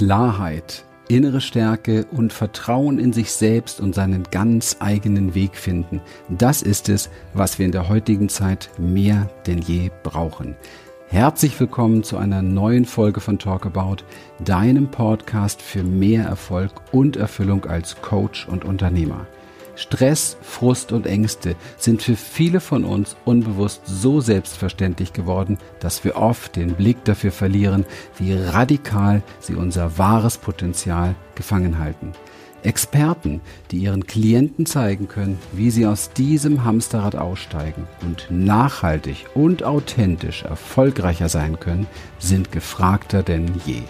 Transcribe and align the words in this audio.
Klarheit, 0.00 0.86
innere 1.08 1.42
Stärke 1.42 2.06
und 2.10 2.32
Vertrauen 2.32 2.98
in 2.98 3.12
sich 3.12 3.32
selbst 3.32 3.82
und 3.82 3.94
seinen 3.94 4.22
ganz 4.30 4.78
eigenen 4.80 5.34
Weg 5.34 5.56
finden. 5.56 6.00
Das 6.30 6.62
ist 6.62 6.88
es, 6.88 7.10
was 7.34 7.58
wir 7.58 7.66
in 7.66 7.72
der 7.72 7.90
heutigen 7.90 8.30
Zeit 8.30 8.70
mehr 8.78 9.28
denn 9.46 9.58
je 9.58 9.90
brauchen. 10.02 10.56
Herzlich 11.08 11.60
willkommen 11.60 12.02
zu 12.02 12.16
einer 12.16 12.40
neuen 12.40 12.86
Folge 12.86 13.20
von 13.20 13.38
Talk 13.38 13.66
About, 13.66 14.02
deinem 14.42 14.90
Podcast 14.90 15.60
für 15.60 15.82
mehr 15.82 16.24
Erfolg 16.24 16.72
und 16.92 17.18
Erfüllung 17.18 17.66
als 17.66 18.00
Coach 18.00 18.48
und 18.48 18.64
Unternehmer. 18.64 19.26
Stress, 19.80 20.36
Frust 20.42 20.92
und 20.92 21.06
Ängste 21.06 21.56
sind 21.78 22.02
für 22.02 22.14
viele 22.14 22.60
von 22.60 22.84
uns 22.84 23.16
unbewusst 23.24 23.80
so 23.86 24.20
selbstverständlich 24.20 25.14
geworden, 25.14 25.56
dass 25.80 26.04
wir 26.04 26.16
oft 26.16 26.56
den 26.56 26.74
Blick 26.74 27.02
dafür 27.04 27.32
verlieren, 27.32 27.86
wie 28.18 28.34
radikal 28.34 29.22
sie 29.40 29.54
unser 29.54 29.96
wahres 29.96 30.36
Potenzial 30.36 31.14
gefangen 31.34 31.78
halten. 31.78 32.12
Experten, 32.62 33.40
die 33.70 33.78
ihren 33.78 34.06
Klienten 34.06 34.66
zeigen 34.66 35.08
können, 35.08 35.38
wie 35.52 35.70
sie 35.70 35.86
aus 35.86 36.10
diesem 36.10 36.62
Hamsterrad 36.62 37.16
aussteigen 37.16 37.88
und 38.02 38.26
nachhaltig 38.28 39.24
und 39.32 39.62
authentisch 39.62 40.42
erfolgreicher 40.42 41.30
sein 41.30 41.58
können, 41.58 41.86
sind 42.18 42.52
gefragter 42.52 43.22
denn 43.22 43.46
je. 43.64 43.80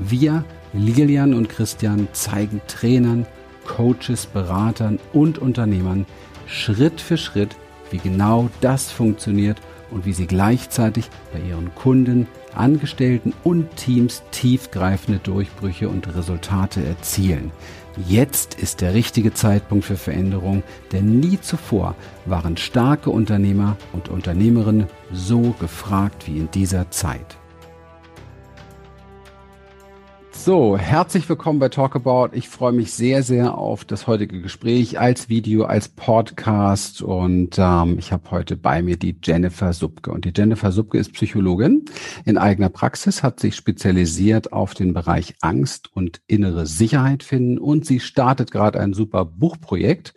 Wir, 0.00 0.44
Lilian 0.72 1.34
und 1.34 1.48
Christian, 1.48 2.08
zeigen 2.12 2.60
Trainern, 2.66 3.26
Coaches, 3.66 4.26
Beratern 4.26 4.98
und 5.12 5.38
Unternehmern 5.38 6.06
Schritt 6.46 7.00
für 7.00 7.16
Schritt, 7.16 7.56
wie 7.90 7.98
genau 7.98 8.48
das 8.60 8.90
funktioniert 8.90 9.60
und 9.90 10.06
wie 10.06 10.12
sie 10.12 10.26
gleichzeitig 10.26 11.08
bei 11.32 11.40
ihren 11.40 11.74
Kunden, 11.74 12.26
Angestellten 12.54 13.34
und 13.44 13.76
Teams 13.76 14.22
tiefgreifende 14.30 15.20
Durchbrüche 15.20 15.88
und 15.88 16.14
Resultate 16.16 16.84
erzielen. 16.84 17.52
Jetzt 18.08 18.54
ist 18.54 18.80
der 18.80 18.94
richtige 18.94 19.32
Zeitpunkt 19.32 19.84
für 19.84 19.96
Veränderung, 19.96 20.62
denn 20.92 21.20
nie 21.20 21.40
zuvor 21.40 21.94
waren 22.24 22.56
starke 22.56 23.10
Unternehmer 23.10 23.76
und 23.92 24.08
Unternehmerinnen 24.08 24.86
so 25.12 25.54
gefragt 25.60 26.26
wie 26.26 26.38
in 26.38 26.50
dieser 26.50 26.90
Zeit. 26.90 27.38
So, 30.46 30.78
herzlich 30.78 31.28
willkommen 31.28 31.58
bei 31.58 31.68
Talkabout. 31.70 32.28
Ich 32.30 32.48
freue 32.48 32.70
mich 32.70 32.92
sehr, 32.92 33.24
sehr 33.24 33.58
auf 33.58 33.84
das 33.84 34.06
heutige 34.06 34.40
Gespräch 34.40 35.00
als 35.00 35.28
Video, 35.28 35.64
als 35.64 35.88
Podcast 35.88 37.02
und 37.02 37.56
ähm, 37.58 37.98
ich 37.98 38.12
habe 38.12 38.30
heute 38.30 38.56
bei 38.56 38.80
mir 38.80 38.96
die 38.96 39.18
Jennifer 39.20 39.72
Subke. 39.72 40.12
Und 40.12 40.24
die 40.24 40.32
Jennifer 40.32 40.70
Subke 40.70 40.98
ist 40.98 41.14
Psychologin 41.14 41.86
in 42.24 42.38
eigener 42.38 42.68
Praxis, 42.68 43.24
hat 43.24 43.40
sich 43.40 43.56
spezialisiert 43.56 44.52
auf 44.52 44.74
den 44.74 44.94
Bereich 44.94 45.34
Angst 45.40 45.90
und 45.92 46.20
innere 46.28 46.66
Sicherheit 46.66 47.24
finden 47.24 47.58
und 47.58 47.84
sie 47.84 47.98
startet 47.98 48.52
gerade 48.52 48.78
ein 48.78 48.94
super 48.94 49.24
Buchprojekt. 49.24 50.14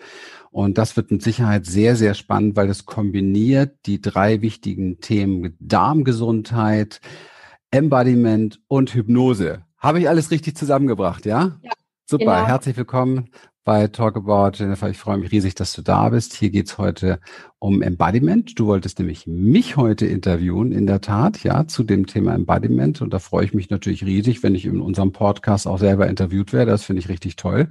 Und 0.52 0.78
das 0.78 0.96
wird 0.96 1.10
mit 1.10 1.24
Sicherheit 1.24 1.66
sehr, 1.66 1.96
sehr 1.96 2.14
spannend, 2.14 2.56
weil 2.56 2.70
es 2.70 2.86
kombiniert 2.86 3.78
die 3.88 4.00
drei 4.00 4.44
wichtigen 4.44 5.00
Themen 5.00 5.56
Darmgesundheit, 5.60 7.02
Embodiment 7.72 8.62
und 8.68 8.94
Hypnose. 8.94 9.64
Habe 9.80 10.02
ich 10.02 10.10
alles 10.10 10.30
richtig 10.30 10.58
zusammengebracht, 10.58 11.26
ja? 11.26 11.58
Ja. 11.62 11.72
Super, 12.06 12.26
genau. 12.26 12.48
herzlich 12.48 12.76
willkommen 12.76 13.30
bei 13.64 13.88
Talk 13.88 14.18
About 14.18 14.58
Jennifer. 14.58 14.90
Ich 14.90 14.98
freue 14.98 15.18
mich 15.18 15.32
riesig, 15.32 15.56
dass 15.56 15.72
du 15.72 15.82
da 15.82 16.10
bist. 16.10 16.34
Hier 16.34 16.50
geht's 16.50 16.78
heute 16.78 17.22
um 17.60 17.82
Embodiment. 17.82 18.58
Du 18.58 18.68
wolltest 18.68 19.00
nämlich 19.00 19.28
mich 19.28 19.76
heute 19.76 20.06
interviewen, 20.06 20.72
in 20.72 20.88
der 20.88 21.02
Tat, 21.02 21.44
ja, 21.44 21.68
zu 21.68 21.84
dem 21.84 22.08
Thema 22.08 22.34
Embodiment. 22.34 23.02
Und 23.02 23.14
da 23.14 23.20
freue 23.20 23.44
ich 23.44 23.54
mich 23.54 23.70
natürlich 23.70 24.06
riesig, 24.06 24.42
wenn 24.44 24.56
ich 24.56 24.66
in 24.66 24.80
unserem 24.80 25.12
Podcast 25.12 25.68
auch 25.68 25.78
selber 25.78 26.08
interviewt 26.08 26.54
werde. 26.54 26.72
Das 26.72 26.86
finde 26.86 27.02
ich 27.02 27.10
richtig 27.10 27.36
toll. 27.36 27.68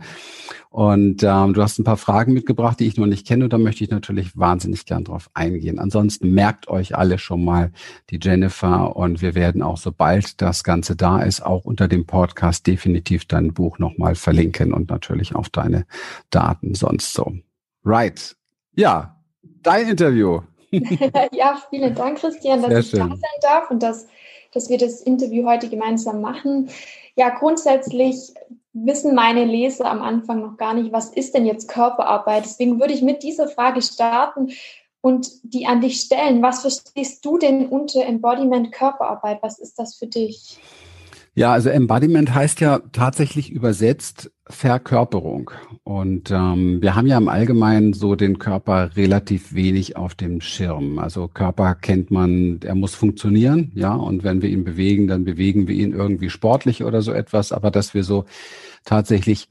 Und 0.69 1.23
ähm, 1.23 1.55
du 1.55 1.63
hast 1.63 1.79
ein 1.79 1.85
paar 1.85 1.97
Fragen 1.97 2.35
mitgebracht, 2.35 2.79
die 2.79 2.87
ich 2.87 2.99
noch 2.99 3.07
nicht 3.07 3.27
kenne. 3.27 3.45
Und 3.45 3.53
da 3.55 3.59
möchte 3.59 3.83
ich 3.83 3.91
natürlich 3.91 4.37
wahnsinnig 4.37 4.85
gern 4.85 5.05
drauf 5.05 5.31
eingehen. 5.33 5.79
Ansonsten 5.79 6.35
merkt 6.35 6.69
euch 6.69 6.95
alle 6.95 7.19
schon 7.19 7.43
mal 7.43 7.73
die 8.11 8.21
Jennifer. 8.23 8.95
Und 8.95 9.23
wir 9.23 9.35
werden 9.35 9.63
auch, 9.63 9.79
sobald 9.79 10.43
das 10.43 10.65
Ganze 10.65 10.97
da 10.97 11.23
ist, 11.23 11.41
auch 11.41 11.65
unter 11.65 11.89
dem 11.89 12.05
Podcast 12.05 12.67
definitiv 12.67 13.25
dein 13.25 13.55
Buch 13.55 13.79
nochmal 13.79 14.17
verlinken 14.17 14.75
und 14.75 14.91
natürlich 14.91 15.35
auch 15.35 15.49
deine 15.49 15.87
Daten 16.29 16.75
sonst 16.75 17.15
so. 17.15 17.33
Right. 17.85 18.37
Ja, 18.75 19.18
dein 19.63 19.89
Interview. 19.89 20.41
ja, 21.33 21.61
vielen 21.71 21.95
Dank, 21.95 22.19
Christian, 22.19 22.63
dass 22.63 22.71
Sehr 22.71 22.81
ich 22.81 22.91
schön. 22.91 23.01
da 23.01 23.09
sein 23.09 23.41
darf 23.41 23.71
und 23.71 23.83
dass, 23.83 24.07
dass 24.53 24.69
wir 24.69 24.79
das 24.79 25.01
Interview 25.01 25.47
heute 25.47 25.69
gemeinsam 25.69 26.21
machen. 26.21 26.71
Ja, 27.17 27.31
grundsätzlich 27.31 28.35
wissen 28.73 29.15
meine 29.15 29.45
Leser 29.45 29.91
am 29.91 30.03
Anfang 30.03 30.41
noch 30.41 30.57
gar 30.57 30.75
nicht, 30.75 30.93
was 30.93 31.11
ist 31.11 31.35
denn 31.35 31.47
jetzt 31.47 31.69
Körperarbeit? 31.69 32.45
Deswegen 32.45 32.79
würde 32.81 32.93
ich 32.93 33.03
mit 33.03 33.23
dieser 33.23 33.49
Frage 33.49 33.83
starten 33.83 34.53
und 35.01 35.29
die 35.43 35.67
an 35.67 35.81
dich 35.81 36.01
stellen. 36.01 36.43
Was 36.43 36.61
verstehst 36.61 37.25
du 37.25 37.39
denn 37.39 37.67
unter 37.69 38.05
Embodiment 38.05 38.73
Körperarbeit? 38.73 39.43
Was 39.43 39.59
ist 39.59 39.79
das 39.79 39.97
für 39.97 40.07
dich? 40.07 40.59
Ja, 41.39 41.53
also 41.53 41.69
Embodiment 41.69 42.35
heißt 42.35 42.59
ja 42.59 42.81
tatsächlich 42.91 43.53
übersetzt 43.53 44.33
Verkörperung. 44.49 45.53
Und 45.85 46.33
ähm, 46.33 46.83
wir 46.83 46.97
haben 46.97 47.07
ja 47.07 47.17
im 47.17 47.29
Allgemeinen 47.29 47.93
so 47.93 48.17
den 48.17 48.41
Körper 48.41 48.97
relativ 48.97 49.55
wenig 49.55 49.97
auf 49.97 50.17
dem 50.17 50.41
Schirm. 50.41 50.99
Also 50.99 51.29
Körper 51.29 51.77
kennt 51.77 52.11
man, 52.11 52.59
er 52.65 52.75
muss 52.75 52.97
funktionieren, 52.97 53.71
ja. 53.77 53.95
Und 53.95 54.25
wenn 54.25 54.43
wir 54.43 54.49
ihn 54.49 54.65
bewegen, 54.65 55.07
dann 55.07 55.23
bewegen 55.23 55.69
wir 55.69 55.77
ihn 55.77 55.93
irgendwie 55.93 56.29
sportlich 56.29 56.83
oder 56.83 57.03
so 57.03 57.13
etwas. 57.13 57.53
Aber 57.53 57.71
dass 57.71 57.95
wir 57.95 58.03
so 58.03 58.25
tatsächlich 58.85 59.49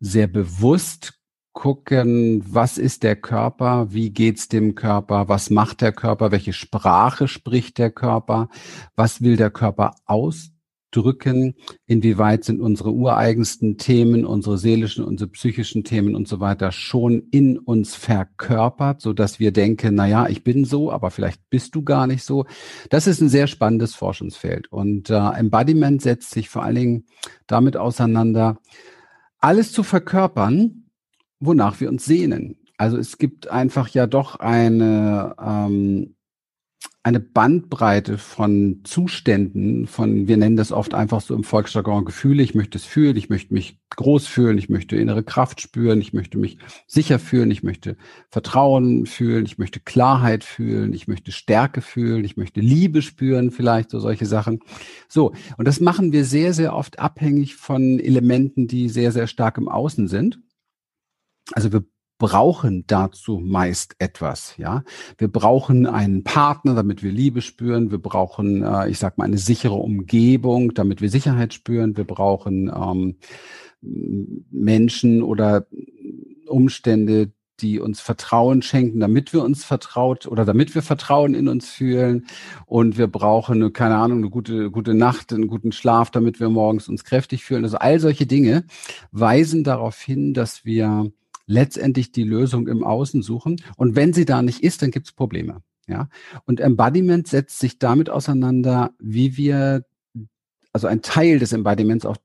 sehr 0.00 0.28
bewusst 0.28 1.20
gucken, 1.52 2.44
was 2.48 2.78
ist 2.78 3.02
der 3.02 3.16
Körper, 3.16 3.88
wie 3.90 4.08
geht's 4.08 4.48
dem 4.48 4.74
Körper, 4.74 5.28
was 5.28 5.50
macht 5.50 5.82
der 5.82 5.92
Körper, 5.92 6.30
welche 6.30 6.54
Sprache 6.54 7.28
spricht 7.28 7.76
der 7.76 7.90
Körper, 7.90 8.48
was 8.94 9.20
will 9.20 9.36
der 9.36 9.50
Körper 9.50 9.96
aus 10.06 10.55
drücken, 10.90 11.54
inwieweit 11.86 12.44
sind 12.44 12.60
unsere 12.60 12.92
ureigensten 12.92 13.76
Themen, 13.76 14.24
unsere 14.24 14.58
seelischen, 14.58 15.04
unsere 15.04 15.30
psychischen 15.30 15.84
Themen 15.84 16.14
und 16.14 16.28
so 16.28 16.40
weiter 16.40 16.72
schon 16.72 17.28
in 17.30 17.58
uns 17.58 17.94
verkörpert, 17.94 19.00
so 19.00 19.12
dass 19.12 19.38
wir 19.38 19.52
denken, 19.52 19.94
na 19.94 20.06
ja, 20.06 20.28
ich 20.28 20.44
bin 20.44 20.64
so, 20.64 20.90
aber 20.90 21.10
vielleicht 21.10 21.40
bist 21.50 21.74
du 21.74 21.82
gar 21.82 22.06
nicht 22.06 22.24
so. 22.24 22.46
Das 22.90 23.06
ist 23.06 23.20
ein 23.20 23.28
sehr 23.28 23.46
spannendes 23.46 23.94
Forschungsfeld 23.94 24.72
und 24.72 25.10
äh, 25.10 25.14
Embodiment 25.14 26.02
setzt 26.02 26.30
sich 26.30 26.48
vor 26.48 26.62
allen 26.62 26.76
Dingen 26.76 27.04
damit 27.46 27.76
auseinander, 27.76 28.58
alles 29.38 29.72
zu 29.72 29.82
verkörpern, 29.82 30.86
wonach 31.40 31.80
wir 31.80 31.88
uns 31.88 32.04
sehnen. 32.04 32.56
Also 32.78 32.98
es 32.98 33.18
gibt 33.18 33.48
einfach 33.48 33.88
ja 33.88 34.06
doch 34.06 34.36
eine 34.36 35.34
ähm, 35.40 36.15
eine 37.06 37.20
Bandbreite 37.20 38.18
von 38.18 38.80
Zuständen, 38.82 39.86
von, 39.86 40.26
wir 40.26 40.36
nennen 40.36 40.56
das 40.56 40.72
oft 40.72 40.92
einfach 40.92 41.20
so 41.20 41.36
im 41.36 41.44
Volksjargon 41.44 42.04
Gefühle, 42.04 42.42
ich 42.42 42.56
möchte 42.56 42.78
es 42.78 42.84
fühlen, 42.84 43.16
ich 43.16 43.28
möchte 43.28 43.54
mich 43.54 43.78
groß 43.90 44.26
fühlen, 44.26 44.58
ich 44.58 44.68
möchte 44.68 44.96
innere 44.96 45.22
Kraft 45.22 45.60
spüren, 45.60 46.00
ich 46.00 46.12
möchte 46.12 46.36
mich 46.36 46.58
sicher 46.88 47.20
fühlen, 47.20 47.52
ich 47.52 47.62
möchte 47.62 47.96
Vertrauen 48.28 49.06
fühlen, 49.06 49.46
ich 49.46 49.56
möchte 49.56 49.78
Klarheit 49.78 50.42
fühlen, 50.42 50.92
ich 50.92 51.06
möchte 51.06 51.30
Stärke 51.30 51.80
fühlen, 51.80 52.24
ich 52.24 52.36
möchte 52.36 52.58
Liebe 52.58 53.02
spüren, 53.02 53.52
vielleicht 53.52 53.90
so 53.90 54.00
solche 54.00 54.26
Sachen. 54.26 54.58
So, 55.08 55.32
und 55.58 55.68
das 55.68 55.78
machen 55.78 56.10
wir 56.10 56.24
sehr, 56.24 56.54
sehr 56.54 56.74
oft 56.74 56.98
abhängig 56.98 57.54
von 57.54 58.00
Elementen, 58.00 58.66
die 58.66 58.88
sehr, 58.88 59.12
sehr 59.12 59.28
stark 59.28 59.58
im 59.58 59.68
Außen 59.68 60.08
sind. 60.08 60.40
Also 61.52 61.72
wir 61.72 61.84
brauchen 62.18 62.84
dazu 62.86 63.38
meist 63.38 63.94
etwas, 63.98 64.56
ja. 64.56 64.82
Wir 65.18 65.28
brauchen 65.28 65.86
einen 65.86 66.24
Partner, 66.24 66.74
damit 66.74 67.02
wir 67.02 67.12
Liebe 67.12 67.42
spüren. 67.42 67.90
Wir 67.90 67.98
brauchen, 67.98 68.62
äh, 68.62 68.88
ich 68.88 68.98
sag 68.98 69.18
mal, 69.18 69.24
eine 69.24 69.38
sichere 69.38 69.74
Umgebung, 69.74 70.74
damit 70.74 71.00
wir 71.00 71.10
Sicherheit 71.10 71.52
spüren. 71.52 71.96
Wir 71.96 72.04
brauchen 72.04 72.70
ähm, 72.74 73.16
Menschen 74.50 75.22
oder 75.22 75.66
Umstände, 76.46 77.32
die 77.60 77.80
uns 77.80 78.00
Vertrauen 78.00 78.62
schenken, 78.62 79.00
damit 79.00 79.32
wir 79.32 79.42
uns 79.42 79.64
vertraut 79.64 80.26
oder 80.26 80.44
damit 80.44 80.74
wir 80.74 80.82
Vertrauen 80.82 81.34
in 81.34 81.48
uns 81.48 81.70
fühlen. 81.70 82.26
Und 82.66 82.98
wir 82.98 83.06
brauchen, 83.06 83.62
eine, 83.62 83.70
keine 83.70 83.96
Ahnung, 83.96 84.18
eine 84.18 84.30
gute, 84.30 84.70
gute 84.70 84.94
Nacht, 84.94 85.32
einen 85.32 85.48
guten 85.48 85.72
Schlaf, 85.72 86.10
damit 86.10 86.40
wir 86.40 86.48
morgens 86.50 86.88
uns 86.88 87.04
kräftig 87.04 87.44
fühlen. 87.44 87.64
Also 87.64 87.78
all 87.78 87.98
solche 87.98 88.26
Dinge 88.26 88.64
weisen 89.10 89.64
darauf 89.64 90.00
hin, 90.00 90.34
dass 90.34 90.64
wir 90.64 91.10
letztendlich 91.46 92.12
die 92.12 92.24
Lösung 92.24 92.68
im 92.68 92.84
Außen 92.84 93.22
suchen. 93.22 93.56
Und 93.76 93.96
wenn 93.96 94.12
sie 94.12 94.24
da 94.24 94.42
nicht 94.42 94.62
ist, 94.62 94.82
dann 94.82 94.90
gibt 94.90 95.06
es 95.06 95.12
Probleme. 95.12 95.62
Ja. 95.86 96.08
Und 96.44 96.60
Embodiment 96.60 97.28
setzt 97.28 97.58
sich 97.58 97.78
damit 97.78 98.10
auseinander, 98.10 98.90
wie 98.98 99.36
wir, 99.36 99.84
also 100.72 100.86
ein 100.86 101.02
Teil 101.02 101.38
des 101.38 101.52
Embodiments 101.52 102.06
auch 102.06 102.16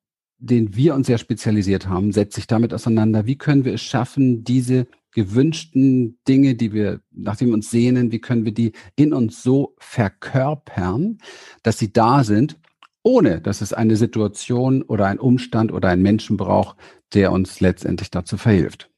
den 0.44 0.76
wir 0.76 0.96
uns 0.96 1.08
ja 1.08 1.20
spezialisiert 1.20 1.88
haben, 1.88 2.12
setzt 2.12 2.34
sich 2.34 2.48
damit 2.48 2.74
auseinander, 2.74 3.28
wie 3.28 3.38
können 3.38 3.64
wir 3.64 3.76
es 3.76 3.84
schaffen, 3.84 4.44
diese 4.44 4.88
gewünschten 5.12 6.18
Dinge, 6.28 6.56
die 6.56 6.74
wir, 6.74 7.02
nachdem 7.12 7.50
wir 7.50 7.54
uns 7.54 7.70
sehnen, 7.70 8.12
wie 8.12 8.22
können 8.22 8.44
wir 8.44 8.52
die 8.52 8.72
in 8.96 9.14
uns 9.14 9.44
so 9.44 9.76
verkörpern, 9.78 11.20
dass 11.62 11.78
sie 11.78 11.94
da 11.94 12.24
sind 12.24 12.58
ohne 13.04 13.42
dass 13.42 13.62
es 13.62 13.74
eine 13.74 13.96
Situation 13.96 14.84
oder 14.84 15.08
ein 15.08 15.20
Umstand 15.20 15.72
oder 15.72 15.90
ein 15.90 16.02
Menschen 16.02 16.38
braucht, 16.38 16.78
der 17.14 17.32
uns 17.32 17.60
letztendlich 17.60 18.12
dazu 18.12 18.38
verhilft. 18.38 18.91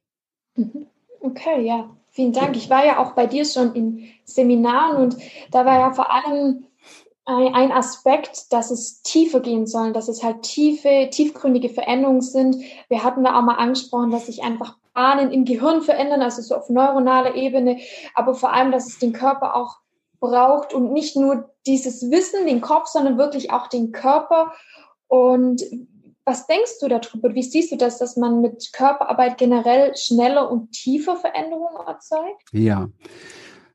Mhm. 0.55 0.87
Okay, 1.21 1.61
ja, 1.65 1.89
vielen 2.11 2.33
Dank. 2.33 2.55
Ich 2.55 2.69
war 2.69 2.85
ja 2.85 2.99
auch 2.99 3.13
bei 3.13 3.27
dir 3.27 3.45
schon 3.45 3.73
in 3.73 4.09
Seminaren 4.25 4.97
und 4.97 5.17
da 5.51 5.65
war 5.65 5.79
ja 5.79 5.93
vor 5.93 6.13
allem 6.13 6.65
ein 7.25 7.71
Aspekt, 7.71 8.51
dass 8.51 8.69
es 8.69 9.01
tiefer 9.01 9.39
gehen 9.39 9.65
soll, 9.65 9.93
dass 9.93 10.09
es 10.09 10.23
halt 10.23 10.41
tiefe, 10.41 11.07
tiefgründige 11.09 11.69
Veränderungen 11.69 12.21
sind. 12.21 12.57
Wir 12.89 13.03
hatten 13.03 13.23
da 13.23 13.39
auch 13.39 13.43
mal 13.43 13.55
angesprochen, 13.55 14.11
dass 14.11 14.25
sich 14.25 14.43
einfach 14.43 14.75
Bahnen 14.93 15.31
im 15.31 15.45
Gehirn 15.45 15.81
verändern, 15.81 16.21
also 16.21 16.41
so 16.41 16.55
auf 16.55 16.69
neuronaler 16.69 17.35
Ebene, 17.35 17.79
aber 18.13 18.35
vor 18.35 18.51
allem, 18.51 18.73
dass 18.73 18.87
es 18.87 18.99
den 18.99 19.13
Körper 19.13 19.55
auch 19.55 19.77
braucht 20.19 20.73
und 20.73 20.91
nicht 20.91 21.15
nur 21.15 21.49
dieses 21.65 22.11
Wissen, 22.11 22.45
den 22.45 22.61
Kopf, 22.61 22.87
sondern 22.87 23.17
wirklich 23.17 23.51
auch 23.51 23.67
den 23.67 23.93
Körper. 23.93 24.51
Und 25.07 25.63
was 26.25 26.47
denkst 26.47 26.79
du 26.81 26.87
darüber? 26.87 27.33
Wie 27.33 27.43
siehst 27.43 27.71
du 27.71 27.75
das, 27.75 27.99
dass 27.99 28.15
man 28.15 28.41
mit 28.41 28.71
Körperarbeit 28.73 29.37
generell 29.37 29.95
schneller 29.95 30.49
und 30.49 30.71
tiefer 30.71 31.15
Veränderungen 31.15 31.85
erzeugt? 31.85 32.43
Ja, 32.51 32.89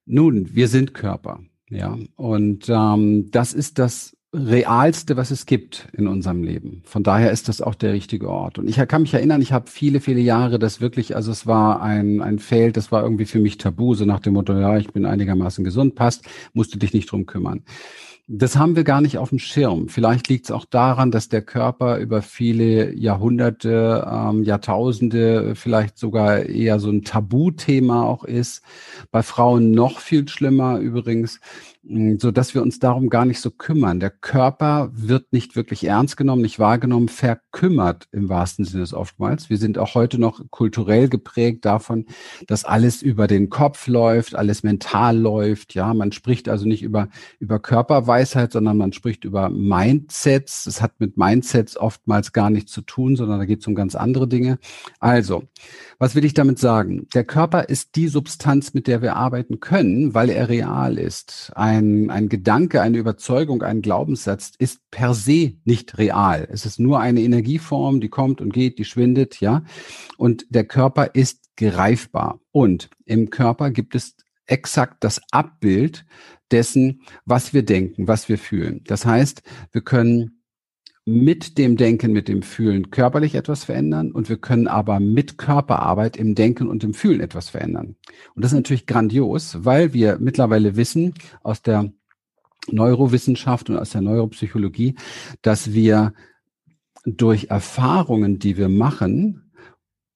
nun, 0.06 0.54
wir 0.54 0.68
sind 0.68 0.94
Körper. 0.94 1.40
Ja, 1.70 1.98
und 2.16 2.66
ähm, 2.70 3.30
das 3.30 3.52
ist 3.52 3.78
das 3.78 4.16
Realste, 4.34 5.16
was 5.16 5.30
es 5.30 5.46
gibt 5.46 5.88
in 5.92 6.06
unserem 6.06 6.42
Leben. 6.42 6.82
Von 6.84 7.02
daher 7.02 7.30
ist 7.30 7.48
das 7.48 7.62
auch 7.62 7.74
der 7.74 7.92
richtige 7.92 8.28
Ort. 8.28 8.58
Und 8.58 8.68
ich 8.68 8.76
kann 8.88 9.02
mich 9.02 9.14
erinnern, 9.14 9.40
ich 9.40 9.52
habe 9.52 9.70
viele, 9.70 10.00
viele 10.00 10.20
Jahre 10.20 10.58
das 10.58 10.80
wirklich, 10.82 11.16
also 11.16 11.30
es 11.32 11.46
war 11.46 11.80
ein, 11.80 12.20
ein 12.20 12.38
Feld, 12.38 12.76
das 12.76 12.92
war 12.92 13.02
irgendwie 13.02 13.24
für 13.24 13.38
mich 13.38 13.56
tabu, 13.56 13.94
so 13.94 14.04
nach 14.04 14.20
dem 14.20 14.34
Motto, 14.34 14.52
ja, 14.52 14.76
ich 14.76 14.92
bin 14.92 15.06
einigermaßen 15.06 15.64
gesund, 15.64 15.94
passt, 15.94 16.26
musst 16.52 16.74
du 16.74 16.78
dich 16.78 16.92
nicht 16.92 17.10
drum 17.10 17.24
kümmern. 17.24 17.62
Das 18.30 18.58
haben 18.58 18.76
wir 18.76 18.84
gar 18.84 19.00
nicht 19.00 19.16
auf 19.16 19.30
dem 19.30 19.38
Schirm. 19.38 19.88
Vielleicht 19.88 20.28
liegt 20.28 20.44
es 20.44 20.50
auch 20.50 20.66
daran, 20.66 21.10
dass 21.10 21.30
der 21.30 21.40
Körper 21.40 21.96
über 21.96 22.20
viele 22.20 22.94
Jahrhunderte, 22.94 24.06
ähm, 24.06 24.42
Jahrtausende 24.42 25.54
vielleicht 25.54 25.96
sogar 25.96 26.40
eher 26.40 26.78
so 26.78 26.90
ein 26.90 27.04
Tabuthema 27.04 28.02
auch 28.02 28.24
ist. 28.24 28.62
Bei 29.10 29.22
Frauen 29.22 29.70
noch 29.70 30.00
viel 30.00 30.28
schlimmer 30.28 30.78
übrigens. 30.78 31.40
Mm, 31.82 32.16
so 32.18 32.30
dass 32.32 32.54
wir 32.54 32.62
uns 32.62 32.80
darum 32.80 33.08
gar 33.08 33.24
nicht 33.24 33.40
so 33.40 33.50
kümmern. 33.50 34.00
Der 34.00 34.10
Körper 34.10 34.90
wird 34.92 35.32
nicht 35.32 35.54
wirklich 35.54 35.84
ernst 35.84 36.16
genommen, 36.16 36.42
nicht 36.42 36.58
wahrgenommen, 36.58 37.08
verkümmert 37.08 38.08
im 38.10 38.28
wahrsten 38.28 38.64
Sinne 38.64 38.82
des 38.82 38.94
oftmals. 38.94 39.48
Wir 39.48 39.58
sind 39.58 39.78
auch 39.78 39.94
heute 39.94 40.18
noch 40.18 40.40
kulturell 40.50 41.08
geprägt 41.08 41.64
davon, 41.64 42.06
dass 42.48 42.64
alles 42.64 43.02
über 43.02 43.28
den 43.28 43.48
Kopf 43.48 43.86
läuft, 43.86 44.34
alles 44.34 44.64
mental 44.64 45.16
läuft. 45.16 45.74
Ja, 45.74 45.94
man 45.94 46.10
spricht 46.10 46.48
also 46.48 46.66
nicht 46.66 46.82
über, 46.82 47.08
über 47.38 47.60
Körperweisheit, 47.60 48.52
sondern 48.52 48.76
man 48.76 48.92
spricht 48.92 49.24
über 49.24 49.48
Mindsets. 49.48 50.66
Es 50.66 50.82
hat 50.82 50.98
mit 50.98 51.16
Mindsets 51.16 51.76
oftmals 51.76 52.32
gar 52.32 52.50
nichts 52.50 52.72
zu 52.72 52.82
tun, 52.82 53.14
sondern 53.14 53.38
da 53.38 53.44
geht 53.44 53.60
es 53.60 53.66
um 53.68 53.74
ganz 53.76 53.94
andere 53.94 54.26
Dinge. 54.26 54.58
Also, 54.98 55.44
was 55.98 56.14
will 56.14 56.24
ich 56.24 56.34
damit 56.34 56.58
sagen? 56.58 57.08
Der 57.12 57.24
Körper 57.24 57.68
ist 57.68 57.96
die 57.96 58.08
Substanz, 58.08 58.72
mit 58.72 58.86
der 58.86 59.02
wir 59.02 59.16
arbeiten 59.16 59.60
können, 59.60 60.14
weil 60.14 60.30
er 60.30 60.48
real 60.48 60.96
ist. 60.96 61.52
Ein, 61.56 62.10
ein 62.10 62.28
Gedanke, 62.28 62.80
eine 62.82 62.98
Überzeugung, 62.98 63.62
ein 63.62 63.82
Glaubenssatz 63.82 64.52
ist 64.58 64.80
per 64.90 65.14
se 65.14 65.54
nicht 65.64 65.98
real. 65.98 66.46
Es 66.50 66.66
ist 66.66 66.78
nur 66.78 67.00
eine 67.00 67.20
Energieform, 67.20 68.00
die 68.00 68.08
kommt 68.08 68.40
und 68.40 68.52
geht, 68.52 68.78
die 68.78 68.84
schwindet, 68.84 69.40
ja. 69.40 69.64
Und 70.16 70.46
der 70.50 70.64
Körper 70.64 71.14
ist 71.14 71.56
greifbar. 71.56 72.40
Und 72.52 72.90
im 73.04 73.30
Körper 73.30 73.70
gibt 73.70 73.96
es 73.96 74.14
exakt 74.46 75.02
das 75.04 75.20
Abbild 75.32 76.06
dessen, 76.50 77.02
was 77.24 77.52
wir 77.52 77.64
denken, 77.64 78.08
was 78.08 78.28
wir 78.28 78.38
fühlen. 78.38 78.82
Das 78.86 79.04
heißt, 79.04 79.42
wir 79.72 79.82
können 79.82 80.37
mit 81.08 81.56
dem 81.56 81.78
Denken, 81.78 82.12
mit 82.12 82.28
dem 82.28 82.42
Fühlen 82.42 82.90
körperlich 82.90 83.34
etwas 83.34 83.64
verändern 83.64 84.12
und 84.12 84.28
wir 84.28 84.36
können 84.36 84.68
aber 84.68 85.00
mit 85.00 85.38
Körperarbeit 85.38 86.18
im 86.18 86.34
Denken 86.34 86.68
und 86.68 86.84
im 86.84 86.92
Fühlen 86.92 87.20
etwas 87.20 87.48
verändern. 87.48 87.96
Und 88.34 88.44
das 88.44 88.52
ist 88.52 88.56
natürlich 88.56 88.84
grandios, 88.84 89.64
weil 89.64 89.94
wir 89.94 90.18
mittlerweile 90.20 90.76
wissen 90.76 91.14
aus 91.42 91.62
der 91.62 91.90
Neurowissenschaft 92.70 93.70
und 93.70 93.78
aus 93.78 93.88
der 93.88 94.02
Neuropsychologie, 94.02 94.96
dass 95.40 95.72
wir 95.72 96.12
durch 97.06 97.46
Erfahrungen, 97.46 98.38
die 98.38 98.58
wir 98.58 98.68
machen, 98.68 99.50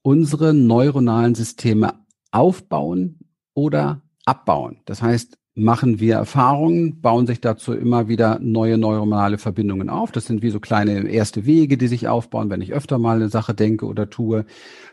unsere 0.02 0.52
neuronalen 0.52 1.34
Systeme 1.34 1.94
aufbauen 2.32 3.20
oder 3.54 4.02
abbauen. 4.26 4.82
Das 4.84 5.00
heißt, 5.00 5.38
machen 5.54 6.00
wir 6.00 6.14
Erfahrungen, 6.14 7.02
bauen 7.02 7.26
sich 7.26 7.40
dazu 7.40 7.74
immer 7.74 8.08
wieder 8.08 8.38
neue 8.40 8.78
neuronale 8.78 9.36
Verbindungen 9.36 9.90
auf. 9.90 10.10
Das 10.10 10.24
sind 10.24 10.42
wie 10.42 10.48
so 10.48 10.60
kleine 10.60 11.08
erste 11.08 11.44
Wege, 11.44 11.76
die 11.76 11.88
sich 11.88 12.08
aufbauen, 12.08 12.48
wenn 12.48 12.62
ich 12.62 12.72
öfter 12.72 12.98
mal 12.98 13.16
eine 13.16 13.28
Sache 13.28 13.52
denke 13.52 13.84
oder 13.84 14.08
tue. 14.08 14.46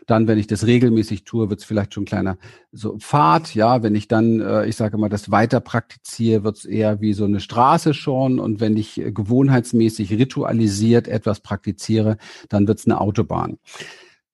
Dann, 0.06 0.28
wenn 0.28 0.38
ich 0.38 0.46
das 0.46 0.66
regelmäßig 0.66 1.24
tue, 1.24 1.48
wird 1.48 1.60
es 1.60 1.66
vielleicht 1.66 1.94
schon 1.94 2.04
kleiner 2.04 2.36
so 2.72 2.98
Pfad. 2.98 3.54
Ja, 3.54 3.82
wenn 3.82 3.94
ich 3.94 4.06
dann, 4.06 4.40
äh, 4.40 4.66
ich 4.66 4.76
sage 4.76 4.98
mal, 4.98 5.08
das 5.08 5.30
weiter 5.30 5.60
praktiziere, 5.60 6.44
wird 6.44 6.58
es 6.58 6.64
eher 6.66 7.00
wie 7.00 7.14
so 7.14 7.24
eine 7.24 7.40
Straße 7.40 7.94
schon. 7.94 8.38
Und 8.38 8.60
wenn 8.60 8.76
ich 8.76 9.00
gewohnheitsmäßig 9.02 10.12
ritualisiert 10.12 11.08
etwas 11.08 11.40
praktiziere, 11.40 12.18
dann 12.50 12.68
wird 12.68 12.80
es 12.80 12.86
eine 12.86 13.00
Autobahn. 13.00 13.58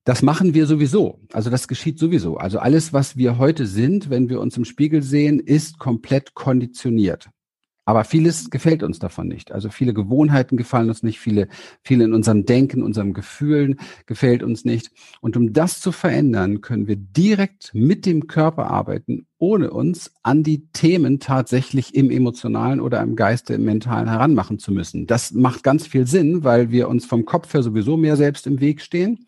Das 0.06 0.22
machen 0.22 0.54
wir 0.54 0.68
sowieso. 0.68 1.18
Also 1.32 1.50
das 1.50 1.66
geschieht 1.66 1.98
sowieso. 1.98 2.36
Also 2.36 2.60
alles, 2.60 2.92
was 2.92 3.16
wir 3.16 3.38
heute 3.38 3.66
sind, 3.66 4.08
wenn 4.08 4.28
wir 4.28 4.40
uns 4.40 4.56
im 4.56 4.64
Spiegel 4.64 5.02
sehen, 5.02 5.40
ist 5.40 5.80
komplett 5.80 6.32
konditioniert. 6.34 7.28
Aber 7.88 8.02
vieles 8.02 8.50
gefällt 8.50 8.82
uns 8.82 8.98
davon 8.98 9.28
nicht. 9.28 9.52
Also 9.52 9.70
viele 9.70 9.94
Gewohnheiten 9.94 10.56
gefallen 10.56 10.88
uns 10.88 11.04
nicht, 11.04 11.20
viele, 11.20 11.46
viele 11.82 12.02
in 12.02 12.14
unserem 12.14 12.44
Denken, 12.44 12.82
unserem 12.82 13.14
Gefühlen 13.14 13.78
gefällt 14.06 14.42
uns 14.42 14.64
nicht. 14.64 14.90
Und 15.20 15.36
um 15.36 15.52
das 15.52 15.80
zu 15.80 15.92
verändern, 15.92 16.62
können 16.62 16.88
wir 16.88 16.96
direkt 16.96 17.70
mit 17.74 18.04
dem 18.04 18.26
Körper 18.26 18.66
arbeiten, 18.66 19.28
ohne 19.38 19.70
uns 19.70 20.12
an 20.24 20.42
die 20.42 20.66
Themen 20.72 21.20
tatsächlich 21.20 21.94
im 21.94 22.10
emotionalen 22.10 22.80
oder 22.80 23.00
im 23.02 23.14
Geiste, 23.14 23.54
im 23.54 23.64
mentalen 23.64 24.08
heranmachen 24.08 24.58
zu 24.58 24.72
müssen. 24.72 25.06
Das 25.06 25.30
macht 25.30 25.62
ganz 25.62 25.86
viel 25.86 26.08
Sinn, 26.08 26.42
weil 26.42 26.72
wir 26.72 26.88
uns 26.88 27.06
vom 27.06 27.24
Kopf 27.24 27.54
her 27.54 27.62
sowieso 27.62 27.96
mehr 27.96 28.16
selbst 28.16 28.48
im 28.48 28.60
Weg 28.60 28.80
stehen 28.80 29.26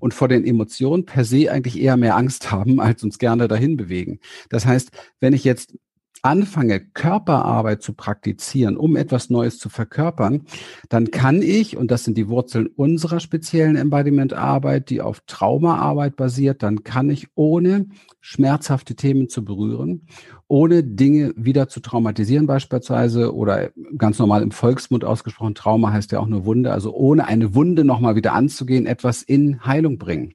und 0.00 0.14
vor 0.14 0.26
den 0.26 0.44
Emotionen 0.44 1.04
per 1.04 1.24
se 1.24 1.52
eigentlich 1.52 1.80
eher 1.80 1.96
mehr 1.96 2.16
Angst 2.16 2.50
haben, 2.50 2.80
als 2.80 3.04
uns 3.04 3.20
gerne 3.20 3.46
dahin 3.46 3.76
bewegen. 3.76 4.18
Das 4.48 4.66
heißt, 4.66 4.90
wenn 5.20 5.32
ich 5.32 5.44
jetzt 5.44 5.76
anfange, 6.22 6.80
Körperarbeit 6.80 7.82
zu 7.82 7.94
praktizieren, 7.94 8.76
um 8.76 8.96
etwas 8.96 9.30
Neues 9.30 9.58
zu 9.58 9.68
verkörpern, 9.68 10.42
dann 10.88 11.10
kann 11.10 11.42
ich, 11.42 11.76
und 11.76 11.90
das 11.90 12.04
sind 12.04 12.16
die 12.16 12.28
Wurzeln 12.28 12.66
unserer 12.66 13.20
speziellen 13.20 13.76
Embodiment-Arbeit, 13.76 14.90
die 14.90 15.00
auf 15.00 15.20
Traumaarbeit 15.26 16.16
basiert, 16.16 16.62
dann 16.62 16.82
kann 16.82 17.10
ich 17.10 17.28
ohne 17.34 17.86
schmerzhafte 18.20 18.94
Themen 18.94 19.28
zu 19.28 19.44
berühren, 19.44 20.06
ohne 20.48 20.82
Dinge 20.84 21.32
wieder 21.36 21.68
zu 21.68 21.80
traumatisieren 21.80 22.46
beispielsweise 22.46 23.34
oder 23.34 23.70
ganz 23.96 24.18
normal 24.18 24.42
im 24.42 24.50
Volksmund 24.50 25.04
ausgesprochen, 25.04 25.54
Trauma 25.54 25.92
heißt 25.92 26.12
ja 26.12 26.20
auch 26.20 26.26
nur 26.26 26.44
Wunde, 26.44 26.72
also 26.72 26.92
ohne 26.94 27.26
eine 27.26 27.54
Wunde 27.54 27.84
nochmal 27.84 28.16
wieder 28.16 28.34
anzugehen, 28.34 28.86
etwas 28.86 29.22
in 29.22 29.64
Heilung 29.64 29.98
bringen. 29.98 30.34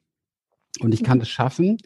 Und 0.80 0.92
ich 0.92 1.02
kann 1.02 1.20
es 1.20 1.28
schaffen, 1.28 1.78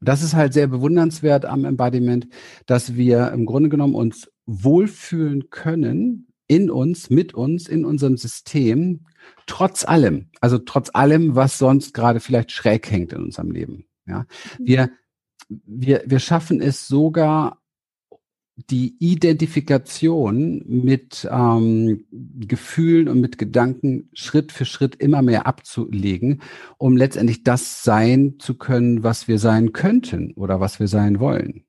das 0.00 0.22
ist 0.22 0.34
halt 0.34 0.52
sehr 0.52 0.66
bewundernswert 0.66 1.44
am 1.44 1.64
Embodiment, 1.64 2.28
dass 2.66 2.96
wir 2.96 3.30
im 3.32 3.46
Grunde 3.46 3.68
genommen 3.68 3.94
uns 3.94 4.30
wohlfühlen 4.46 5.50
können 5.50 6.26
in 6.48 6.70
uns, 6.70 7.10
mit 7.10 7.32
uns, 7.32 7.68
in 7.68 7.84
unserem 7.84 8.16
System, 8.16 9.06
trotz 9.46 9.84
allem, 9.84 10.30
also 10.40 10.58
trotz 10.58 10.90
allem, 10.92 11.36
was 11.36 11.58
sonst 11.58 11.94
gerade 11.94 12.18
vielleicht 12.18 12.50
schräg 12.50 12.90
hängt 12.90 13.12
in 13.12 13.22
unserem 13.22 13.52
Leben. 13.52 13.84
Ja, 14.06 14.26
mhm. 14.58 14.66
wir, 14.66 14.90
wir, 15.48 16.02
wir 16.06 16.18
schaffen 16.18 16.60
es 16.60 16.88
sogar 16.88 17.59
die 18.68 18.96
Identifikation 18.98 20.62
mit 20.66 21.28
ähm, 21.30 22.04
Gefühlen 22.10 23.08
und 23.08 23.20
mit 23.20 23.38
Gedanken 23.38 24.10
Schritt 24.12 24.52
für 24.52 24.64
Schritt 24.64 24.96
immer 24.96 25.22
mehr 25.22 25.46
abzulegen, 25.46 26.42
um 26.78 26.96
letztendlich 26.96 27.44
das 27.44 27.82
sein 27.82 28.36
zu 28.38 28.58
können, 28.58 29.02
was 29.02 29.28
wir 29.28 29.38
sein 29.38 29.72
könnten 29.72 30.34
oder 30.34 30.60
was 30.60 30.80
wir 30.80 30.88
sein 30.88 31.20
wollen. 31.20 31.64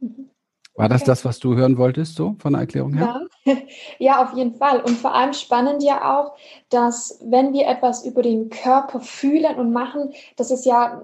Mhm. 0.00 0.30
War 0.76 0.90
das 0.90 1.04
das, 1.04 1.24
was 1.24 1.38
du 1.38 1.54
hören 1.54 1.78
wolltest, 1.78 2.16
so 2.16 2.36
von 2.38 2.52
der 2.52 2.60
Erklärung 2.60 2.94
her? 2.94 3.22
Ja. 3.44 3.56
ja, 3.98 4.22
auf 4.22 4.36
jeden 4.36 4.54
Fall. 4.56 4.80
Und 4.80 4.98
vor 4.98 5.14
allem 5.14 5.32
spannend 5.32 5.82
ja 5.82 6.18
auch, 6.18 6.36
dass 6.68 7.18
wenn 7.24 7.52
wir 7.54 7.66
etwas 7.66 8.04
über 8.04 8.22
den 8.22 8.50
Körper 8.50 9.00
fühlen 9.00 9.56
und 9.56 9.72
machen, 9.72 10.12
dass 10.36 10.50
es 10.50 10.64
ja 10.66 11.02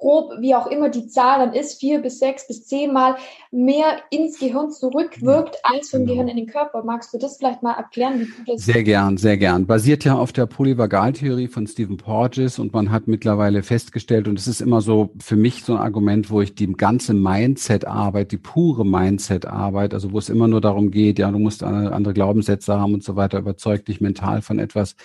grob, 0.00 0.32
wie 0.40 0.54
auch 0.54 0.66
immer 0.66 0.88
die 0.88 1.06
Zahl 1.06 1.38
dann 1.38 1.54
ist, 1.54 1.78
vier 1.78 2.00
bis 2.00 2.18
sechs 2.18 2.48
bis 2.48 2.66
zehnmal 2.66 3.16
mehr 3.50 3.98
ins 4.10 4.38
Gehirn 4.38 4.70
zurückwirkt 4.70 5.58
als 5.62 5.90
vom 5.90 6.00
genau. 6.00 6.12
Gehirn 6.12 6.28
in 6.28 6.36
den 6.36 6.46
Körper. 6.46 6.82
Magst 6.82 7.12
du 7.12 7.18
das 7.18 7.36
vielleicht 7.36 7.62
mal 7.62 7.74
erklären, 7.74 8.20
wie 8.20 8.24
du 8.24 8.52
das? 8.52 8.64
Sehr 8.64 8.82
gern, 8.82 9.16
sehr 9.16 9.36
gern. 9.36 9.66
Basiert 9.66 10.04
ja 10.04 10.14
auf 10.14 10.32
der 10.32 10.46
Polyvagaltheorie 10.46 11.48
von 11.48 11.66
Stephen 11.66 11.98
Porges 11.98 12.58
und 12.58 12.72
man 12.72 12.90
hat 12.90 13.08
mittlerweile 13.08 13.62
festgestellt, 13.62 14.26
und 14.26 14.38
es 14.38 14.48
ist 14.48 14.60
immer 14.60 14.80
so 14.80 15.10
für 15.20 15.36
mich 15.36 15.64
so 15.64 15.74
ein 15.74 15.80
Argument, 15.80 16.30
wo 16.30 16.40
ich 16.40 16.54
die 16.54 16.72
ganze 16.72 17.12
Mindset-Arbeit, 17.14 18.32
die 18.32 18.38
pure 18.38 18.86
Mindset-Arbeit, 18.86 19.94
also 19.94 20.12
wo 20.12 20.18
es 20.18 20.28
immer 20.30 20.48
nur 20.48 20.60
darum 20.60 20.90
geht, 20.90 21.18
ja, 21.18 21.30
du 21.30 21.38
musst 21.38 21.62
andere 21.62 22.14
Glaubenssätze 22.14 22.78
haben 22.78 22.94
und 22.94 23.04
so 23.04 23.16
weiter, 23.16 23.38
überzeugt 23.38 23.88
dich 23.88 24.00
mental 24.00 24.40
von 24.40 24.58
etwas 24.58 24.96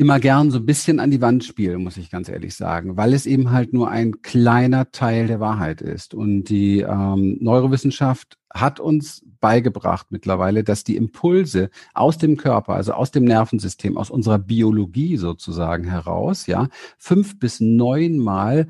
immer 0.00 0.18
gern 0.18 0.50
so 0.50 0.58
ein 0.58 0.64
bisschen 0.64 0.98
an 0.98 1.10
die 1.10 1.20
Wand 1.20 1.44
spielen, 1.44 1.84
muss 1.84 1.98
ich 1.98 2.10
ganz 2.10 2.30
ehrlich 2.30 2.54
sagen, 2.54 2.96
weil 2.96 3.12
es 3.12 3.26
eben 3.26 3.50
halt 3.50 3.74
nur 3.74 3.90
ein 3.90 4.22
kleiner 4.22 4.90
Teil 4.92 5.26
der 5.26 5.40
Wahrheit 5.40 5.82
ist. 5.82 6.14
Und 6.14 6.44
die 6.44 6.80
ähm, 6.80 7.36
Neurowissenschaft 7.40 8.38
hat 8.48 8.80
uns 8.80 9.22
beigebracht 9.40 10.06
mittlerweile, 10.08 10.64
dass 10.64 10.84
die 10.84 10.96
Impulse 10.96 11.68
aus 11.92 12.16
dem 12.16 12.38
Körper, 12.38 12.76
also 12.76 12.94
aus 12.94 13.10
dem 13.10 13.24
Nervensystem, 13.24 13.98
aus 13.98 14.10
unserer 14.10 14.38
Biologie 14.38 15.18
sozusagen 15.18 15.84
heraus, 15.84 16.46
ja, 16.46 16.68
fünf 16.96 17.38
bis 17.38 17.60
neunmal 17.60 18.68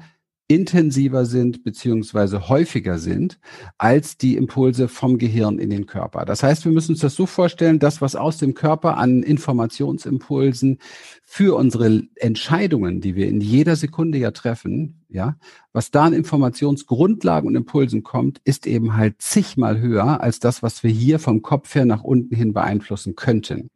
intensiver 0.50 1.26
sind 1.26 1.62
beziehungsweise 1.62 2.49
häufiger 2.49 2.99
sind 2.99 3.38
als 3.78 4.19
die 4.19 4.37
Impulse 4.37 4.88
vom 4.88 5.16
Gehirn 5.16 5.61
in 5.61 5.71
den 5.71 5.87
Körper. 5.87 6.25
Das 6.25 6.42
heißt, 6.42 6.64
wir 6.64 6.73
müssen 6.73 6.92
uns 6.92 7.00
das 7.00 7.14
so 7.14 7.25
vorstellen, 7.25 7.78
das, 7.78 8.00
was 8.02 8.16
aus 8.16 8.38
dem 8.38 8.54
Körper 8.54 8.97
an 8.99 9.23
Informationsimpulsen 9.23 10.78
für 11.25 11.57
unsere 11.57 12.02
Entscheidungen, 12.16 13.00
die 13.00 13.14
wir 13.14 13.28
in 13.28 13.40
jeder 13.40 13.76
Sekunde 13.76 14.19
ja 14.19 14.33
treffen, 14.33 15.04
ja, 15.09 15.37
was 15.73 15.92
da 15.92 16.07
an 16.07 16.14
Informationsgrundlagen 16.14 17.47
und 17.47 17.54
Impulsen 17.54 18.02
kommt, 18.02 18.40
ist 18.42 18.66
eben 18.66 18.97
halt 18.97 19.23
zigmal 19.23 19.78
höher 19.78 20.21
als 20.21 20.40
das, 20.40 20.64
was 20.64 20.83
wir 20.83 20.90
hier 20.90 21.21
vom 21.21 21.42
Kopf 21.42 21.73
her 21.76 21.85
nach 21.85 22.02
unten 22.02 22.35
hin 22.35 22.52
beeinflussen 22.52 23.14
könnten. 23.14 23.71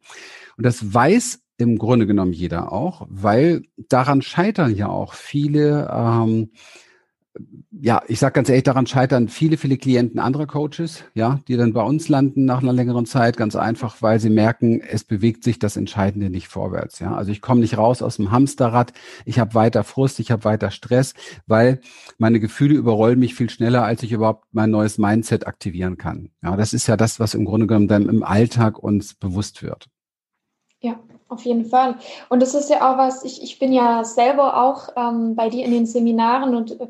Und 0.57 0.65
das 0.65 0.93
weiß 0.93 1.39
im 1.57 1.77
Grunde 1.77 2.07
genommen 2.07 2.33
jeder 2.33 2.71
auch, 2.71 3.07
weil 3.09 3.63
daran 3.89 4.21
scheitern 4.21 4.75
ja 4.75 4.87
auch 4.87 5.13
viele, 5.13 5.89
ähm, 5.91 6.51
ja, 7.71 8.01
ich 8.07 8.19
sage 8.19 8.33
ganz 8.33 8.47
ehrlich, 8.47 8.63
daran 8.63 8.87
scheitern 8.87 9.27
viele, 9.27 9.57
viele 9.57 9.77
Klienten 9.77 10.19
anderer 10.19 10.47
Coaches, 10.47 11.03
ja, 11.13 11.41
die 11.47 11.57
dann 11.57 11.73
bei 11.73 11.81
uns 11.81 12.07
landen 12.07 12.45
nach 12.45 12.61
einer 12.61 12.71
längeren 12.71 13.05
Zeit, 13.05 13.35
ganz 13.35 13.55
einfach, 13.55 14.01
weil 14.01 14.19
sie 14.19 14.29
merken, 14.29 14.79
es 14.81 15.03
bewegt 15.03 15.43
sich 15.43 15.59
das 15.59 15.75
Entscheidende 15.75 16.29
nicht 16.29 16.47
vorwärts. 16.47 16.99
Ja, 16.99 17.13
also 17.13 17.31
ich 17.31 17.41
komme 17.41 17.61
nicht 17.61 17.77
raus 17.77 18.01
aus 18.01 18.17
dem 18.17 18.31
Hamsterrad, 18.31 18.93
ich 19.25 19.39
habe 19.39 19.53
weiter 19.53 19.83
Frust, 19.83 20.19
ich 20.19 20.31
habe 20.31 20.45
weiter 20.45 20.71
Stress, 20.71 21.13
weil 21.45 21.81
meine 22.17 22.39
Gefühle 22.39 22.75
überrollen 22.75 23.19
mich 23.19 23.35
viel 23.35 23.49
schneller, 23.49 23.83
als 23.83 24.03
ich 24.03 24.13
überhaupt 24.13 24.45
mein 24.51 24.71
neues 24.71 24.97
Mindset 24.97 25.45
aktivieren 25.47 25.97
kann. 25.97 26.29
Ja, 26.41 26.55
das 26.55 26.73
ist 26.73 26.87
ja 26.87 26.95
das, 26.95 27.19
was 27.19 27.33
im 27.33 27.45
Grunde 27.45 27.67
genommen 27.67 27.89
dann 27.89 28.07
im 28.07 28.23
Alltag 28.23 28.79
uns 28.79 29.13
bewusst 29.13 29.61
wird. 29.61 29.89
Auf 31.35 31.43
jeden 31.43 31.65
Fall. 31.65 31.97
Und 32.29 32.41
das 32.41 32.55
ist 32.55 32.69
ja 32.69 32.77
auch 32.77 32.97
was, 32.97 33.25
ich, 33.25 33.43
ich 33.43 33.59
bin 33.59 33.73
ja 33.73 34.05
selber 34.05 34.63
auch 34.63 34.87
ähm, 34.95 35.35
bei 35.35 35.49
dir 35.49 35.65
in 35.65 35.71
den 35.71 35.85
Seminaren 35.85 36.55
und 36.55 36.79
äh, 36.79 36.87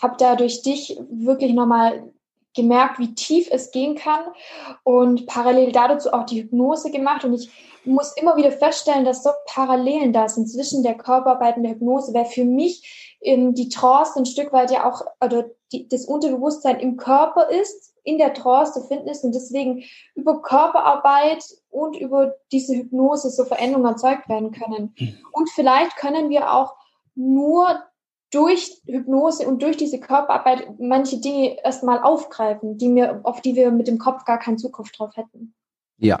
habe 0.00 0.14
da 0.18 0.36
durch 0.36 0.62
dich 0.62 0.96
wirklich 1.10 1.52
nochmal 1.52 2.12
gemerkt, 2.54 3.00
wie 3.00 3.12
tief 3.16 3.48
es 3.50 3.72
gehen 3.72 3.96
kann 3.96 4.20
und 4.84 5.26
parallel 5.26 5.72
dazu 5.72 6.12
auch 6.12 6.26
die 6.26 6.42
Hypnose 6.42 6.92
gemacht. 6.92 7.24
Und 7.24 7.34
ich 7.34 7.50
muss 7.84 8.12
immer 8.16 8.36
wieder 8.36 8.52
feststellen, 8.52 9.04
dass 9.04 9.24
so 9.24 9.30
Parallelen 9.46 10.12
da 10.12 10.28
sind 10.28 10.48
zwischen 10.48 10.84
der 10.84 10.94
Körperarbeit 10.94 11.56
und 11.56 11.64
der 11.64 11.72
Hypnose, 11.72 12.14
weil 12.14 12.26
für 12.26 12.44
mich 12.44 13.16
ähm, 13.20 13.52
die 13.52 13.68
Trance 13.68 14.16
ein 14.16 14.26
Stück 14.26 14.52
weit 14.52 14.70
ja 14.70 14.88
auch, 14.88 15.02
oder 15.20 15.46
die, 15.72 15.88
das 15.88 16.04
Unterbewusstsein 16.04 16.78
im 16.78 16.96
Körper 16.96 17.48
ist 17.48 17.87
in 18.04 18.18
der 18.18 18.34
Trance 18.34 18.72
zu 18.72 18.86
finden 18.86 19.08
ist 19.08 19.24
und 19.24 19.34
deswegen 19.34 19.84
über 20.14 20.42
Körperarbeit 20.42 21.44
und 21.70 21.96
über 21.96 22.34
diese 22.52 22.74
Hypnose 22.74 23.30
so 23.30 23.44
Veränderungen 23.44 23.92
erzeugt 23.92 24.28
werden 24.28 24.52
können. 24.52 24.94
Und 25.32 25.50
vielleicht 25.50 25.96
können 25.96 26.30
wir 26.30 26.52
auch 26.52 26.74
nur 27.14 27.82
durch 28.30 28.80
Hypnose 28.86 29.46
und 29.48 29.62
durch 29.62 29.76
diese 29.76 30.00
Körperarbeit 30.00 30.78
manche 30.78 31.18
Dinge 31.18 31.62
erstmal 31.64 32.02
aufgreifen, 32.02 32.76
die 32.76 32.94
wir, 32.94 33.20
auf 33.24 33.40
die 33.40 33.56
wir 33.56 33.70
mit 33.70 33.88
dem 33.88 33.98
Kopf 33.98 34.24
gar 34.24 34.38
keinen 34.38 34.58
Zugriff 34.58 34.92
drauf 34.92 35.16
hätten. 35.16 35.54
Ja, 35.96 36.20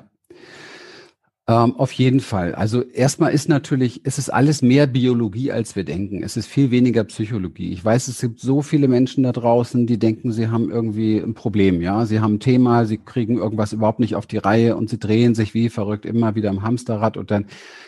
ähm, 1.48 1.76
auf 1.76 1.92
jeden 1.92 2.20
Fall. 2.20 2.54
Also 2.54 2.82
erstmal 2.82 3.32
ist 3.32 3.48
natürlich, 3.48 4.02
es 4.04 4.18
ist 4.18 4.28
alles 4.28 4.60
mehr 4.60 4.86
Biologie, 4.86 5.50
als 5.50 5.76
wir 5.76 5.84
denken. 5.84 6.22
Es 6.22 6.36
ist 6.36 6.46
viel 6.46 6.70
weniger 6.70 7.04
Psychologie. 7.04 7.72
Ich 7.72 7.82
weiß, 7.82 8.08
es 8.08 8.20
gibt 8.20 8.38
so 8.40 8.60
viele 8.60 8.86
Menschen 8.86 9.24
da 9.24 9.32
draußen, 9.32 9.86
die 9.86 9.98
denken, 9.98 10.30
sie 10.30 10.48
haben 10.48 10.70
irgendwie 10.70 11.16
ein 11.16 11.32
Problem. 11.32 11.80
Ja, 11.80 12.04
sie 12.04 12.20
haben 12.20 12.34
ein 12.34 12.40
Thema, 12.40 12.84
sie 12.84 12.98
kriegen 12.98 13.38
irgendwas 13.38 13.72
überhaupt 13.72 13.98
nicht 13.98 14.14
auf 14.14 14.26
die 14.26 14.36
Reihe 14.36 14.76
und 14.76 14.90
sie 14.90 14.98
drehen 14.98 15.34
sich 15.34 15.54
wie 15.54 15.70
verrückt 15.70 16.04
immer 16.04 16.34
wieder 16.34 16.50
im 16.50 16.62
Hamsterrad 16.62 17.16
und 17.16 17.30
dann 17.30 17.46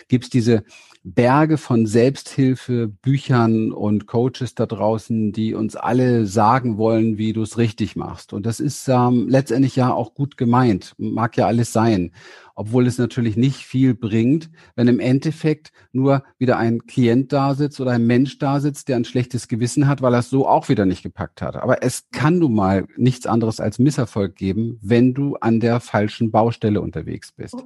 gibt's 0.08 0.30
diese 0.30 0.64
Berge 1.02 1.56
von 1.56 1.86
Selbsthilfe, 1.86 2.88
Büchern 2.88 3.72
und 3.72 4.06
Coaches 4.06 4.54
da 4.54 4.66
draußen, 4.66 5.32
die 5.32 5.54
uns 5.54 5.74
alle 5.74 6.26
sagen 6.26 6.76
wollen, 6.76 7.16
wie 7.16 7.32
du 7.32 7.40
es 7.40 7.56
richtig 7.56 7.96
machst. 7.96 8.34
Und 8.34 8.44
das 8.44 8.60
ist 8.60 8.86
ähm, 8.86 9.26
letztendlich 9.26 9.76
ja 9.76 9.94
auch 9.94 10.12
gut 10.12 10.36
gemeint, 10.36 10.94
mag 10.98 11.38
ja 11.38 11.46
alles 11.46 11.72
sein, 11.72 12.12
obwohl 12.54 12.86
es 12.86 12.98
natürlich 12.98 13.38
nicht 13.38 13.64
viel 13.64 13.94
bringt, 13.94 14.50
wenn 14.76 14.88
im 14.88 15.00
Endeffekt 15.00 15.72
nur 15.92 16.22
wieder 16.36 16.58
ein 16.58 16.86
Klient 16.86 17.32
da 17.32 17.54
sitzt 17.54 17.80
oder 17.80 17.92
ein 17.92 18.06
Mensch 18.06 18.38
da 18.38 18.60
sitzt, 18.60 18.88
der 18.88 18.96
ein 18.96 19.06
schlechtes 19.06 19.48
Gewissen 19.48 19.88
hat, 19.88 20.02
weil 20.02 20.12
er 20.12 20.20
es 20.20 20.28
so 20.28 20.46
auch 20.46 20.68
wieder 20.68 20.84
nicht 20.84 21.02
gepackt 21.02 21.40
hat. 21.40 21.56
Aber 21.56 21.82
es 21.82 22.10
kann 22.12 22.38
nun 22.38 22.54
mal 22.54 22.86
nichts 22.98 23.26
anderes 23.26 23.58
als 23.58 23.78
Misserfolg 23.78 24.36
geben, 24.36 24.78
wenn 24.82 25.14
du 25.14 25.36
an 25.36 25.60
der 25.60 25.80
falschen 25.80 26.30
Baustelle 26.30 26.82
unterwegs 26.82 27.32
bist. 27.32 27.56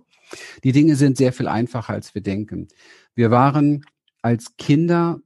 Die 0.63 0.73
Dinge 0.73 0.97
sind 0.97 1.17
sehr 1.17 1.33
viel 1.33 1.49
einfacher, 1.49 1.93
als 1.93 2.15
wir 2.15 2.23
denken. 2.23 2.69
Wir 3.15 3.31
waren 3.31 3.85
als 4.23 4.57
Kinder 4.57 5.21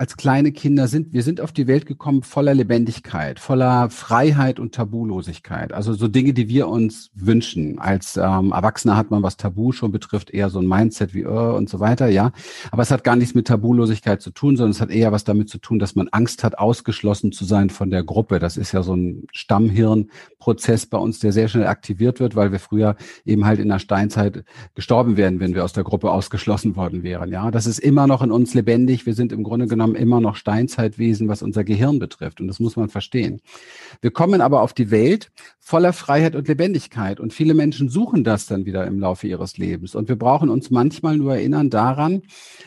als 0.00 0.16
kleine 0.16 0.50
Kinder 0.50 0.88
sind, 0.88 1.12
wir 1.12 1.22
sind 1.22 1.42
auf 1.42 1.52
die 1.52 1.66
Welt 1.66 1.84
gekommen 1.84 2.22
voller 2.22 2.54
Lebendigkeit, 2.54 3.38
voller 3.38 3.90
Freiheit 3.90 4.58
und 4.58 4.74
Tabulosigkeit. 4.74 5.74
Also 5.74 5.92
so 5.92 6.08
Dinge, 6.08 6.32
die 6.32 6.48
wir 6.48 6.68
uns 6.68 7.10
wünschen. 7.12 7.78
Als 7.78 8.16
ähm, 8.16 8.52
Erwachsener 8.52 8.96
hat 8.96 9.10
man, 9.10 9.22
was 9.22 9.36
Tabu 9.36 9.72
schon 9.72 9.92
betrifft, 9.92 10.30
eher 10.30 10.48
so 10.48 10.58
ein 10.58 10.66
Mindset 10.66 11.12
wie 11.12 11.26
uh, 11.26 11.54
und 11.54 11.68
so 11.68 11.80
weiter, 11.80 12.08
ja. 12.08 12.32
Aber 12.70 12.80
es 12.80 12.90
hat 12.90 13.04
gar 13.04 13.14
nichts 13.14 13.34
mit 13.34 13.46
Tabulosigkeit 13.46 14.22
zu 14.22 14.30
tun, 14.30 14.56
sondern 14.56 14.70
es 14.70 14.80
hat 14.80 14.88
eher 14.88 15.12
was 15.12 15.24
damit 15.24 15.50
zu 15.50 15.58
tun, 15.58 15.78
dass 15.78 15.94
man 15.96 16.08
Angst 16.08 16.44
hat, 16.44 16.56
ausgeschlossen 16.56 17.30
zu 17.30 17.44
sein 17.44 17.68
von 17.68 17.90
der 17.90 18.02
Gruppe. 18.02 18.38
Das 18.38 18.56
ist 18.56 18.72
ja 18.72 18.82
so 18.82 18.96
ein 18.96 19.26
Stammhirnprozess 20.40 20.86
bei 20.86 20.98
uns, 20.98 21.20
der 21.20 21.32
sehr 21.32 21.48
schnell 21.48 21.66
aktiviert 21.66 22.20
wird, 22.20 22.34
weil 22.34 22.52
wir 22.52 22.58
früher 22.58 22.96
eben 23.24 23.44
halt 23.44 23.60
in 23.60 23.68
der 23.68 23.78
Steinzeit 23.78 24.44
gestorben 24.74 25.16
wären, 25.16 25.40
wenn 25.40 25.54
wir 25.54 25.64
aus 25.64 25.72
der 25.72 25.84
Gruppe 25.84 26.10
ausgeschlossen 26.10 26.76
worden 26.76 27.02
wären. 27.02 27.30
Ja, 27.30 27.50
das 27.50 27.66
ist 27.66 27.78
immer 27.78 28.06
noch 28.06 28.22
in 28.22 28.32
uns 28.32 28.54
lebendig. 28.54 29.06
Wir 29.06 29.14
sind 29.14 29.32
im 29.32 29.42
Grunde 29.42 29.66
genommen 29.66 29.94
immer 29.94 30.20
noch 30.20 30.36
Steinzeitwesen, 30.36 31.28
was 31.28 31.42
unser 31.42 31.64
Gehirn 31.64 31.98
betrifft. 31.98 32.40
Und 32.40 32.48
das 32.48 32.60
muss 32.60 32.76
man 32.76 32.88
verstehen. 32.88 33.40
Wir 34.00 34.10
kommen 34.10 34.40
aber 34.40 34.62
auf 34.62 34.72
die 34.72 34.90
Welt 34.90 35.30
voller 35.58 35.92
Freiheit 35.92 36.34
und 36.34 36.48
Lebendigkeit. 36.48 37.20
Und 37.20 37.32
viele 37.32 37.54
Menschen 37.54 37.88
suchen 37.88 38.24
das 38.24 38.46
dann 38.46 38.64
wieder 38.64 38.86
im 38.86 38.98
Laufe 38.98 39.26
ihres 39.26 39.58
Lebens. 39.58 39.94
Und 39.94 40.08
wir 40.08 40.16
brauchen 40.16 40.48
uns 40.48 40.70
manchmal 40.70 41.16
nur 41.16 41.34
erinnern 41.34 41.70
daran, 41.70 42.22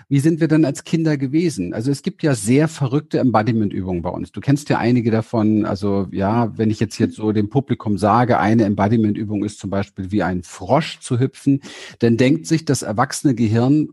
wie 0.08 0.20
sind 0.20 0.40
wir 0.40 0.48
dann 0.48 0.64
als 0.64 0.84
Kinder 0.84 1.18
gewesen? 1.18 1.74
Also 1.74 1.92
es 1.92 2.04
gibt 2.04 2.24
ja 2.24 2.36
sehr 2.36 2.68
verrückte 2.68 3.20
Embodiment-Übungen 3.20 4.02
bei 4.02 4.10
uns. 4.10 4.32
Du 4.32 4.40
kennst 4.40 4.70
ja 4.70 4.78
einige 4.78 5.12
davon. 5.12 5.66
Also 5.66 6.08
ja, 6.12 6.56
wenn 6.58 6.70
ich 6.70 6.80
jetzt 6.80 6.98
jetzt 7.00 7.16
so 7.16 7.32
dem 7.32 7.50
Publikum 7.64 7.98
sage, 7.98 8.40
eine 8.40 8.66
Embodiment-Übung 8.66 9.44
ist 9.44 9.60
zum 9.60 9.70
Beispiel 9.70 10.12
wie 10.12 10.22
ein 10.22 10.44
Frosch 10.44 11.00
zu 11.00 11.20
hüpfen, 11.20 11.62
dann 12.00 12.18
denkt 12.18 12.46
sich 12.46 12.66
das 12.66 12.82
erwachsene 12.82 13.36
Gehirn, 13.36 13.90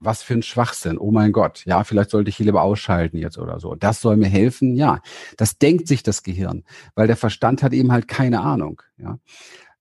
was 0.00 0.22
für 0.22 0.34
ein 0.34 0.42
Schwachsinn. 0.42 0.98
Oh 0.98 1.10
mein 1.10 1.32
Gott, 1.32 1.64
ja, 1.66 1.84
vielleicht 1.84 2.10
sollte 2.10 2.30
ich 2.30 2.36
hier 2.36 2.46
lieber 2.46 2.62
ausschalten 2.62 3.18
jetzt 3.18 3.38
oder 3.38 3.60
so. 3.60 3.74
Das 3.74 4.00
soll 4.00 4.16
mir 4.16 4.28
helfen. 4.28 4.74
Ja, 4.74 5.00
das 5.36 5.58
denkt 5.58 5.88
sich 5.88 6.02
das 6.02 6.22
Gehirn, 6.22 6.64
weil 6.94 7.06
der 7.06 7.16
Verstand 7.16 7.62
hat 7.62 7.72
eben 7.72 7.92
halt 7.92 8.08
keine 8.08 8.40
Ahnung. 8.40 8.82
Ja, 8.98 9.18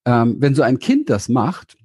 ähm, 0.06 0.38
wenn 0.40 0.56
so 0.56 0.62
ein 0.62 0.80
Kind 0.80 1.10
das 1.10 1.30
macht, 1.30 1.78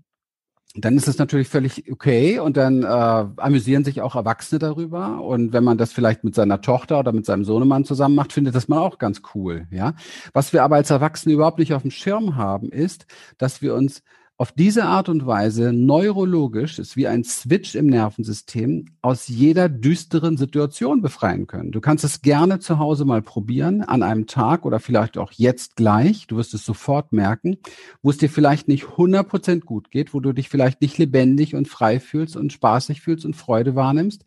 dann 0.76 0.96
ist 0.96 1.06
es 1.06 1.18
natürlich 1.18 1.48
völlig 1.48 1.90
okay 1.90 2.40
und 2.40 2.56
dann 2.56 2.82
äh, 2.82 2.86
amüsieren 2.86 3.84
sich 3.84 4.02
auch 4.02 4.16
Erwachsene 4.16 4.58
darüber. 4.58 5.20
Und 5.20 5.52
wenn 5.52 5.62
man 5.62 5.78
das 5.78 5.92
vielleicht 5.92 6.24
mit 6.24 6.34
seiner 6.34 6.60
Tochter 6.60 6.98
oder 6.98 7.12
mit 7.12 7.24
seinem 7.24 7.44
Sohnemann 7.44 7.84
zusammen 7.84 8.16
macht, 8.16 8.32
findet 8.32 8.56
das 8.56 8.66
man 8.66 8.80
auch 8.80 8.98
ganz 8.98 9.22
cool. 9.34 9.68
Ja, 9.70 9.94
was 10.32 10.52
wir 10.52 10.64
aber 10.64 10.76
als 10.76 10.90
Erwachsene 10.90 11.34
überhaupt 11.34 11.60
nicht 11.60 11.74
auf 11.74 11.82
dem 11.82 11.92
Schirm 11.92 12.34
haben, 12.34 12.70
ist, 12.70 13.06
dass 13.38 13.62
wir 13.62 13.74
uns 13.74 14.02
auf 14.36 14.50
diese 14.50 14.84
Art 14.84 15.08
und 15.08 15.26
Weise 15.26 15.72
neurologisch 15.72 16.80
ist 16.80 16.96
wie 16.96 17.06
ein 17.06 17.22
Switch 17.22 17.76
im 17.76 17.86
Nervensystem 17.86 18.86
aus 19.00 19.28
jeder 19.28 19.68
düsteren 19.68 20.36
Situation 20.36 21.02
befreien 21.02 21.46
können. 21.46 21.70
Du 21.70 21.80
kannst 21.80 22.02
es 22.02 22.20
gerne 22.20 22.58
zu 22.58 22.80
Hause 22.80 23.04
mal 23.04 23.22
probieren, 23.22 23.82
an 23.82 24.02
einem 24.02 24.26
Tag 24.26 24.66
oder 24.66 24.80
vielleicht 24.80 25.18
auch 25.18 25.30
jetzt 25.30 25.76
gleich. 25.76 26.26
Du 26.26 26.36
wirst 26.36 26.52
es 26.52 26.64
sofort 26.64 27.12
merken, 27.12 27.58
wo 28.02 28.10
es 28.10 28.18
dir 28.18 28.28
vielleicht 28.28 28.66
nicht 28.66 28.84
100% 28.84 29.60
gut 29.60 29.92
geht, 29.92 30.12
wo 30.14 30.18
du 30.18 30.32
dich 30.32 30.48
vielleicht 30.48 30.80
nicht 30.80 30.98
lebendig 30.98 31.54
und 31.54 31.68
frei 31.68 32.00
fühlst 32.00 32.36
und 32.36 32.52
spaßig 32.52 33.02
fühlst 33.02 33.24
und 33.24 33.36
Freude 33.36 33.76
wahrnimmst. 33.76 34.24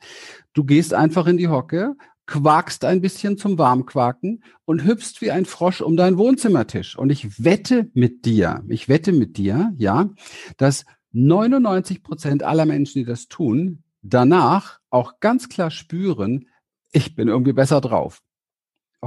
Du 0.54 0.64
gehst 0.64 0.94
einfach 0.94 1.28
in 1.28 1.36
die 1.36 1.50
Hocke, 1.50 1.96
quakst 2.28 2.86
ein 2.86 3.02
bisschen 3.02 3.38
zum 3.38 3.58
Warmquaken 3.58 4.44
und 4.66 4.86
hüpfst 4.86 5.22
wie 5.22 5.32
ein 5.32 5.46
Frosch 5.46 5.82
um 5.82 5.98
deinen 5.98 6.18
Wohnzimmertisch. 6.18 6.98
Und 6.98 7.10
ich 7.10 7.44
wette 7.44 7.90
mit 7.94 8.26
dir, 8.26 8.64
ich 8.68 8.88
wette 8.88 9.14
mit 9.14 9.38
dir, 9.38 9.74
ja, 9.78 10.10
dass 10.58 10.86
99 11.14 12.04
Prozent 12.04 12.44
aller 12.44 12.66
Menschen, 12.66 13.00
die 13.00 13.06
das 13.06 13.28
tun, 13.28 13.84
danach 14.02 14.80
auch 14.90 15.20
ganz 15.20 15.50
klar 15.50 15.72
spüren, 15.72 16.48
ich 16.92 17.16
bin 17.16 17.28
irgendwie 17.28 17.54
besser 17.54 17.82
drauf. 17.82 18.22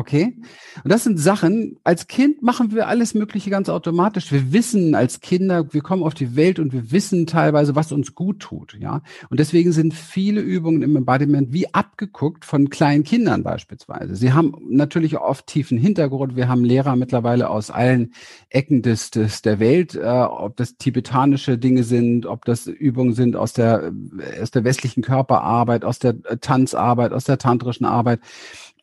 Okay? 0.00 0.34
Und 0.82 0.90
das 0.90 1.04
sind 1.04 1.18
Sachen, 1.18 1.76
als 1.84 2.06
Kind 2.06 2.42
machen 2.42 2.72
wir 2.72 2.88
alles 2.88 3.12
Mögliche 3.12 3.50
ganz 3.50 3.68
automatisch. 3.68 4.32
Wir 4.32 4.50
wissen 4.50 4.94
als 4.94 5.20
Kinder, 5.20 5.74
wir 5.74 5.82
kommen 5.82 6.02
auf 6.04 6.14
die 6.14 6.36
Welt 6.36 6.58
und 6.58 6.72
wir 6.72 6.90
wissen 6.90 7.26
teilweise, 7.26 7.76
was 7.76 7.92
uns 7.92 8.14
gut 8.14 8.40
tut, 8.40 8.78
ja? 8.80 9.02
Und 9.28 9.40
deswegen 9.40 9.72
sind 9.72 9.92
viele 9.92 10.40
Übungen 10.40 10.80
im 10.80 10.96
Embodiment 10.96 11.52
wie 11.52 11.74
abgeguckt 11.74 12.46
von 12.46 12.70
kleinen 12.70 13.04
Kindern 13.04 13.42
beispielsweise. 13.42 14.16
Sie 14.16 14.32
haben 14.32 14.54
natürlich 14.70 15.18
oft 15.18 15.46
tiefen 15.46 15.76
Hintergrund. 15.76 16.34
Wir 16.34 16.48
haben 16.48 16.64
Lehrer 16.64 16.96
mittlerweile 16.96 17.50
aus 17.50 17.70
allen 17.70 18.14
Ecken 18.48 18.80
des, 18.80 19.10
des 19.10 19.42
der 19.42 19.60
Welt, 19.60 19.96
äh, 19.96 20.06
ob 20.06 20.56
das 20.56 20.78
tibetanische 20.78 21.58
Dinge 21.58 21.84
sind, 21.84 22.24
ob 22.24 22.46
das 22.46 22.66
Übungen 22.66 23.12
sind 23.12 23.36
aus 23.36 23.52
der, 23.52 23.92
aus 24.40 24.50
der 24.50 24.64
westlichen 24.64 25.02
Körperarbeit, 25.02 25.84
aus 25.84 25.98
der 25.98 26.22
Tanzarbeit, 26.40 27.12
aus 27.12 27.24
der 27.24 27.36
tantrischen 27.36 27.84
Arbeit. 27.84 28.20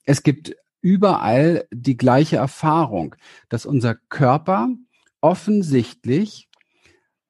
Es 0.06 0.22
gibt 0.22 0.56
überall 0.88 1.68
die 1.70 1.98
gleiche 1.98 2.38
Erfahrung, 2.38 3.16
dass 3.50 3.66
unser 3.66 3.96
Körper 3.96 4.70
offensichtlich 5.20 6.48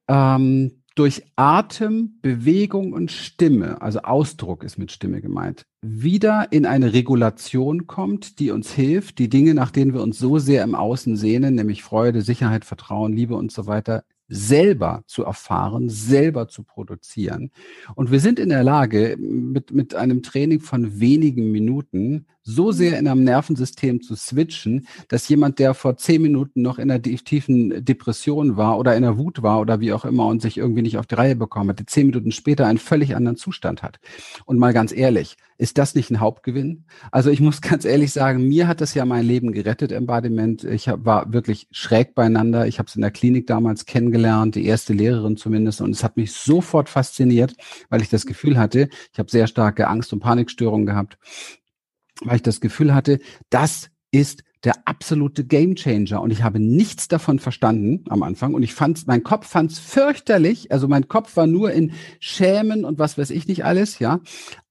ähm, 0.08 0.84
durch 0.94 1.24
Atem, 1.36 2.20
Bewegung 2.22 2.94
und 2.94 3.12
Stimme, 3.12 3.82
also 3.82 4.02
Ausdruck 4.02 4.64
ist 4.64 4.78
mit 4.78 4.92
Stimme 4.92 5.22
gemeint, 5.22 5.66
wieder 5.82 6.52
in 6.52 6.68
eine 6.68 6.94
Regulation 6.94 7.88
kommt, 7.88 8.38
die 8.38 8.52
uns 8.52 8.72
hilft, 8.72 9.18
die 9.18 9.30
Dinge, 9.30 9.56
nach 9.56 9.72
denen 9.72 9.96
wir 9.96 10.04
uns 10.04 10.20
so 10.20 10.38
sehr 10.38 10.64
im 10.64 10.76
Außen 10.76 11.18
sehnen, 11.18 11.56
nämlich 11.56 11.82
Freude, 11.82 12.22
Sicherheit, 12.22 12.64
Vertrauen, 12.64 13.14
Liebe 13.14 13.36
und 13.36 13.52
so 13.52 13.66
weiter, 13.66 14.04
selber 14.28 15.04
zu 15.08 15.24
erfahren, 15.24 15.90
selber 15.90 16.48
zu 16.48 16.64
produzieren. 16.64 17.52
Und 17.96 18.12
wir 18.12 18.20
sind 18.20 18.40
in 18.40 18.50
der 18.50 18.64
Lage, 18.64 19.18
mit, 19.20 19.72
mit 19.72 19.96
einem 19.96 20.22
Training 20.22 20.60
von 20.60 21.00
wenigen 21.00 21.52
Minuten 21.52 22.28
so 22.48 22.72
sehr 22.72 22.98
in 22.98 23.08
einem 23.08 23.24
Nervensystem 23.26 24.02
zu 24.02 24.16
switchen, 24.16 24.88
dass 25.10 25.28
jemand, 25.28 25.60
der 25.60 25.74
vor 25.74 25.98
zehn 25.98 26.22
Minuten 26.22 26.62
noch 26.62 26.80
in 26.80 26.90
einer 26.90 27.02
tiefen 27.02 27.84
Depression 27.84 28.56
war 28.56 28.80
oder 28.80 28.96
in 28.96 29.04
der 29.04 29.18
Wut 29.18 29.44
war 29.44 29.60
oder 29.60 29.82
wie 29.82 29.92
auch 29.92 30.06
immer 30.06 30.28
und 30.28 30.42
sich 30.42 30.58
irgendwie 30.58 30.82
nicht 30.82 30.98
auf 30.98 31.06
die 31.06 31.16
Reihe 31.16 31.36
bekommen 31.36 31.70
hat, 31.70 31.82
zehn 31.88 32.08
Minuten 32.08 32.32
später 32.32 32.66
einen 32.66 32.78
völlig 32.78 33.16
anderen 33.16 33.36
Zustand 33.36 33.84
hat. 33.84 34.00
Und 34.46 34.60
mal 34.60 34.74
ganz 34.74 34.94
ehrlich, 34.94 35.36
ist 35.58 35.78
das 35.78 35.94
nicht 35.94 36.10
ein 36.10 36.22
Hauptgewinn? 36.22 36.86
Also 37.12 37.30
ich 37.32 37.42
muss 37.42 37.62
ganz 37.62 37.84
ehrlich 37.84 38.14
sagen, 38.14 38.48
mir 38.48 38.68
hat 38.68 38.80
das 38.80 38.94
ja 38.94 39.04
mein 39.04 39.26
Leben 39.26 39.52
gerettet, 39.52 39.92
Embodiment. 39.92 40.64
Ich 40.64 40.88
war 40.88 41.34
wirklich 41.34 41.68
schräg 41.72 42.16
beieinander. 42.16 42.66
Ich 42.66 42.80
habe 42.80 42.88
es 42.88 42.96
in 42.96 43.02
der 43.02 43.12
Klinik 43.12 43.48
damals 43.48 43.86
kennengelernt, 43.86 44.56
die 44.56 44.66
erste 44.66 44.94
Lehrerin 44.94 45.36
zumindest. 45.36 45.82
Und 45.82 45.92
es 45.92 46.04
hat 46.04 46.16
mich 46.16 46.32
sofort 46.32 46.88
fasziniert, 46.88 47.56
weil 47.90 48.02
ich 48.02 48.10
das 48.10 48.26
Gefühl 48.26 48.58
hatte, 48.58 48.88
ich 49.12 49.20
habe 49.20 49.30
sehr 49.30 49.48
starke 49.48 49.88
Angst- 49.88 50.14
und 50.14 50.20
Panikstörungen 50.20 50.86
gehabt 50.86 51.18
weil 52.22 52.38
ich 52.38 52.44
das 52.44 52.62
Gefühl 52.62 52.94
hatte, 52.94 53.20
das 53.50 53.90
ist 54.12 54.44
der 54.64 54.88
absolute 54.88 55.46
Gamechanger 55.46 56.22
und 56.22 56.32
ich 56.32 56.44
habe 56.44 56.60
nichts 56.60 57.08
davon 57.08 57.40
verstanden 57.40 58.04
am 58.10 58.24
Anfang. 58.24 58.54
Und 58.54 58.64
ich 58.64 58.74
fand 58.74 59.06
mein 59.08 59.24
Kopf 59.24 59.48
fand 59.48 59.72
es 59.72 59.80
fürchterlich, 59.80 60.72
also 60.72 60.88
mein 60.88 61.08
Kopf 61.08 61.36
war 61.36 61.48
nur 61.48 61.72
in 61.72 61.92
Schämen 62.20 62.86
und 62.86 63.00
was 63.00 63.18
weiß 63.18 63.30
ich 63.30 63.48
nicht 63.48 63.66
alles, 63.66 64.00
ja, 64.00 64.20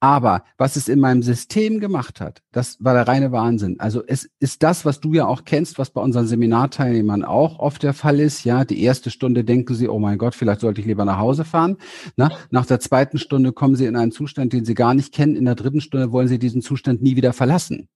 aber 0.01 0.45
was 0.59 0.77
es 0.77 0.89
in 0.89 1.01
meinem 1.01 1.23
System 1.23 1.81
gemacht 1.81 2.21
hat, 2.21 2.43
das 2.53 2.77
war 2.81 2.95
der 2.95 3.09
reine 3.09 3.33
Wahnsinn. 3.33 3.81
Also 3.81 4.03
es 4.07 4.29
ist 4.41 4.63
das, 4.63 4.85
was 4.85 5.01
du 5.01 5.15
ja 5.15 5.27
auch 5.27 5.45
kennst, 5.45 5.79
was 5.79 5.91
bei 5.91 6.01
unseren 6.01 6.27
Seminarteilnehmern 6.27 7.25
auch 7.25 7.59
oft 7.59 7.83
der 7.83 7.95
Fall 7.95 8.21
ist, 8.21 8.45
ja, 8.45 8.65
die 8.65 8.83
erste 8.83 9.11
Stunde 9.11 9.45
denken 9.45 9.75
sie, 9.75 9.89
oh 9.89 9.99
mein 9.99 10.19
Gott, 10.19 10.35
vielleicht 10.35 10.61
sollte 10.61 10.81
ich 10.81 10.87
lieber 10.87 11.05
nach 11.05 11.19
Hause 11.19 11.45
fahren, 11.45 11.77
Na, 12.17 12.31
nach 12.51 12.67
der 12.67 12.81
zweiten 12.81 13.19
Stunde 13.19 13.53
kommen 13.53 13.77
sie 13.77 13.87
in 13.87 13.97
einen 13.97 14.13
Zustand, 14.13 14.53
den 14.53 14.65
sie 14.65 14.75
gar 14.75 14.95
nicht 14.95 15.13
kennen, 15.15 15.37
in 15.37 15.45
der 15.45 15.55
dritten 15.55 15.81
Stunde 15.81 16.13
wollen 16.13 16.29
sie 16.29 16.39
diesen 16.39 16.63
Zustand 16.63 17.03
nie 17.03 17.17
wieder 17.17 17.33
verlassen. 17.33 17.89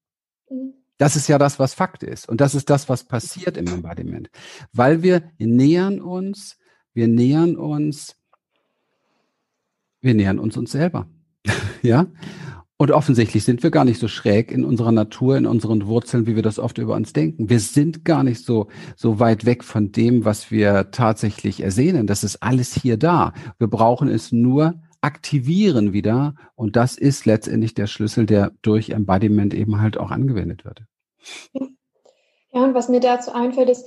Das 1.01 1.17
ist 1.17 1.29
ja 1.29 1.39
das, 1.39 1.59
was 1.59 1.73
Fakt 1.73 2.03
ist. 2.03 2.29
Und 2.29 2.43
das 2.43 2.55
ist 2.55 2.69
das, 2.69 2.91
was 2.91 3.05
passiert 3.05 3.57
im 3.57 3.67
Embodiment. 3.69 4.29
Weil 4.75 5.03
wir 5.03 5.23
nähern 5.39 5.99
uns, 5.99 6.59
wir 6.93 7.09
nähern 7.09 7.57
uns, 7.57 8.17
wir 10.03 10.13
nähern 10.13 10.39
uns 10.39 10.59
uns 10.59 10.73
selber. 10.73 11.09
ja? 11.83 12.05
Und 12.77 12.91
offensichtlich 12.91 13.45
sind 13.45 13.63
wir 13.63 13.71
gar 13.71 13.87
nicht 13.87 13.99
so 13.99 14.09
schräg 14.09 14.53
in 14.53 14.63
unserer 14.63 14.93
Natur, 14.93 15.39
in 15.39 15.47
unseren 15.47 15.87
Wurzeln, 15.87 16.27
wie 16.27 16.37
wir 16.37 16.43
das 16.43 16.59
oft 16.59 16.77
über 16.77 16.97
uns 16.97 17.15
denken. 17.15 17.49
Wir 17.49 17.61
sind 17.61 18.05
gar 18.05 18.23
nicht 18.23 18.45
so, 18.45 18.69
so 18.95 19.19
weit 19.19 19.47
weg 19.47 19.65
von 19.65 19.93
dem, 19.93 20.27
was 20.27 20.51
wir 20.51 20.91
tatsächlich 20.91 21.63
ersehnen. 21.63 22.09
Das 22.09 22.25
ist 22.25 22.43
alles 22.43 22.75
hier 22.75 22.99
da. 22.99 23.33
Wir 23.59 23.69
brauchen 23.69 24.11
es 24.11 24.33
nur 24.33 24.75
aktivieren 25.01 25.95
wieder. 25.95 26.35
Und 26.57 26.77
das 26.77 26.99
ist 26.99 27.25
letztendlich 27.25 27.73
der 27.73 27.87
Schlüssel, 27.87 28.27
der 28.27 28.53
durch 28.61 28.91
Embodiment 28.91 29.55
eben 29.55 29.81
halt 29.81 29.97
auch 29.97 30.11
angewendet 30.11 30.67
wird. 30.67 30.85
Ja, 31.53 32.65
und 32.65 32.75
was 32.75 32.89
mir 32.89 33.01
dazu 33.01 33.33
einfällt, 33.33 33.71
ist, 33.71 33.87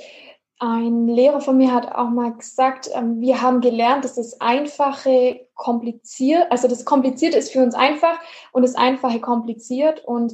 ein 0.59 1.07
Lehrer 1.07 1.41
von 1.41 1.57
mir 1.57 1.73
hat 1.73 1.93
auch 1.93 2.09
mal 2.09 2.33
gesagt, 2.33 2.89
ähm, 2.93 3.19
wir 3.19 3.41
haben 3.41 3.59
gelernt, 3.59 4.05
dass 4.05 4.15
das 4.15 4.39
Einfache 4.39 5.47
kompliziert, 5.55 6.49
also 6.51 6.69
das 6.69 6.85
Komplizierte 6.85 7.37
ist 7.37 7.51
für 7.51 7.61
uns 7.61 7.75
einfach 7.75 8.17
und 8.53 8.61
das 8.61 8.75
Einfache 8.75 9.19
kompliziert. 9.19 10.05
Und 10.05 10.33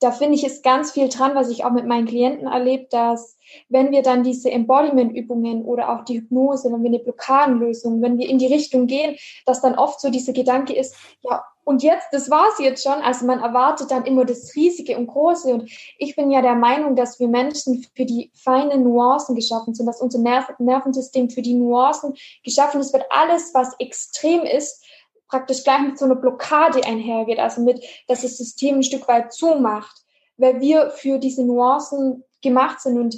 da 0.00 0.12
finde 0.12 0.34
ich, 0.34 0.44
ist 0.44 0.62
ganz 0.62 0.92
viel 0.92 1.08
dran, 1.08 1.34
was 1.34 1.50
ich 1.50 1.64
auch 1.64 1.72
mit 1.72 1.86
meinen 1.86 2.06
Klienten 2.06 2.46
erlebt, 2.46 2.92
dass 2.92 3.36
wenn 3.68 3.90
wir 3.90 4.02
dann 4.02 4.22
diese 4.22 4.50
Embodiment-Übungen 4.50 5.64
oder 5.64 5.90
auch 5.90 6.04
die 6.04 6.18
Hypnose, 6.18 6.70
wenn 6.70 6.82
wir 6.82 6.90
eine 6.90 6.98
Blockadenlösung, 6.98 8.00
wenn 8.02 8.18
wir 8.18 8.28
in 8.28 8.38
die 8.38 8.46
Richtung 8.46 8.86
gehen, 8.86 9.16
dass 9.46 9.60
dann 9.60 9.76
oft 9.76 10.00
so 10.00 10.10
dieser 10.10 10.32
Gedanke 10.32 10.74
ist, 10.74 10.94
ja, 11.22 11.42
und 11.68 11.82
jetzt, 11.82 12.06
das 12.12 12.30
war's 12.30 12.58
jetzt 12.60 12.82
schon. 12.82 12.94
Also 13.02 13.26
man 13.26 13.40
erwartet 13.40 13.90
dann 13.90 14.06
immer 14.06 14.24
das 14.24 14.56
Riesige 14.56 14.96
und 14.96 15.06
Große. 15.06 15.52
Und 15.52 15.70
ich 15.98 16.16
bin 16.16 16.30
ja 16.30 16.40
der 16.40 16.54
Meinung, 16.54 16.96
dass 16.96 17.20
wir 17.20 17.28
Menschen 17.28 17.84
für 17.94 18.06
die 18.06 18.30
feinen 18.34 18.84
Nuancen 18.84 19.34
geschaffen 19.34 19.74
sind, 19.74 19.84
dass 19.84 20.00
unser 20.00 20.18
Nerv 20.18 20.48
Nervensystem 20.58 21.28
für 21.28 21.42
die 21.42 21.52
Nuancen 21.52 22.14
geschaffen 22.42 22.80
ist, 22.80 22.94
wird 22.94 23.04
alles, 23.10 23.52
was 23.52 23.74
extrem 23.78 24.44
ist, 24.44 24.82
praktisch 25.28 25.64
gleich 25.64 25.82
mit 25.82 25.98
so 25.98 26.04
einer 26.04 26.16
Blockade 26.16 26.84
einhergeht, 26.84 27.38
also 27.38 27.60
mit, 27.60 27.84
dass 28.06 28.22
das 28.22 28.38
System 28.38 28.76
ein 28.76 28.82
Stück 28.82 29.06
weit 29.08 29.32
zumacht, 29.32 30.04
weil 30.36 30.60
wir 30.60 30.90
für 30.90 31.18
diese 31.18 31.44
Nuancen 31.44 32.24
gemacht 32.42 32.80
sind 32.80 32.98
und 32.98 33.16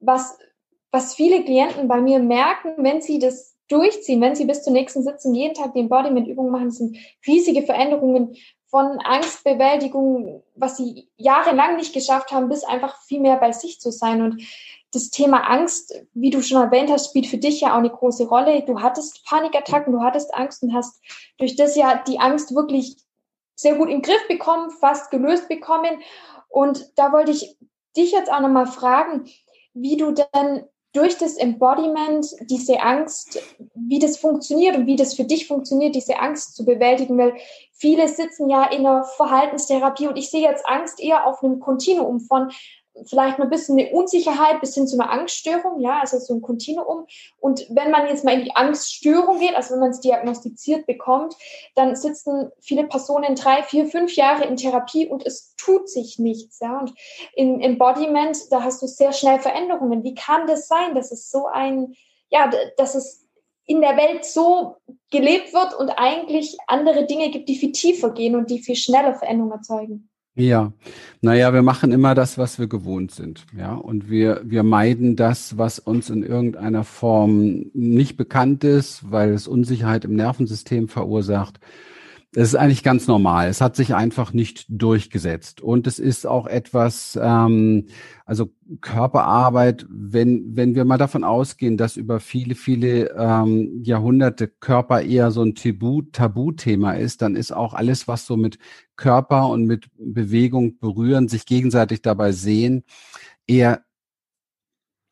was, 0.00 0.38
was 0.90 1.14
viele 1.14 1.44
Klienten 1.44 1.88
bei 1.88 2.00
mir 2.00 2.18
merken, 2.18 2.74
wenn 2.78 3.02
sie 3.02 3.18
das 3.18 3.56
durchziehen, 3.68 4.20
wenn 4.20 4.34
sie 4.34 4.46
bis 4.46 4.62
zur 4.62 4.72
nächsten 4.72 5.02
Sitzung 5.02 5.34
jeden 5.34 5.54
Tag 5.54 5.74
die 5.74 5.80
Embodiment-Übungen 5.80 6.50
machen, 6.50 6.70
sind 6.70 6.96
riesige 7.26 7.62
Veränderungen 7.62 8.36
von 8.66 8.98
Angstbewältigung, 9.00 10.42
was 10.54 10.76
sie 10.76 11.08
jahrelang 11.16 11.76
nicht 11.76 11.92
geschafft 11.92 12.30
haben, 12.32 12.48
bis 12.48 12.64
einfach 12.64 13.00
viel 13.02 13.20
mehr 13.20 13.36
bei 13.36 13.52
sich 13.52 13.80
zu 13.80 13.90
sein. 13.90 14.22
Und 14.22 14.42
das 14.92 15.10
Thema 15.10 15.48
Angst, 15.48 15.94
wie 16.14 16.30
du 16.30 16.42
schon 16.42 16.62
erwähnt 16.62 16.90
hast, 16.90 17.10
spielt 17.10 17.26
für 17.26 17.38
dich 17.38 17.60
ja 17.60 17.74
auch 17.74 17.78
eine 17.78 17.90
große 17.90 18.26
Rolle. 18.26 18.62
Du 18.62 18.80
hattest 18.80 19.24
Panikattacken, 19.24 19.92
du 19.92 20.00
hattest 20.00 20.34
Angst 20.34 20.62
und 20.62 20.74
hast 20.74 21.00
durch 21.38 21.56
das 21.56 21.76
ja 21.76 22.02
die 22.06 22.18
Angst 22.18 22.54
wirklich 22.54 22.96
sehr 23.54 23.76
gut 23.76 23.88
in 23.88 23.96
den 23.96 24.02
Griff 24.02 24.26
bekommen, 24.28 24.70
fast 24.70 25.10
gelöst 25.10 25.48
bekommen. 25.48 26.00
Und 26.48 26.90
da 26.96 27.12
wollte 27.12 27.30
ich 27.30 27.56
dich 27.96 28.12
jetzt 28.12 28.32
auch 28.32 28.40
nochmal 28.40 28.66
fragen, 28.66 29.24
wie 29.74 29.96
du 29.96 30.12
denn 30.12 30.64
durch 30.92 31.16
das 31.18 31.36
Embodiment 31.36 32.26
diese 32.48 32.80
Angst, 32.80 33.40
wie 33.74 34.00
das 34.00 34.16
funktioniert 34.16 34.76
und 34.76 34.86
wie 34.86 34.96
das 34.96 35.14
für 35.14 35.24
dich 35.24 35.46
funktioniert, 35.46 35.94
diese 35.94 36.18
Angst 36.18 36.56
zu 36.56 36.64
bewältigen, 36.64 37.16
weil 37.16 37.36
viele 37.72 38.08
sitzen 38.08 38.50
ja 38.50 38.64
in 38.64 38.84
einer 38.84 39.04
Verhaltenstherapie 39.04 40.08
und 40.08 40.16
ich 40.16 40.30
sehe 40.30 40.42
jetzt 40.42 40.66
Angst 40.68 40.98
eher 40.98 41.26
auf 41.26 41.44
einem 41.44 41.60
Kontinuum 41.60 42.18
von 42.20 42.50
vielleicht 43.06 43.38
noch 43.38 43.46
ein 43.46 43.50
bisschen 43.50 43.78
eine 43.78 43.90
Unsicherheit 43.90 44.60
bis 44.60 44.74
hin 44.74 44.86
zu 44.86 44.98
einer 44.98 45.10
Angststörung, 45.10 45.80
ja, 45.80 46.00
also 46.00 46.18
so 46.18 46.34
ein 46.34 46.42
Kontinuum. 46.42 47.06
Und 47.38 47.66
wenn 47.70 47.90
man 47.90 48.06
jetzt 48.08 48.24
mal 48.24 48.34
in 48.34 48.44
die 48.44 48.54
Angststörung 48.54 49.38
geht, 49.38 49.54
also 49.54 49.74
wenn 49.74 49.80
man 49.80 49.90
es 49.90 50.00
diagnostiziert 50.00 50.86
bekommt, 50.86 51.34
dann 51.74 51.96
sitzen 51.96 52.50
viele 52.60 52.84
Personen 52.84 53.34
drei, 53.34 53.62
vier, 53.62 53.86
fünf 53.86 54.14
Jahre 54.16 54.44
in 54.44 54.56
Therapie 54.56 55.06
und 55.06 55.24
es 55.26 55.54
tut 55.56 55.88
sich 55.88 56.18
nichts, 56.18 56.60
ja. 56.60 56.78
Und 56.80 56.92
im 57.34 57.60
Embodiment, 57.60 58.36
da 58.50 58.62
hast 58.62 58.82
du 58.82 58.86
sehr 58.86 59.12
schnell 59.12 59.38
Veränderungen. 59.38 60.02
Wie 60.02 60.14
kann 60.14 60.46
das 60.46 60.68
sein, 60.68 60.94
dass 60.94 61.12
es 61.12 61.30
so 61.30 61.46
ein, 61.46 61.94
ja, 62.30 62.50
dass 62.76 62.94
es 62.94 63.26
in 63.66 63.80
der 63.80 63.96
Welt 63.96 64.24
so 64.24 64.76
gelebt 65.10 65.52
wird 65.52 65.74
und 65.74 65.90
eigentlich 65.90 66.56
andere 66.66 67.06
Dinge 67.06 67.30
gibt, 67.30 67.48
die 67.48 67.56
viel 67.56 67.72
tiefer 67.72 68.10
gehen 68.10 68.34
und 68.34 68.50
die 68.50 68.58
viel 68.58 68.74
schneller 68.74 69.14
Veränderungen 69.14 69.52
erzeugen? 69.52 70.09
Ja, 70.36 70.72
naja, 71.20 71.52
wir 71.52 71.62
machen 71.62 71.90
immer 71.90 72.14
das, 72.14 72.38
was 72.38 72.58
wir 72.58 72.68
gewohnt 72.68 73.10
sind, 73.10 73.46
ja, 73.56 73.74
und 73.74 74.08
wir, 74.08 74.40
wir 74.44 74.62
meiden 74.62 75.16
das, 75.16 75.58
was 75.58 75.80
uns 75.80 76.08
in 76.08 76.22
irgendeiner 76.22 76.84
Form 76.84 77.66
nicht 77.74 78.16
bekannt 78.16 78.62
ist, 78.62 79.10
weil 79.10 79.30
es 79.30 79.48
Unsicherheit 79.48 80.04
im 80.04 80.14
Nervensystem 80.14 80.88
verursacht. 80.88 81.58
Es 82.32 82.50
ist 82.50 82.54
eigentlich 82.54 82.84
ganz 82.84 83.08
normal. 83.08 83.48
Es 83.48 83.60
hat 83.60 83.74
sich 83.74 83.92
einfach 83.92 84.32
nicht 84.32 84.66
durchgesetzt. 84.68 85.60
Und 85.60 85.88
es 85.88 85.98
ist 85.98 86.26
auch 86.26 86.46
etwas, 86.46 87.18
ähm, 87.20 87.86
also 88.24 88.50
Körperarbeit, 88.80 89.84
wenn, 89.88 90.54
wenn 90.54 90.76
wir 90.76 90.84
mal 90.84 90.96
davon 90.96 91.24
ausgehen, 91.24 91.76
dass 91.76 91.96
über 91.96 92.20
viele, 92.20 92.54
viele 92.54 93.10
ähm, 93.18 93.82
Jahrhunderte 93.82 94.46
Körper 94.46 95.02
eher 95.02 95.32
so 95.32 95.42
ein 95.42 95.56
Tabu, 95.56 96.02
Tabuthema 96.02 96.92
ist, 96.92 97.20
dann 97.22 97.34
ist 97.34 97.50
auch 97.50 97.74
alles, 97.74 98.06
was 98.06 98.26
so 98.26 98.36
mit 98.36 98.58
Körper 98.94 99.48
und 99.48 99.64
mit 99.64 99.88
Bewegung 99.98 100.78
berühren, 100.78 101.26
sich 101.26 101.46
gegenseitig 101.46 102.00
dabei 102.00 102.30
sehen, 102.30 102.84
eher 103.48 103.82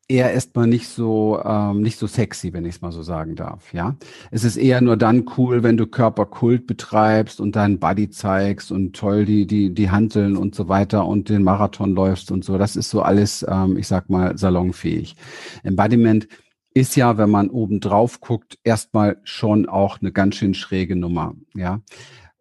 eher 0.08 0.32
erstmal 0.32 0.66
nicht 0.66 0.88
so 0.88 1.40
ähm, 1.44 1.82
nicht 1.82 1.98
so 1.98 2.06
sexy, 2.06 2.52
wenn 2.52 2.64
ich 2.64 2.76
es 2.76 2.80
mal 2.80 2.92
so 2.92 3.02
sagen 3.02 3.36
darf. 3.36 3.72
Ja, 3.74 3.96
es 4.30 4.44
ist 4.44 4.56
eher 4.56 4.80
nur 4.80 4.96
dann 4.96 5.26
cool, 5.36 5.62
wenn 5.62 5.76
du 5.76 5.86
Körperkult 5.86 6.66
betreibst 6.66 7.40
und 7.40 7.56
deinen 7.56 7.78
Body 7.78 8.08
zeigst 8.08 8.72
und 8.72 8.96
toll 8.96 9.24
die 9.26 9.46
die 9.46 9.72
die 9.74 9.90
Hanteln 9.90 10.36
und 10.36 10.54
so 10.54 10.68
weiter 10.68 11.06
und 11.06 11.28
den 11.28 11.42
Marathon 11.42 11.94
läufst 11.94 12.30
und 12.30 12.44
so. 12.44 12.58
Das 12.58 12.74
ist 12.76 12.90
so 12.90 13.02
alles, 13.02 13.44
ähm, 13.48 13.76
ich 13.76 13.86
sag 13.86 14.08
mal 14.08 14.36
salonfähig. 14.38 15.16
Embodiment 15.62 16.28
ist 16.74 16.96
ja, 16.96 17.18
wenn 17.18 17.30
man 17.30 17.50
oben 17.50 17.80
drauf 17.80 18.20
guckt, 18.20 18.58
erstmal 18.62 19.20
schon 19.24 19.68
auch 19.68 20.00
eine 20.00 20.12
ganz 20.12 20.36
schön 20.36 20.54
schräge 20.54 20.96
Nummer. 20.96 21.34
Ja, 21.54 21.80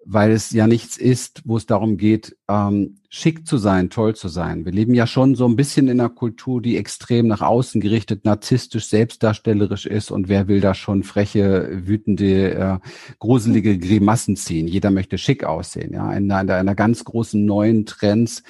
weil 0.09 0.31
es 0.31 0.51
ja 0.51 0.67
nichts 0.67 0.95
ist, 0.95 1.41
wo 1.43 1.57
es 1.57 1.65
darum 1.65 1.97
geht, 1.97 2.37
ähm, 2.47 2.95
schick 3.09 3.45
zu 3.45 3.57
sein, 3.57 3.89
toll 3.89 4.15
zu 4.15 4.29
sein. 4.29 4.63
Wir 4.63 4.71
leben 4.71 4.93
ja 4.93 5.05
schon 5.05 5.35
so 5.35 5.45
ein 5.45 5.57
bisschen 5.57 5.89
in 5.89 5.99
einer 5.99 6.09
Kultur, 6.09 6.61
die 6.61 6.77
extrem 6.77 7.27
nach 7.27 7.41
außen 7.41 7.81
gerichtet, 7.81 8.23
narzisstisch, 8.23 8.87
selbstdarstellerisch 8.87 9.85
ist 9.85 10.09
und 10.09 10.29
wer 10.29 10.47
will 10.47 10.61
da 10.61 10.73
schon 10.73 11.03
freche, 11.03 11.69
wütende, 11.85 12.53
äh, 12.53 12.79
gruselige 13.19 13.77
Grimassen 13.77 14.37
ziehen? 14.37 14.69
Jeder 14.69 14.91
möchte 14.91 15.17
schick 15.17 15.43
aussehen. 15.43 15.93
Ja, 15.93 16.13
in 16.13 16.31
einer, 16.31 16.55
einer 16.55 16.75
ganz 16.75 17.03
großen 17.03 17.45
neuen 17.45 17.85
Trends 17.85 18.43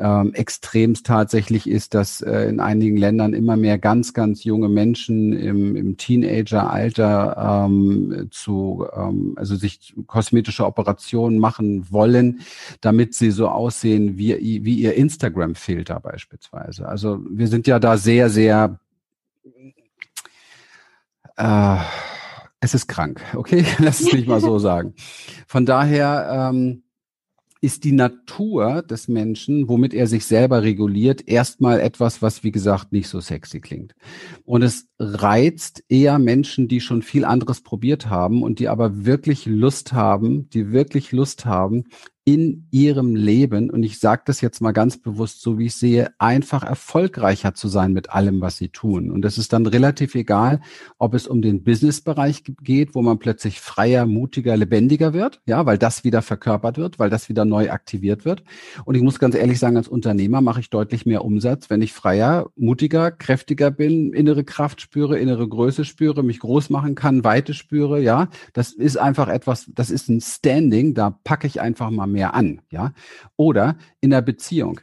ähm, 0.00 0.34
extremst 0.34 1.06
tatsächlich 1.06 1.68
ist, 1.68 1.94
dass 1.94 2.20
äh, 2.20 2.48
in 2.48 2.60
einigen 2.60 2.96
Ländern 2.96 3.34
immer 3.34 3.56
mehr 3.56 3.78
ganz, 3.78 4.14
ganz 4.14 4.44
junge 4.44 4.68
Menschen 4.68 5.32
im, 5.32 5.76
im 5.76 5.96
Teenageralter 5.96 7.66
ähm, 7.66 8.28
zu, 8.30 8.86
ähm, 8.94 9.34
also 9.36 9.56
sich 9.56 9.94
kosmetische 10.06 10.66
Operationen 10.66 11.38
machen 11.38 11.86
wollen, 11.90 12.40
damit 12.80 13.14
sie 13.14 13.30
so 13.30 13.48
aussehen 13.48 14.16
wie, 14.18 14.64
wie 14.64 14.74
ihr 14.74 14.94
Instagram-Filter 14.94 16.00
beispielsweise. 16.00 16.88
Also 16.88 17.20
wir 17.30 17.48
sind 17.48 17.66
ja 17.66 17.78
da 17.78 17.96
sehr, 17.96 18.30
sehr 18.30 18.78
äh, 21.36 21.76
es 22.60 22.74
ist 22.74 22.86
krank, 22.88 23.22
okay? 23.34 23.64
Lass 23.78 24.00
es 24.00 24.12
mich 24.12 24.26
mal 24.26 24.40
so 24.40 24.58
sagen. 24.58 24.94
Von 25.46 25.64
daher 25.64 26.50
ähm, 26.52 26.82
ist 27.62 27.84
die 27.84 27.92
Natur 27.92 28.82
des 28.82 29.08
Menschen, 29.08 29.68
womit 29.68 29.92
er 29.92 30.06
sich 30.06 30.24
selber 30.24 30.62
reguliert, 30.62 31.28
erstmal 31.28 31.80
etwas, 31.80 32.22
was 32.22 32.42
wie 32.42 32.52
gesagt 32.52 32.92
nicht 32.92 33.08
so 33.08 33.20
sexy 33.20 33.60
klingt. 33.60 33.94
Und 34.44 34.62
es 34.62 34.88
reizt 34.98 35.84
eher 35.88 36.18
Menschen, 36.18 36.68
die 36.68 36.80
schon 36.80 37.02
viel 37.02 37.24
anderes 37.24 37.60
probiert 37.60 38.08
haben 38.08 38.42
und 38.42 38.60
die 38.60 38.68
aber 38.68 39.04
wirklich 39.04 39.44
Lust 39.44 39.92
haben, 39.92 40.48
die 40.50 40.72
wirklich 40.72 41.12
Lust 41.12 41.44
haben, 41.44 41.84
in 42.24 42.66
ihrem 42.70 43.16
Leben, 43.16 43.70
und 43.70 43.82
ich 43.82 43.98
sage 43.98 44.22
das 44.26 44.42
jetzt 44.42 44.60
mal 44.60 44.72
ganz 44.72 44.98
bewusst, 44.98 45.40
so 45.40 45.58
wie 45.58 45.66
ich 45.66 45.74
sehe, 45.74 46.10
einfach 46.18 46.62
erfolgreicher 46.62 47.54
zu 47.54 47.68
sein 47.68 47.94
mit 47.94 48.10
allem, 48.10 48.42
was 48.42 48.58
sie 48.58 48.68
tun. 48.68 49.10
Und 49.10 49.24
es 49.24 49.38
ist 49.38 49.54
dann 49.54 49.64
relativ 49.66 50.14
egal, 50.14 50.60
ob 50.98 51.14
es 51.14 51.26
um 51.26 51.40
den 51.40 51.64
Businessbereich 51.64 52.44
geht, 52.62 52.94
wo 52.94 53.00
man 53.00 53.18
plötzlich 53.18 53.60
freier, 53.60 54.04
mutiger, 54.04 54.56
lebendiger 54.56 55.14
wird, 55.14 55.40
ja, 55.46 55.64
weil 55.64 55.78
das 55.78 56.04
wieder 56.04 56.20
verkörpert 56.20 56.76
wird, 56.76 56.98
weil 56.98 57.08
das 57.08 57.30
wieder 57.30 57.46
neu 57.46 57.70
aktiviert 57.70 58.26
wird. 58.26 58.44
Und 58.84 58.96
ich 58.96 59.02
muss 59.02 59.18
ganz 59.18 59.34
ehrlich 59.34 59.58
sagen, 59.58 59.78
als 59.78 59.88
Unternehmer 59.88 60.42
mache 60.42 60.60
ich 60.60 60.68
deutlich 60.68 61.06
mehr 61.06 61.24
Umsatz, 61.24 61.70
wenn 61.70 61.80
ich 61.80 61.94
freier, 61.94 62.50
mutiger, 62.54 63.10
kräftiger 63.10 63.70
bin, 63.70 64.12
innere 64.12 64.44
Kraft 64.44 64.82
spüre, 64.82 65.18
innere 65.18 65.48
Größe 65.48 65.86
spüre, 65.86 66.22
mich 66.22 66.40
groß 66.40 66.68
machen 66.68 66.94
kann, 66.94 67.24
Weite 67.24 67.54
spüre, 67.54 68.00
ja. 68.02 68.28
Das 68.52 68.72
ist 68.72 68.98
einfach 68.98 69.28
etwas, 69.28 69.70
das 69.74 69.90
ist 69.90 70.10
ein 70.10 70.20
Standing, 70.20 70.92
da 70.92 71.10
packe 71.24 71.46
ich 71.46 71.62
einfach 71.62 71.90
mal 71.90 72.09
mehr 72.10 72.34
an, 72.34 72.60
ja. 72.70 72.92
Oder 73.36 73.76
in 74.00 74.10
der 74.10 74.22
Beziehung. 74.22 74.80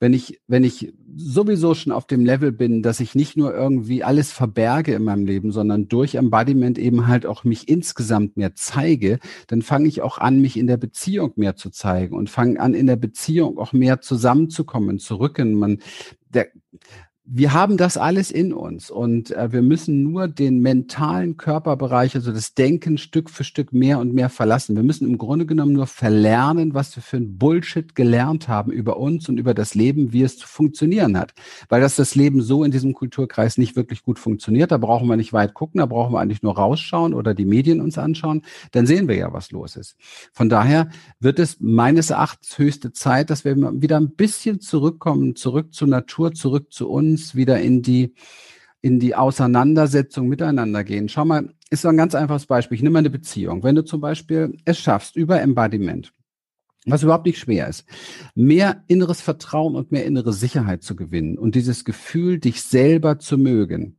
Wenn 0.00 0.12
ich, 0.12 0.40
wenn 0.46 0.64
ich 0.64 0.92
sowieso 1.16 1.74
schon 1.74 1.92
auf 1.92 2.06
dem 2.06 2.24
Level 2.24 2.52
bin, 2.52 2.82
dass 2.82 3.00
ich 3.00 3.14
nicht 3.14 3.36
nur 3.36 3.54
irgendwie 3.54 4.02
alles 4.02 4.32
verberge 4.32 4.94
in 4.94 5.04
meinem 5.04 5.26
Leben, 5.26 5.52
sondern 5.52 5.88
durch 5.88 6.16
Embodiment 6.16 6.78
eben 6.78 7.06
halt 7.06 7.26
auch 7.26 7.44
mich 7.44 7.68
insgesamt 7.68 8.36
mehr 8.36 8.54
zeige, 8.54 9.18
dann 9.46 9.62
fange 9.62 9.88
ich 9.88 10.02
auch 10.02 10.18
an, 10.18 10.40
mich 10.40 10.56
in 10.56 10.66
der 10.66 10.76
Beziehung 10.76 11.32
mehr 11.36 11.56
zu 11.56 11.70
zeigen 11.70 12.16
und 12.16 12.30
fange 12.30 12.60
an, 12.60 12.74
in 12.74 12.86
der 12.86 12.96
Beziehung 12.96 13.58
auch 13.58 13.72
mehr 13.72 14.00
zusammenzukommen, 14.00 14.98
zu 14.98 15.16
rücken. 15.16 15.54
Man, 15.54 15.78
der, 16.28 16.48
wir 17.26 17.54
haben 17.54 17.78
das 17.78 17.96
alles 17.96 18.30
in 18.30 18.52
uns 18.52 18.90
und 18.90 19.30
äh, 19.30 19.50
wir 19.50 19.62
müssen 19.62 20.02
nur 20.02 20.28
den 20.28 20.60
mentalen 20.60 21.38
Körperbereich, 21.38 22.14
also 22.14 22.32
das 22.32 22.52
Denken 22.52 22.98
Stück 22.98 23.30
für 23.30 23.44
Stück 23.44 23.72
mehr 23.72 23.98
und 23.98 24.12
mehr 24.12 24.28
verlassen. 24.28 24.76
Wir 24.76 24.82
müssen 24.82 25.08
im 25.08 25.16
Grunde 25.16 25.46
genommen 25.46 25.72
nur 25.72 25.86
verlernen, 25.86 26.74
was 26.74 26.94
wir 26.94 27.02
für 27.02 27.16
ein 27.16 27.38
Bullshit 27.38 27.94
gelernt 27.94 28.48
haben 28.48 28.70
über 28.70 28.98
uns 28.98 29.26
und 29.30 29.38
über 29.38 29.54
das 29.54 29.74
Leben, 29.74 30.12
wie 30.12 30.22
es 30.22 30.36
zu 30.36 30.46
funktionieren 30.46 31.16
hat. 31.16 31.32
Weil 31.70 31.80
das 31.80 31.96
das 31.96 32.14
Leben 32.14 32.42
so 32.42 32.62
in 32.62 32.70
diesem 32.70 32.92
Kulturkreis 32.92 33.56
nicht 33.56 33.74
wirklich 33.74 34.02
gut 34.02 34.18
funktioniert. 34.18 34.70
Da 34.70 34.76
brauchen 34.76 35.08
wir 35.08 35.16
nicht 35.16 35.32
weit 35.32 35.54
gucken, 35.54 35.78
da 35.78 35.86
brauchen 35.86 36.12
wir 36.12 36.20
eigentlich 36.20 36.42
nur 36.42 36.56
rausschauen 36.56 37.14
oder 37.14 37.32
die 37.32 37.46
Medien 37.46 37.80
uns 37.80 37.96
anschauen. 37.96 38.42
Dann 38.72 38.84
sehen 38.86 39.08
wir 39.08 39.16
ja, 39.16 39.32
was 39.32 39.50
los 39.50 39.76
ist. 39.76 39.96
Von 40.34 40.50
daher 40.50 40.90
wird 41.20 41.38
es 41.38 41.56
meines 41.58 42.10
Erachtens 42.10 42.58
höchste 42.58 42.92
Zeit, 42.92 43.30
dass 43.30 43.46
wir 43.46 43.56
wieder 43.80 43.96
ein 43.96 44.10
bisschen 44.10 44.60
zurückkommen, 44.60 45.36
zurück 45.36 45.72
zur 45.72 45.88
Natur, 45.88 46.34
zurück 46.34 46.70
zu 46.70 46.90
uns 46.90 47.13
uns 47.14 47.36
wieder 47.36 47.60
in 47.60 47.80
die, 47.80 48.14
in 48.82 48.98
die 48.98 49.14
Auseinandersetzung 49.14 50.26
miteinander 50.28 50.82
gehen. 50.82 51.08
Schau 51.08 51.24
mal, 51.24 51.54
ist 51.70 51.82
so 51.82 51.88
ein 51.88 51.96
ganz 51.96 52.14
einfaches 52.14 52.46
Beispiel. 52.46 52.74
Ich 52.76 52.82
nehme 52.82 52.94
mal 52.94 52.98
eine 52.98 53.10
Beziehung. 53.10 53.62
Wenn 53.62 53.76
du 53.76 53.84
zum 53.84 54.00
Beispiel 54.00 54.56
es 54.64 54.80
schaffst, 54.80 55.14
über 55.14 55.40
Embodiment, 55.40 56.12
was 56.86 57.04
überhaupt 57.04 57.26
nicht 57.26 57.38
schwer 57.38 57.68
ist, 57.68 57.86
mehr 58.34 58.82
inneres 58.88 59.20
Vertrauen 59.20 59.76
und 59.76 59.92
mehr 59.92 60.04
innere 60.04 60.32
Sicherheit 60.32 60.82
zu 60.82 60.96
gewinnen 60.96 61.38
und 61.38 61.54
dieses 61.54 61.84
Gefühl, 61.84 62.40
dich 62.40 62.62
selber 62.62 63.20
zu 63.20 63.38
mögen, 63.38 63.96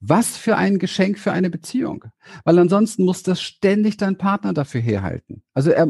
was 0.00 0.36
für 0.36 0.56
ein 0.56 0.78
Geschenk 0.78 1.18
für 1.18 1.32
eine 1.32 1.50
Beziehung. 1.50 2.04
Weil 2.44 2.58
ansonsten 2.58 3.04
muss 3.04 3.22
das 3.22 3.42
ständig 3.42 3.96
dein 3.96 4.16
Partner 4.16 4.52
dafür 4.52 4.80
herhalten. 4.80 5.42
Also 5.54 5.70
er 5.70 5.86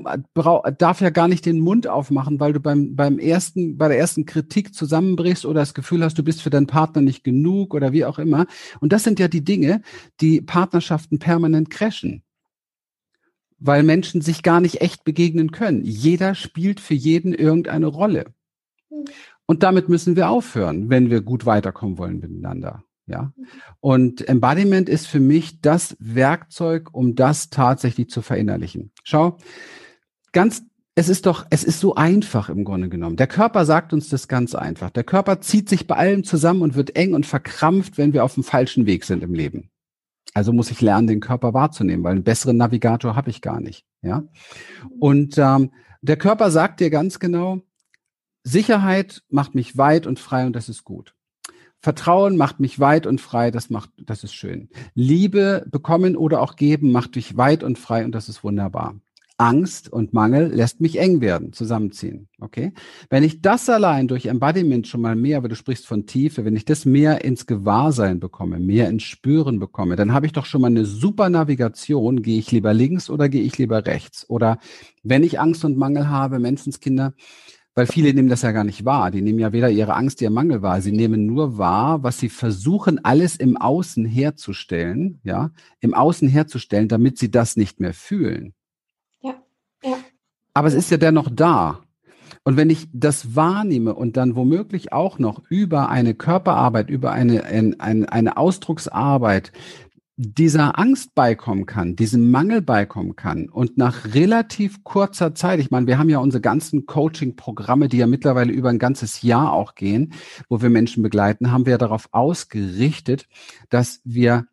darf 0.79 1.01
ja 1.01 1.11
gar 1.11 1.29
nicht 1.29 1.45
den 1.45 1.61
Mund 1.61 1.87
aufmachen, 1.87 2.41
weil 2.41 2.55
du 2.55 2.61
beim, 2.61 2.97
beim 2.97 3.19
ersten, 3.19 3.77
bei 3.77 3.89
der 3.89 3.99
ersten 3.99 4.25
Kritik 4.25 4.75
zusammenbrichst 4.75 5.45
oder 5.45 5.61
das 5.61 5.75
Gefühl 5.75 6.03
hast, 6.03 6.17
du 6.19 6.23
bist 6.23 6.41
für 6.41 6.51
deinen 6.51 6.67
Partner 6.67 7.03
nicht 7.03 7.23
genug 7.23 7.75
oder 7.75 7.93
wie 7.93 8.05
auch 8.05 8.19
immer. 8.19 8.47
Und 8.81 8.93
das 8.93 9.05
sind 9.05 9.19
ja 9.19 9.29
die 9.29 9.45
Dinge, 9.45 9.83
die 10.21 10.41
Partnerschaften 10.41 11.19
permanent 11.19 11.69
crashen. 11.71 12.23
Weil 13.59 13.83
Menschen 13.83 14.21
sich 14.21 14.43
gar 14.43 14.61
nicht 14.61 14.81
echt 14.81 15.05
begegnen 15.05 15.51
können. 15.51 15.85
Jeder 15.85 16.35
spielt 16.35 16.81
für 16.81 16.95
jeden 16.95 17.35
irgendeine 17.35 17.87
Rolle. 17.87 18.27
Hm. 18.89 19.05
Und 19.47 19.63
damit 19.63 19.89
müssen 19.89 20.15
wir 20.15 20.29
aufhören, 20.29 20.91
wenn 20.91 21.11
wir 21.11 21.23
gut 21.23 21.47
weiterkommen 21.47 21.97
wollen 21.97 22.21
miteinander. 22.21 22.85
Ja. 23.09 23.33
Mhm. 23.37 23.47
Und 23.81 24.29
Embodiment 24.29 24.89
ist 24.89 25.07
für 25.07 25.21
mich 25.21 25.61
das 25.61 25.97
Werkzeug, 25.99 26.91
um 26.93 27.15
das 27.15 27.51
tatsächlich 27.51 28.09
zu 28.11 28.23
verinnerlichen. 28.23 28.93
Schau, 29.03 29.39
ganz, 30.33 30.63
es 30.95 31.09
ist 31.09 31.27
doch, 31.27 31.47
es 31.51 31.65
ist 31.65 31.81
so 31.81 31.95
einfach 31.95 32.49
im 32.49 32.65
Grunde 32.65 32.89
genommen. 32.89 33.17
Der 33.17 33.27
Körper 33.27 33.65
sagt 33.65 33.93
uns 33.93 34.09
das 34.09 34.29
ganz 34.29 34.55
einfach. 34.55 34.91
Der 34.91 35.05
Körper 35.05 35.41
zieht 35.41 35.69
sich 35.69 35.87
bei 35.87 35.97
allem 35.97 36.25
zusammen 36.25 36.63
und 36.63 36.75
wird 36.75 36.97
eng 36.97 37.15
und 37.15 37.27
verkrampft, 37.27 37.99
wenn 37.99 38.13
wir 38.13 38.25
auf 38.25 38.35
dem 38.35 38.45
falschen 38.45 38.87
Weg 38.87 39.05
sind 39.05 39.23
im 39.23 39.35
Leben. 39.35 39.71
Also 40.35 40.53
muss 40.53 40.71
ich 40.71 40.81
lernen, 40.81 41.07
den 41.07 41.21
Körper 41.21 41.55
wahrzunehmen, 41.55 42.05
weil 42.05 42.13
einen 42.13 42.25
besseren 42.25 42.57
Navigator 42.57 43.17
habe 43.17 43.31
ich 43.31 43.41
gar 43.41 43.61
nicht. 43.61 43.87
Ja. 44.03 44.25
Und 44.99 45.39
ähm, 45.39 45.73
der 46.03 46.17
Körper 46.17 46.51
sagt 46.51 46.81
dir 46.81 46.91
ganz 46.91 47.19
genau, 47.19 47.63
Sicherheit 48.45 49.23
macht 49.29 49.55
mich 49.55 49.77
weit 49.77 50.07
und 50.07 50.19
frei 50.19 50.47
und 50.47 50.55
das 50.55 50.69
ist 50.69 50.85
gut. 50.85 51.15
Vertrauen 51.81 52.37
macht 52.37 52.61
mich 52.61 52.81
weit 52.81 53.07
und 53.07 53.21
frei, 53.21 53.51
das 53.51 53.71
macht, 53.71 53.91
das 53.99 54.25
ist 54.25 54.35
schön. 54.35 54.69
Liebe 54.95 55.65
bekommen 55.71 56.17
oder 56.17 56.41
auch 56.41 56.57
geben 56.57 56.91
macht 56.93 57.17
mich 57.17 57.37
weit 57.37 57.63
und 57.63 57.79
frei 57.79 58.05
und 58.05 58.13
das 58.13 58.29
ist 58.29 58.43
wunderbar. 58.43 58.97
Angst 59.41 59.91
und 59.93 60.13
Mangel 60.13 60.53
lässt 60.53 60.81
mich 60.81 60.99
eng 60.99 61.21
werden, 61.21 61.53
zusammenziehen. 61.53 62.29
Okay? 62.41 62.73
Wenn 63.09 63.23
ich 63.23 63.41
das 63.41 63.71
allein 63.71 64.09
durch 64.09 64.27
Embodiment 64.27 64.89
schon 64.89 65.01
mal 65.01 65.15
mehr, 65.15 65.39
aber 65.39 65.49
du 65.49 65.55
sprichst 65.55 65.87
von 65.87 66.07
Tiefe, 66.07 66.45
wenn 66.45 66.57
ich 66.57 66.65
das 66.65 66.85
mehr 66.85 67.25
ins 67.25 67.47
Gewahrsein 67.47 68.19
bekomme, 68.19 68.59
mehr 68.59 68.89
ins 68.89 69.05
Spüren 69.05 69.61
bekomme, 69.61 69.95
dann 69.95 70.13
habe 70.13 70.27
ich 70.27 70.33
doch 70.33 70.45
schon 70.45 70.61
mal 70.61 70.67
eine 70.67 70.85
super 70.85 71.31
Navigation. 71.31 72.23
Gehe 72.23 72.41
ich 72.41 72.51
lieber 72.51 72.75
links 72.75 73.09
oder 73.09 73.29
gehe 73.29 73.43
ich 73.43 73.57
lieber 73.59 73.87
rechts? 73.87 74.29
Oder 74.29 74.59
wenn 75.05 75.23
ich 75.23 75.39
Angst 75.39 75.65
und 75.65 75.79
Mangel 75.79 76.09
habe, 76.09 76.41
Menschenskinder, 76.41 77.15
weil 77.75 77.87
viele 77.87 78.13
nehmen 78.13 78.29
das 78.29 78.43
ja 78.43 78.53
gar 78.53 78.65
nicht 78.65 78.85
wahr. 78.85 79.11
Die 79.11 79.23
nehmen 79.23 79.39
ja 79.39 79.53
weder 79.53 79.71
ihre 79.71 79.95
Angst, 79.95 80.21
ihr 80.21 80.31
Mangel 80.31 80.63
wahr. 80.63 80.81
Sie 80.81 80.93
nehmen 80.93 81.27
nur 81.27 81.59
wahr, 81.59 82.03
was 82.03 82.19
sie 82.19 82.29
versuchen, 82.29 83.05
alles 83.05 83.37
im 83.37 83.57
Außen 83.57 84.05
herzustellen, 84.05 85.21
ja, 85.23 85.51
im 85.81 85.95
Außen 85.95 86.29
herzustellen, 86.29 86.89
damit 86.89 87.19
sie 87.19 87.31
das 87.31 87.57
nicht 87.57 87.81
mehr 87.81 87.95
fühlen. 87.95 88.55
Ja. 89.23 89.35
ja. 89.85 89.97
Aber 90.55 90.69
es 90.69 90.75
ist 90.75 90.91
ja 90.91 90.97
dennoch 90.97 91.29
da. 91.33 91.83
Und 92.45 92.57
wenn 92.57 92.71
ich 92.71 92.89
das 92.93 93.37
wahrnehme 93.37 93.95
und 93.95 94.17
dann 94.17 94.35
womöglich 94.35 94.93
auch 94.93 95.19
noch 95.19 95.43
über 95.51 95.89
eine 95.89 96.15
Körperarbeit, 96.15 96.89
über 96.89 97.13
eine, 97.13 97.45
eine, 97.45 98.11
eine 98.11 98.37
Ausdrucksarbeit 98.37 99.53
dieser 100.21 100.81
Angst 100.81 101.15
beikommen 101.15 101.65
kann, 101.65 101.95
diesem 101.95 102.33
Mangel 102.33 102.61
beikommen 102.61 103.15
kann 103.15 103.49
und 103.49 103.79
nach 103.79 104.15
relativ 104.15 104.83
kurzer 104.83 105.33
Zeit, 105.33 105.61
ich 105.61 105.71
meine, 105.71 105.87
wir 105.87 105.97
haben 105.97 106.09
ja 106.09 106.19
unsere 106.19 106.41
ganzen 106.41 106.87
Coaching-Programme, 106.87 107.89
die 107.89 107.99
ja 107.99 108.09
mittlerweile 108.09 108.53
über 108.53 108.69
ein 108.69 108.81
ganzes 108.81 109.23
Jahr 109.23 109.53
auch 109.53 109.77
gehen, 109.77 110.13
wo 110.49 110.61
wir 110.61 110.71
Menschen 110.71 111.05
begleiten, 111.05 111.53
haben 111.53 111.67
wir 111.67 111.73
ja 111.73 111.79
darauf 111.79 112.09
ausgerichtet, 112.11 113.29
dass 113.71 114.01
wir 114.03 114.47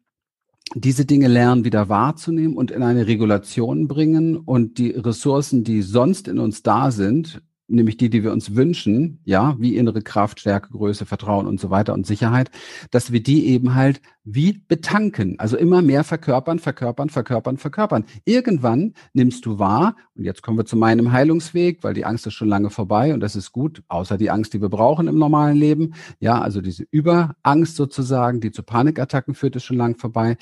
diese 0.76 1.06
Dinge 1.06 1.28
lernen, 1.28 1.66
wieder 1.66 1.90
wahrzunehmen 1.90 2.56
und 2.56 2.70
in 2.70 2.84
eine 2.84 3.08
Regulation 3.08 3.88
bringen 3.88 4.38
und 4.38 4.78
die 4.78 4.92
Ressourcen, 4.92 5.64
die 5.64 5.82
sonst 5.82 6.28
in 6.28 6.38
uns 6.38 6.62
da 6.62 6.92
sind, 6.92 7.42
nämlich 7.68 7.98
die, 7.98 8.10
die 8.10 8.24
wir 8.24 8.32
uns 8.32 8.56
wünschen, 8.56 9.20
ja, 9.26 9.56
wie 9.60 9.76
innere 9.76 10.02
Kraft, 10.02 10.40
Stärke, 10.40 10.70
Größe, 10.72 11.06
Vertrauen 11.06 11.48
und 11.48 11.60
so 11.60 11.70
weiter 11.70 11.94
und 11.94 12.06
Sicherheit, 12.06 12.52
dass 12.92 13.12
wir 13.12 13.24
die 13.24 13.48
eben 13.48 13.76
halt 13.76 14.02
wie 14.24 14.64
betanken, 14.68 15.40
also 15.40 15.56
immer 15.56 15.82
mehr 15.82 16.04
verkörpern, 16.04 16.60
verkörpern, 16.60 17.10
verkörpern, 17.10 17.58
verkörpern. 17.58 18.06
Irgendwann 18.26 18.94
nimmst 19.14 19.46
du 19.46 19.60
wahr, 19.60 19.96
und 20.16 20.24
jetzt 20.24 20.42
kommen 20.42 20.58
wir 20.58 20.66
zu 20.66 20.76
meinem 20.76 21.12
Heilungsweg, 21.12 21.84
weil 21.84 21.94
die 21.94 22.06
Angst 22.06 22.26
ist 22.26 22.34
schon 22.34 22.48
lange 22.48 22.72
vorbei 22.72 23.14
und 23.14 23.20
das 23.20 23.36
ist 23.36 23.52
gut, 23.52 23.84
außer 23.88 24.18
die 24.18 24.32
Angst, 24.32 24.54
die 24.54 24.62
wir 24.62 24.70
brauchen 24.70 25.08
im 25.08 25.20
normalen 25.20 25.58
Leben, 25.58 25.94
ja, 26.20 26.42
also 26.42 26.62
diese 26.62 26.86
Überangst 26.90 27.76
sozusagen, 27.76 28.42
die 28.42 28.52
zu 28.52 28.64
Panikattacken 28.64 29.36
führt, 29.36 29.56
ist 29.56 29.64
schon 29.64 29.78
lange 29.78 29.96
vorbei. 29.96 30.38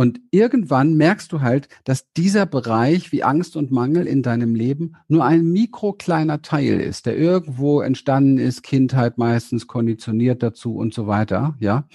Und 0.00 0.22
irgendwann 0.30 0.94
merkst 0.94 1.30
du 1.30 1.42
halt, 1.42 1.68
dass 1.84 2.10
dieser 2.14 2.46
Bereich 2.46 3.12
wie 3.12 3.22
Angst 3.22 3.54
und 3.54 3.70
Mangel 3.70 4.06
in 4.06 4.22
deinem 4.22 4.54
Leben 4.54 4.96
nur 5.08 5.26
ein 5.26 5.52
mikrokleiner 5.52 6.40
Teil 6.40 6.80
ist, 6.80 7.04
der 7.04 7.18
irgendwo 7.18 7.82
entstanden 7.82 8.38
ist, 8.38 8.62
Kindheit 8.62 9.18
meistens 9.18 9.66
konditioniert 9.66 10.42
dazu 10.42 10.74
und 10.74 10.94
so 10.94 11.06
weiter, 11.06 11.54
ja. 11.60 11.86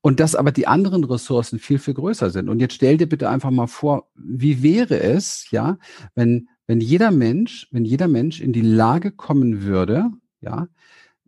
Und 0.00 0.18
dass 0.18 0.34
aber 0.34 0.50
die 0.50 0.66
anderen 0.66 1.04
Ressourcen 1.04 1.60
viel, 1.60 1.78
viel 1.78 1.94
größer 1.94 2.30
sind. 2.30 2.48
Und 2.48 2.58
jetzt 2.58 2.74
stell 2.74 2.96
dir 2.96 3.08
bitte 3.08 3.28
einfach 3.28 3.52
mal 3.52 3.68
vor, 3.68 4.10
wie 4.16 4.64
wäre 4.64 4.98
es, 4.98 5.48
ja, 5.52 5.78
wenn, 6.16 6.48
wenn 6.66 6.80
jeder 6.80 7.12
Mensch, 7.12 7.68
wenn 7.70 7.84
jeder 7.84 8.08
Mensch 8.08 8.40
in 8.40 8.52
die 8.52 8.62
Lage 8.62 9.12
kommen 9.12 9.62
würde, 9.62 10.10
ja, 10.40 10.66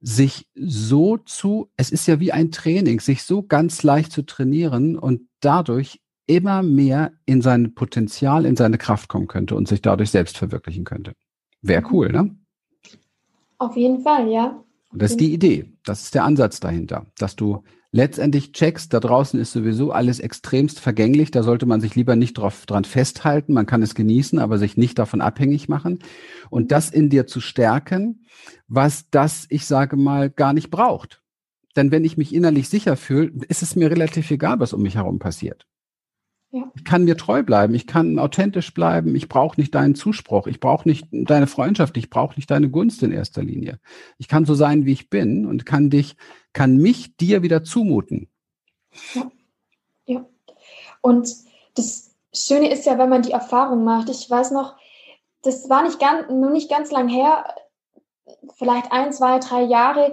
sich 0.00 0.48
so 0.56 1.18
zu, 1.18 1.70
es 1.76 1.90
ist 1.90 2.08
ja 2.08 2.18
wie 2.18 2.32
ein 2.32 2.50
Training, 2.50 2.98
sich 2.98 3.22
so 3.22 3.44
ganz 3.44 3.84
leicht 3.84 4.10
zu 4.10 4.22
trainieren 4.22 4.98
und 4.98 5.20
dadurch 5.38 6.00
immer 6.26 6.62
mehr 6.62 7.12
in 7.24 7.42
sein 7.42 7.74
Potenzial, 7.74 8.44
in 8.46 8.56
seine 8.56 8.78
Kraft 8.78 9.08
kommen 9.08 9.28
könnte 9.28 9.54
und 9.54 9.68
sich 9.68 9.82
dadurch 9.82 10.10
selbst 10.10 10.36
verwirklichen 10.38 10.84
könnte. 10.84 11.12
Wäre 11.62 11.82
mhm. 11.82 11.88
cool, 11.92 12.12
ne? 12.12 12.36
Auf 13.58 13.76
jeden 13.76 14.00
Fall, 14.00 14.28
ja. 14.28 14.62
Und 14.92 15.02
das 15.02 15.12
ist 15.12 15.20
die 15.20 15.32
Idee. 15.32 15.72
Das 15.84 16.02
ist 16.02 16.14
der 16.14 16.24
Ansatz 16.24 16.60
dahinter, 16.60 17.06
dass 17.18 17.36
du 17.36 17.62
letztendlich 17.90 18.52
checkst, 18.52 18.92
da 18.92 19.00
draußen 19.00 19.40
ist 19.40 19.52
sowieso 19.52 19.90
alles 19.92 20.20
extremst 20.20 20.80
vergänglich. 20.80 21.30
Da 21.30 21.42
sollte 21.42 21.66
man 21.66 21.80
sich 21.80 21.94
lieber 21.94 22.16
nicht 22.16 22.34
drauf, 22.34 22.66
dran 22.66 22.84
festhalten. 22.84 23.54
Man 23.54 23.66
kann 23.66 23.82
es 23.82 23.94
genießen, 23.94 24.38
aber 24.38 24.58
sich 24.58 24.76
nicht 24.76 24.98
davon 24.98 25.20
abhängig 25.20 25.68
machen. 25.68 26.00
Und 26.50 26.64
mhm. 26.64 26.68
das 26.68 26.90
in 26.90 27.08
dir 27.08 27.26
zu 27.26 27.40
stärken, 27.40 28.26
was 28.68 29.08
das, 29.10 29.46
ich 29.48 29.66
sage 29.66 29.96
mal, 29.96 30.30
gar 30.30 30.52
nicht 30.52 30.70
braucht. 30.70 31.22
Denn 31.76 31.90
wenn 31.90 32.04
ich 32.04 32.16
mich 32.16 32.34
innerlich 32.34 32.68
sicher 32.68 32.96
fühle, 32.96 33.32
ist 33.48 33.62
es 33.62 33.76
mir 33.76 33.90
relativ 33.90 34.30
egal, 34.30 34.60
was 34.60 34.72
um 34.72 34.82
mich 34.82 34.96
herum 34.96 35.18
passiert. 35.18 35.66
Ja. 36.50 36.70
Ich 36.74 36.84
kann 36.84 37.04
mir 37.04 37.16
treu 37.16 37.42
bleiben, 37.42 37.74
ich 37.74 37.86
kann 37.86 38.18
authentisch 38.18 38.72
bleiben, 38.72 39.14
ich 39.14 39.28
brauche 39.28 39.60
nicht 39.60 39.74
deinen 39.74 39.94
Zuspruch, 39.94 40.46
ich 40.46 40.60
brauche 40.60 40.88
nicht 40.88 41.08
deine 41.10 41.46
Freundschaft, 41.46 41.96
ich 41.96 42.08
brauche 42.08 42.36
nicht 42.36 42.50
deine 42.50 42.70
Gunst 42.70 43.02
in 43.02 43.12
erster 43.12 43.42
Linie. 43.42 43.80
Ich 44.18 44.28
kann 44.28 44.44
so 44.44 44.54
sein, 44.54 44.86
wie 44.86 44.92
ich 44.92 45.10
bin 45.10 45.44
und 45.44 45.66
kann 45.66 45.90
dich, 45.90 46.16
kann 46.52 46.76
mich 46.76 47.16
dir 47.16 47.42
wieder 47.42 47.64
zumuten. 47.64 48.28
Ja. 49.14 49.30
ja. 50.06 50.26
Und 51.00 51.28
das 51.74 52.14
Schöne 52.32 52.70
ist 52.70 52.86
ja, 52.86 52.96
wenn 52.98 53.10
man 53.10 53.22
die 53.22 53.32
Erfahrung 53.32 53.84
macht. 53.84 54.08
Ich 54.08 54.30
weiß 54.30 54.52
noch, 54.52 54.76
das 55.42 55.68
war 55.68 55.82
nicht 55.82 55.98
ganz, 55.98 56.30
nur 56.30 56.50
nicht 56.50 56.70
ganz 56.70 56.90
lang 56.90 57.08
her, 57.08 57.44
vielleicht 58.56 58.92
ein, 58.92 59.12
zwei, 59.12 59.38
drei 59.38 59.62
Jahre, 59.62 60.12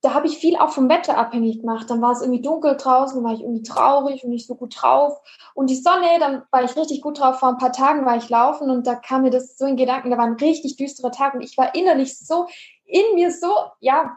da 0.00 0.14
habe 0.14 0.28
ich 0.28 0.38
viel 0.38 0.56
auch 0.56 0.70
vom 0.70 0.88
Wetter 0.88 1.18
abhängig 1.18 1.60
gemacht. 1.60 1.90
Dann 1.90 2.00
war 2.00 2.12
es 2.12 2.20
irgendwie 2.20 2.42
dunkel 2.42 2.76
draußen, 2.76 3.22
war 3.24 3.32
ich 3.32 3.40
irgendwie 3.40 3.62
traurig 3.62 4.22
und 4.22 4.30
nicht 4.30 4.46
so 4.46 4.54
gut 4.54 4.80
drauf. 4.80 5.18
Und 5.54 5.70
die 5.70 5.76
Sonne, 5.76 6.06
dann 6.20 6.44
war 6.50 6.62
ich 6.62 6.76
richtig 6.76 7.02
gut 7.02 7.18
drauf. 7.18 7.40
Vor 7.40 7.48
ein 7.48 7.58
paar 7.58 7.72
Tagen 7.72 8.06
war 8.06 8.16
ich 8.16 8.28
laufen 8.28 8.70
und 8.70 8.86
da 8.86 8.94
kam 8.94 9.22
mir 9.22 9.30
das 9.30 9.58
so 9.58 9.66
in 9.66 9.76
Gedanken, 9.76 10.10
da 10.10 10.18
war 10.18 10.26
ein 10.26 10.34
richtig 10.34 10.76
düsterer 10.76 11.10
Tag 11.10 11.34
und 11.34 11.40
ich 11.40 11.58
war 11.58 11.74
innerlich 11.74 12.18
so, 12.18 12.46
in 12.84 13.14
mir 13.14 13.32
so, 13.32 13.52
ja, 13.80 14.16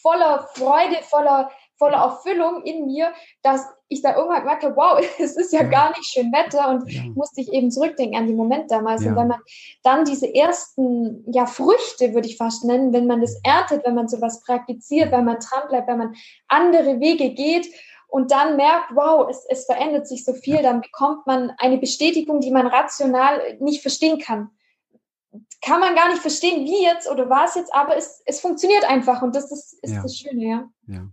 voller 0.00 0.48
Freude, 0.54 0.96
voller 1.02 1.50
voller 1.82 1.98
Erfüllung 1.98 2.62
in 2.62 2.86
mir, 2.86 3.12
dass 3.42 3.66
ich 3.88 4.02
da 4.02 4.14
irgendwann 4.14 4.42
gemerkt 4.42 4.62
habe, 4.62 4.76
wow, 4.76 5.04
es 5.18 5.36
ist 5.36 5.52
ja, 5.52 5.62
ja. 5.62 5.68
gar 5.68 5.88
nicht 5.90 6.04
schön 6.04 6.30
Wetter 6.30 6.68
und 6.68 6.88
ja. 6.88 7.02
musste 7.16 7.40
ich 7.40 7.52
eben 7.52 7.72
zurückdenken 7.72 8.16
an 8.16 8.28
den 8.28 8.36
Moment 8.36 8.70
damals. 8.70 9.02
Ja. 9.02 9.10
Und 9.10 9.16
wenn 9.16 9.26
man 9.26 9.40
dann 9.82 10.04
diese 10.04 10.32
ersten 10.32 11.24
ja, 11.32 11.46
Früchte, 11.46 12.14
würde 12.14 12.28
ich 12.28 12.36
fast 12.36 12.64
nennen, 12.64 12.92
wenn 12.92 13.08
man 13.08 13.20
das 13.20 13.40
erntet, 13.42 13.84
wenn 13.84 13.96
man 13.96 14.06
sowas 14.06 14.44
praktiziert, 14.44 15.10
wenn 15.10 15.24
man 15.24 15.38
dranbleibt, 15.40 15.88
wenn 15.88 15.98
man 15.98 16.14
andere 16.46 17.00
Wege 17.00 17.30
geht 17.30 17.66
und 18.06 18.30
dann 18.30 18.56
merkt, 18.56 18.94
wow, 18.94 19.26
es, 19.28 19.44
es 19.48 19.64
verändert 19.64 20.06
sich 20.06 20.24
so 20.24 20.34
viel, 20.34 20.62
dann 20.62 20.82
bekommt 20.82 21.26
man 21.26 21.50
eine 21.58 21.78
Bestätigung, 21.78 22.38
die 22.38 22.52
man 22.52 22.68
rational 22.68 23.56
nicht 23.58 23.82
verstehen 23.82 24.20
kann 24.20 24.50
kann 25.64 25.80
man 25.80 25.94
gar 25.94 26.08
nicht 26.08 26.20
verstehen, 26.20 26.64
wie 26.64 26.82
jetzt 26.82 27.08
oder 27.08 27.30
was 27.30 27.54
jetzt, 27.54 27.72
aber 27.72 27.96
es, 27.96 28.20
es 28.26 28.40
funktioniert 28.40 28.84
einfach 28.84 29.22
und 29.22 29.34
das 29.34 29.50
ist, 29.50 29.78
ist 29.82 29.94
ja. 29.94 30.02
das 30.02 30.16
Schöne, 30.16 30.44
ja. 30.44 30.68
ja. 30.88 31.08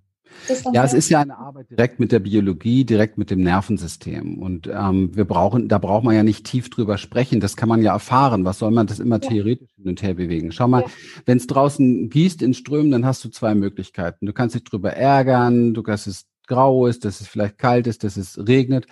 Ja, 0.74 0.84
es 0.84 0.94
ist 0.94 1.10
ja 1.10 1.22
eine 1.22 1.38
Arbeit 1.38 1.70
direkt 1.70 2.00
mit 2.00 2.12
der 2.12 2.20
Biologie, 2.20 2.86
direkt 2.86 3.18
mit 3.18 3.30
dem 3.30 3.42
Nervensystem. 3.42 4.40
Und 4.40 4.68
ähm, 4.68 5.16
wir 5.16 5.26
brauchen, 5.26 5.68
da 5.68 5.78
braucht 5.78 6.04
man 6.04 6.16
ja 6.16 6.24
nicht 6.24 6.46
tief 6.46 6.70
drüber 6.70 6.98
sprechen. 6.98 7.40
Das 7.40 7.56
kann 7.56 7.70
man 7.70 7.82
ja 7.82 7.94
erfahren. 7.94 8.46
Was 8.46 8.60
soll 8.60 8.72
man 8.72 8.88
das 8.88 9.00
immer 9.00 9.22
ja. 9.22 9.30
theoretisch 9.30 9.70
hin 9.76 9.88
und 9.88 10.02
her 10.02 10.14
bewegen? 10.14 10.52
Schau 10.52 10.68
mal, 10.68 10.82
ja. 10.82 10.88
wenn 11.26 11.38
es 11.38 11.48
draußen 11.48 12.10
gießt 12.10 12.42
in 12.42 12.54
Strömen, 12.54 12.92
dann 12.92 13.06
hast 13.06 13.24
du 13.24 13.30
zwei 13.30 13.56
Möglichkeiten. 13.56 14.26
Du 14.26 14.34
kannst 14.34 14.56
dich 14.56 14.64
drüber 14.64 14.94
ärgern, 14.94 15.74
du 15.74 15.84
kannst 15.84 16.08
es 16.08 16.26
grau 16.48 16.88
ist, 16.88 17.06
dass 17.06 17.22
es 17.22 17.28
vielleicht 17.28 17.58
kalt 17.58 17.88
ist, 17.88 18.04
dass 18.04 18.18
es 18.18 18.38
regnet. 18.48 18.88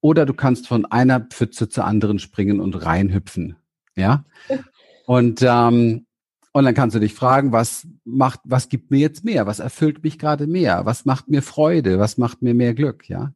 Oder 0.00 0.26
du 0.26 0.34
kannst 0.34 0.66
von 0.66 0.84
einer 0.86 1.20
Pfütze 1.20 1.68
zur 1.68 1.84
anderen 1.84 2.18
springen 2.18 2.58
und 2.58 2.84
reinhüpfen. 2.84 3.56
Ja. 3.94 4.24
Und 5.06 5.42
ähm, 5.42 6.06
und 6.52 6.64
dann 6.64 6.74
kannst 6.74 6.94
du 6.94 7.00
dich 7.00 7.14
fragen, 7.14 7.50
was 7.50 7.86
macht, 8.04 8.40
was 8.44 8.68
gibt 8.68 8.90
mir 8.90 8.98
jetzt 8.98 9.24
mehr? 9.24 9.46
Was 9.46 9.58
erfüllt 9.58 10.04
mich 10.04 10.18
gerade 10.18 10.46
mehr? 10.46 10.84
Was 10.84 11.06
macht 11.06 11.28
mir 11.28 11.42
Freude? 11.42 11.98
Was 11.98 12.18
macht 12.18 12.42
mir 12.42 12.52
mehr 12.52 12.74
Glück? 12.74 13.08
Ja. 13.08 13.32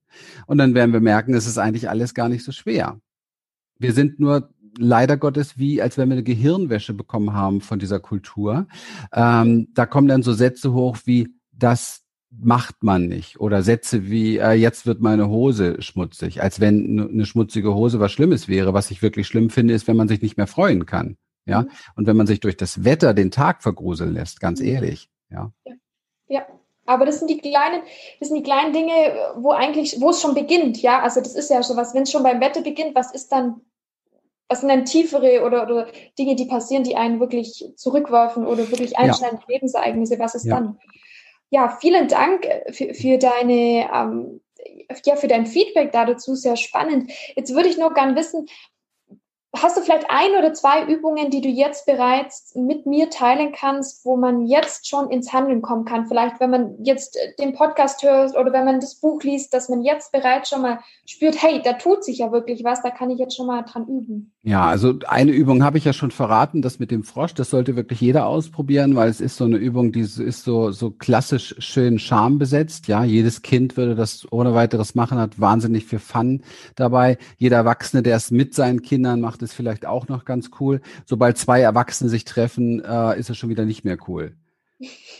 Und 0.47 0.59
dann 0.59 0.75
werden 0.75 0.93
wir 0.93 1.01
merken, 1.01 1.35
es 1.35 1.47
ist 1.47 1.57
eigentlich 1.57 1.89
alles 1.89 2.13
gar 2.13 2.29
nicht 2.29 2.45
so 2.45 2.53
schwer. 2.53 3.01
Wir 3.79 3.93
sind 3.93 4.21
nur 4.21 4.51
leider 4.79 5.17
Gottes 5.17 5.59
wie, 5.59 5.81
als 5.81 5.97
wenn 5.97 6.11
wir 6.11 6.15
eine 6.15 6.23
Gehirnwäsche 6.23 6.93
bekommen 6.93 7.33
haben 7.33 7.63
von 7.63 7.79
dieser 7.79 8.01
Kultur. 8.01 8.67
Ähm, 9.13 9.69
da 9.73 9.87
kommen 9.87 10.09
dann 10.09 10.23
so 10.23 10.35
Sätze 10.35 10.75
hoch 10.75 10.99
wie, 11.07 11.29
das 11.53 12.03
macht 12.31 12.83
man 12.83 13.07
nicht. 13.07 13.41
Oder 13.41 13.63
Sätze 13.63 14.11
wie, 14.11 14.37
äh, 14.37 14.53
jetzt 14.53 14.85
wird 14.85 15.01
meine 15.01 15.29
Hose 15.29 15.81
schmutzig. 15.81 16.43
Als 16.43 16.61
wenn 16.61 17.01
eine 17.01 17.25
schmutzige 17.25 17.75
Hose 17.75 17.99
was 17.99 18.13
Schlimmes 18.13 18.47
wäre. 18.47 18.75
Was 18.75 18.91
ich 18.91 19.01
wirklich 19.01 19.27
schlimm 19.27 19.49
finde, 19.49 19.73
ist, 19.73 19.89
wenn 19.89 19.97
man 19.97 20.09
sich 20.09 20.21
nicht 20.21 20.37
mehr 20.37 20.47
freuen 20.47 20.85
kann. 20.85 21.17
Ja. 21.47 21.63
Mhm. 21.63 21.71
Und 21.95 22.07
wenn 22.07 22.17
man 22.17 22.27
sich 22.27 22.41
durch 22.41 22.57
das 22.57 22.85
Wetter 22.85 23.15
den 23.15 23.31
Tag 23.31 23.63
vergruseln 23.63 24.13
lässt, 24.13 24.41
ganz 24.41 24.61
mhm. 24.61 24.67
ehrlich. 24.67 25.09
Ja. 25.31 25.53
ja. 25.65 25.75
ja. 26.29 26.47
Aber 26.85 27.05
das 27.05 27.19
sind 27.19 27.29
die 27.29 27.39
kleinen, 27.39 27.83
das 28.21 28.29
sind 28.29 28.37
die 28.39 28.43
kleinen 28.43 28.73
Dinge, 28.73 28.93
wo 29.37 29.51
eigentlich, 29.51 30.01
wo 30.01 30.11
es 30.11 30.21
schon 30.21 30.35
beginnt, 30.35 30.81
ja. 30.83 31.03
Also 31.03 31.21
das 31.21 31.35
ist 31.35 31.51
ja 31.51 31.63
schon 31.63 31.77
was, 31.77 31.95
wenn 31.95 32.03
es 32.03 32.13
schon 32.13 32.23
beim 32.23 32.41
Wetter 32.41 32.63
beginnt, 32.63 32.95
was 32.95 33.13
ist 33.13 33.33
dann, 33.33 33.61
was 34.49 34.61
sind 34.61 34.69
dann 34.69 34.85
tiefere 34.85 35.45
oder, 35.45 35.65
oder 35.65 35.89
Dinge, 36.19 36.37
die 36.37 36.45
passieren, 36.45 36.85
die 36.85 36.97
einen 36.97 37.19
wirklich 37.19 37.73
zurückwerfen 37.77 38.47
oder 38.47 38.71
wirklich 38.71 38.97
einschneidende 38.97 39.43
ja. 39.49 39.55
Lebensereignisse, 39.55 40.19
was 40.19 40.37
ist 40.37 40.45
ja. 40.45 40.55
dann? 40.55 40.79
Ja, 41.51 41.77
vielen 41.81 42.09
Dank 42.09 42.47
für, 42.71 42.95
für 42.95 43.19
deine, 43.19 43.89
ähm, 43.93 44.41
ja, 45.05 45.17
für 45.17 45.29
dein 45.29 45.47
Feedback 45.47 45.93
da 45.93 46.05
dazu, 46.05 46.35
sehr 46.35 46.57
spannend. 46.57 47.11
Jetzt 47.35 47.55
würde 47.55 47.69
ich 47.69 47.79
noch 47.79 47.95
gern 47.95 48.17
wissen, 48.17 48.47
Hast 49.55 49.77
du 49.77 49.81
vielleicht 49.81 50.11
ein 50.11 50.33
oder 50.39 50.53
zwei 50.53 50.85
Übungen, 50.85 51.31
die 51.31 51.41
du 51.41 51.49
jetzt 51.49 51.87
bereits 51.87 52.55
mit 52.57 52.85
mir 52.85 53.09
teilen 53.11 53.53
kannst, 53.53 54.05
wo 54.05 54.17
man 54.17 54.45
jetzt 54.45 54.89
schon 54.89 55.11
ins 55.11 55.33
Handeln 55.33 55.63
kommen 55.63 55.85
kann? 55.85 56.07
Vielleicht, 56.07 56.41
wenn 56.41 56.51
man 56.51 56.75
jetzt 56.83 57.17
äh, 57.17 57.35
den 57.39 57.55
Podcast 57.55 58.03
hört 58.03 58.37
oder 58.37 58.53
wenn 58.53 58.65
man 58.65 58.81
das 58.81 58.97
Buch 58.97 59.23
liest, 59.23 59.55
dass 59.55 59.69
man 59.69 59.83
jetzt 59.83 60.13
bereits 60.13 60.51
schon 60.51 60.63
mal 60.63 60.81
spürt, 61.07 61.41
hey, 61.41 61.63
da 61.65 61.75
tut 61.75 62.05
sich 62.05 62.19
ja 62.19 62.33
wirklich 62.33 62.65
was, 62.65 62.83
da 62.83 62.91
kann 62.91 63.11
ich 63.11 63.19
jetzt 63.19 63.37
schon 63.37 63.47
mal 63.47 63.63
dran 63.63 63.87
üben. 63.87 64.33
Ja, 64.43 64.67
also 64.67 64.95
eine 65.09 65.33
Übung 65.33 65.65
habe 65.65 65.79
ich 65.79 65.85
ja 65.85 65.93
schon 65.93 66.11
verraten, 66.11 66.61
das 66.61 66.79
mit 66.79 66.91
dem 66.91 67.03
Frosch, 67.03 67.35
das 67.35 67.51
sollte 67.51 67.77
wirklich 67.77 68.01
jeder 68.01 68.27
ausprobieren, 68.27 68.95
weil 68.95 69.09
es 69.09 69.21
ist 69.21 69.37
so 69.37 69.45
eine 69.45 69.57
Übung, 69.57 69.91
die 69.91 70.01
ist 70.01 70.45
so, 70.45 70.71
so 70.71 70.91
klassisch 70.91 71.55
schön 71.59 71.99
schambesetzt. 71.99 72.89
Ja, 72.89 73.05
jedes 73.05 73.43
Kind 73.43 73.77
würde 73.77 73.95
das 73.95 74.27
ohne 74.31 74.55
weiteres 74.55 74.95
machen, 74.95 75.19
hat 75.19 75.41
wahnsinnig 75.41 75.87
viel 75.87 75.99
Fun 75.99 76.43
dabei. 76.75 77.19
Jeder 77.39 77.57
Erwachsene, 77.57 78.03
der 78.03 78.17
es 78.17 78.31
mit 78.31 78.55
seinen 78.55 78.83
Kindern 78.83 79.21
macht, 79.21 79.43
ist 79.47 79.55
vielleicht 79.55 79.87
auch 79.87 80.09
noch 80.09 80.25
ganz 80.25 80.51
cool. 80.61 80.81
Sobald 81.05 81.39
zwei 81.39 81.61
Erwachsene 81.61 82.11
sich 82.11 82.25
treffen, 82.25 82.85
äh, 82.85 83.19
ist 83.19 83.31
es 83.31 83.39
schon 83.39 83.51
wieder 83.51 83.65
nicht 83.65 83.85
mehr 83.85 83.97
cool. 84.09 84.37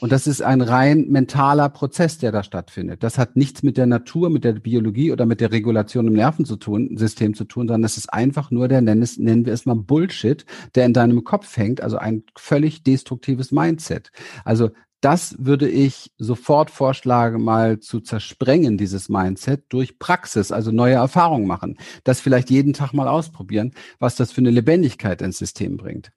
Und 0.01 0.13
das 0.13 0.27
ist 0.27 0.43
ein 0.43 0.61
rein 0.61 1.07
mentaler 1.09 1.71
Prozess, 1.71 2.19
der 2.19 2.31
da 2.31 2.43
stattfindet. 2.43 3.03
Das 3.03 3.17
hat 3.17 3.37
nichts 3.37 3.63
mit 3.63 3.79
der 3.79 3.87
Natur, 3.87 4.29
mit 4.29 4.45
der 4.45 4.53
Biologie 4.53 5.13
oder 5.13 5.25
mit 5.25 5.41
der 5.41 5.51
Regulation 5.51 6.09
im 6.09 6.13
Nervensystem 6.13 7.33
zu 7.35 7.45
tun, 7.45 7.67
sondern 7.67 7.85
es 7.85 7.97
ist 7.97 8.13
einfach 8.13 8.51
nur 8.51 8.69
der, 8.69 8.83
nennen 8.83 9.47
wir 9.47 9.53
es 9.55 9.65
mal 9.65 9.77
Bullshit, 9.77 10.45
der 10.75 10.85
in 10.85 10.93
deinem 10.93 11.25
Kopf 11.25 11.57
hängt, 11.57 11.81
also 11.81 11.97
ein 11.97 12.25
völlig 12.37 12.83
destruktives 12.83 13.51
Mindset. 13.51 14.13
Also 14.45 14.71
das 15.01 15.37
würde 15.39 15.69
ich 15.69 16.11
sofort 16.17 16.71
vorschlagen, 16.71 17.45
mal 17.45 17.81
zu 17.81 18.01
zersprengen, 18.01 18.79
dieses 18.79 19.09
Mindset, 19.09 19.65
durch 19.69 19.99
Praxis, 19.99 20.53
also 20.53 20.73
neue 20.73 20.95
Erfahrungen 20.95 21.47
machen. 21.47 21.77
Das 22.05 22.21
vielleicht 22.21 22.51
jeden 22.51 22.73
Tag 22.73 22.95
mal 22.95 23.07
ausprobieren, 23.07 23.73
was 23.99 24.17
das 24.17 24.33
für 24.33 24.41
eine 24.41 24.51
Lebendigkeit 24.51 25.21
ins 25.21 25.39
System 25.39 25.77
bringt. 25.77 26.13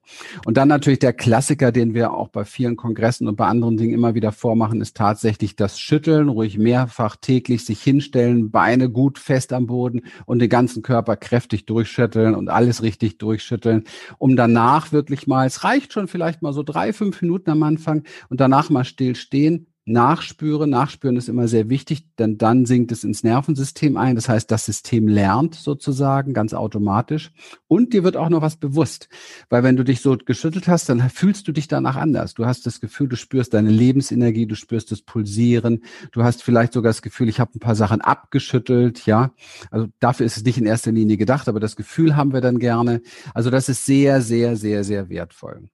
Und 0.46 0.56
dann 0.56 0.68
natürlich 0.68 0.98
der 0.98 1.12
Klassiker, 1.12 1.72
den 1.72 1.92
wir 1.92 2.12
auch 2.12 2.28
bei 2.28 2.44
vielen 2.44 2.76
Kongressen 2.76 3.28
und 3.28 3.36
bei 3.36 3.46
anderen 3.46 3.76
Dingen 3.76 3.92
immer 3.92 4.14
wieder 4.14 4.32
vormachen, 4.32 4.80
ist 4.80 4.96
tatsächlich 4.96 5.56
das 5.56 5.78
Schütteln, 5.78 6.28
ruhig 6.28 6.56
mehrfach 6.56 7.16
täglich 7.16 7.64
sich 7.66 7.82
hinstellen, 7.82 8.50
Beine 8.50 8.88
gut 8.88 9.18
fest 9.18 9.52
am 9.52 9.66
Boden 9.66 10.02
und 10.24 10.38
den 10.38 10.48
ganzen 10.48 10.82
Körper 10.82 11.16
kräftig 11.16 11.66
durchschütteln 11.66 12.34
und 12.34 12.48
alles 12.48 12.82
richtig 12.82 13.18
durchschütteln, 13.18 13.84
um 14.18 14.36
danach 14.36 14.90
wirklich 14.92 15.26
mal, 15.26 15.46
es 15.46 15.64
reicht 15.64 15.92
schon 15.92 16.08
vielleicht 16.08 16.40
mal 16.40 16.54
so 16.54 16.62
drei, 16.62 16.94
fünf 16.94 17.20
Minuten 17.20 17.50
am 17.50 17.62
Anfang 17.62 18.04
und 18.30 18.40
danach 18.40 18.69
mal 18.70 18.80
mal 18.80 18.84
still 18.84 19.14
stehen, 19.14 19.66
nachspüren. 19.84 20.70
Nachspüren 20.70 21.16
ist 21.16 21.28
immer 21.28 21.48
sehr 21.48 21.68
wichtig, 21.68 22.06
denn 22.18 22.38
dann 22.38 22.64
sinkt 22.64 22.92
es 22.92 23.04
ins 23.04 23.24
Nervensystem 23.24 23.98
ein. 23.98 24.14
Das 24.14 24.28
heißt, 24.28 24.50
das 24.50 24.64
System 24.64 25.06
lernt 25.06 25.54
sozusagen 25.54 26.32
ganz 26.32 26.54
automatisch. 26.54 27.30
Und 27.66 27.92
dir 27.92 28.04
wird 28.04 28.16
auch 28.16 28.30
noch 28.30 28.40
was 28.40 28.56
bewusst. 28.56 29.10
Weil 29.50 29.62
wenn 29.62 29.76
du 29.76 29.84
dich 29.84 30.00
so 30.00 30.16
geschüttelt 30.16 30.66
hast, 30.66 30.88
dann 30.88 31.10
fühlst 31.10 31.46
du 31.46 31.52
dich 31.52 31.68
danach 31.68 31.96
anders. 31.96 32.32
Du 32.32 32.46
hast 32.46 32.64
das 32.64 32.80
Gefühl, 32.80 33.08
du 33.08 33.16
spürst 33.16 33.52
deine 33.52 33.70
Lebensenergie, 33.70 34.46
du 34.46 34.54
spürst 34.54 34.92
das 34.92 35.02
Pulsieren. 35.02 35.84
Du 36.12 36.22
hast 36.22 36.42
vielleicht 36.42 36.72
sogar 36.72 36.90
das 36.90 37.02
Gefühl, 37.02 37.28
ich 37.28 37.38
habe 37.38 37.50
ein 37.54 37.60
paar 37.60 37.76
Sachen 37.76 38.00
abgeschüttelt. 38.00 39.04
Ja, 39.04 39.34
also 39.70 39.88
dafür 39.98 40.24
ist 40.24 40.38
es 40.38 40.44
nicht 40.44 40.56
in 40.56 40.66
erster 40.66 40.92
Linie 40.92 41.18
gedacht, 41.18 41.48
aber 41.48 41.60
das 41.60 41.76
Gefühl 41.76 42.16
haben 42.16 42.32
wir 42.32 42.40
dann 42.40 42.58
gerne. 42.60 43.02
Also 43.34 43.50
das 43.50 43.68
ist 43.68 43.84
sehr, 43.84 44.22
sehr, 44.22 44.56
sehr, 44.56 44.84
sehr 44.84 45.10
wertvoll. 45.10 45.68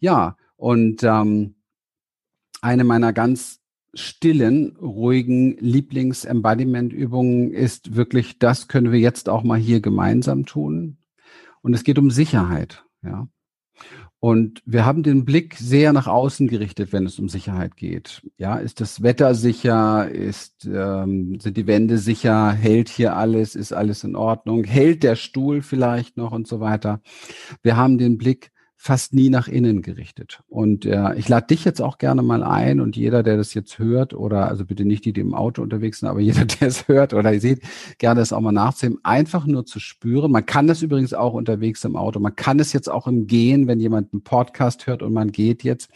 Ja, 0.00 0.36
und 0.56 1.04
ähm, 1.04 1.54
eine 2.60 2.84
meiner 2.84 3.12
ganz 3.12 3.60
stillen, 3.94 4.76
ruhigen 4.76 5.56
Lieblings-Embodiment-Übungen 5.58 7.52
ist 7.52 7.96
wirklich, 7.96 8.38
das 8.38 8.68
können 8.68 8.92
wir 8.92 9.00
jetzt 9.00 9.28
auch 9.28 9.42
mal 9.42 9.58
hier 9.58 9.80
gemeinsam 9.80 10.46
tun. 10.46 10.98
Und 11.62 11.74
es 11.74 11.84
geht 11.84 11.98
um 11.98 12.10
Sicherheit, 12.10 12.84
ja. 13.02 13.28
Und 14.20 14.62
wir 14.66 14.84
haben 14.84 15.04
den 15.04 15.24
Blick 15.24 15.54
sehr 15.54 15.92
nach 15.92 16.08
außen 16.08 16.48
gerichtet, 16.48 16.92
wenn 16.92 17.06
es 17.06 17.20
um 17.20 17.28
Sicherheit 17.28 17.76
geht. 17.76 18.22
Ja, 18.36 18.56
ist 18.56 18.80
das 18.80 19.02
Wetter 19.04 19.36
sicher? 19.36 20.10
Ist, 20.10 20.64
ähm, 20.64 21.38
sind 21.38 21.56
die 21.56 21.68
Wände 21.68 21.98
sicher? 21.98 22.50
Hält 22.50 22.88
hier 22.88 23.14
alles? 23.14 23.54
Ist 23.54 23.72
alles 23.72 24.02
in 24.02 24.16
Ordnung? 24.16 24.64
Hält 24.64 25.04
der 25.04 25.14
Stuhl 25.14 25.62
vielleicht 25.62 26.16
noch 26.16 26.32
und 26.32 26.48
so 26.48 26.58
weiter? 26.58 27.00
Wir 27.62 27.76
haben 27.76 27.96
den 27.96 28.18
Blick 28.18 28.50
fast 28.80 29.12
nie 29.12 29.28
nach 29.28 29.48
innen 29.48 29.82
gerichtet. 29.82 30.40
Und 30.46 30.86
äh, 30.86 31.12
ich 31.16 31.28
lade 31.28 31.48
dich 31.48 31.64
jetzt 31.64 31.82
auch 31.82 31.98
gerne 31.98 32.22
mal 32.22 32.44
ein 32.44 32.80
und 32.80 32.96
jeder, 32.96 33.24
der 33.24 33.36
das 33.36 33.52
jetzt 33.52 33.80
hört, 33.80 34.14
oder 34.14 34.46
also 34.46 34.64
bitte 34.64 34.84
nicht 34.84 35.04
die, 35.04 35.12
die 35.12 35.20
im 35.20 35.34
Auto 35.34 35.62
unterwegs 35.62 35.98
sind, 35.98 36.08
aber 36.08 36.20
jeder, 36.20 36.44
der 36.60 36.68
es 36.68 36.86
hört 36.86 37.12
oder 37.12 37.38
seht, 37.40 37.60
gerne 37.98 38.20
das 38.20 38.32
auch 38.32 38.40
mal 38.40 38.52
nachzunehmen, 38.52 39.00
einfach 39.02 39.46
nur 39.46 39.66
zu 39.66 39.80
spüren. 39.80 40.30
Man 40.30 40.46
kann 40.46 40.68
das 40.68 40.80
übrigens 40.80 41.12
auch 41.12 41.34
unterwegs 41.34 41.84
im 41.84 41.96
Auto. 41.96 42.20
Man 42.20 42.36
kann 42.36 42.60
es 42.60 42.72
jetzt 42.72 42.88
auch 42.88 43.08
im 43.08 43.26
Gehen, 43.26 43.66
wenn 43.66 43.80
jemand 43.80 44.12
einen 44.12 44.22
Podcast 44.22 44.86
hört 44.86 45.02
und 45.02 45.12
man 45.12 45.32
geht 45.32 45.64
jetzt. 45.64 45.90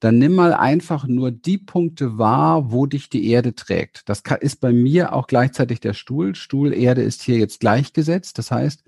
Dann 0.00 0.18
nimm 0.18 0.34
mal 0.34 0.52
einfach 0.52 1.06
nur 1.06 1.30
die 1.30 1.58
Punkte 1.58 2.18
wahr, 2.18 2.72
wo 2.72 2.86
dich 2.86 3.08
die 3.08 3.30
Erde 3.30 3.54
trägt. 3.54 4.08
Das 4.08 4.24
ist 4.40 4.60
bei 4.60 4.72
mir 4.72 5.12
auch 5.12 5.28
gleichzeitig 5.28 5.78
der 5.78 5.94
Stuhl. 5.94 6.34
Stuhl, 6.34 6.74
Erde 6.74 7.02
ist 7.02 7.22
hier 7.22 7.38
jetzt 7.38 7.60
gleichgesetzt. 7.60 8.36
Das 8.36 8.50
heißt, 8.50 8.82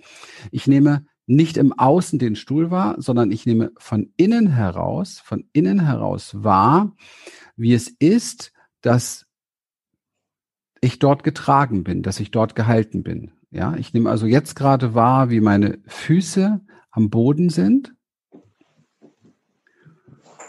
ich 0.50 0.66
nehme 0.66 1.06
nicht 1.28 1.58
im 1.58 1.78
Außen 1.78 2.18
den 2.18 2.36
Stuhl 2.36 2.70
wahr, 2.70 2.96
sondern 2.98 3.30
ich 3.30 3.44
nehme 3.44 3.70
von 3.78 4.12
innen 4.16 4.48
heraus, 4.48 5.20
von 5.22 5.44
innen 5.52 5.84
heraus 5.84 6.42
wahr, 6.42 6.96
wie 7.54 7.74
es 7.74 7.88
ist, 7.88 8.52
dass 8.80 9.26
ich 10.80 10.98
dort 10.98 11.24
getragen 11.24 11.84
bin, 11.84 12.02
dass 12.02 12.18
ich 12.18 12.30
dort 12.30 12.54
gehalten 12.54 13.02
bin. 13.02 13.32
Ja, 13.50 13.76
ich 13.76 13.92
nehme 13.92 14.10
also 14.10 14.26
jetzt 14.26 14.56
gerade 14.56 14.94
wahr, 14.94 15.28
wie 15.30 15.40
meine 15.40 15.78
Füße 15.86 16.60
am 16.90 17.10
Boden 17.10 17.50
sind 17.50 17.94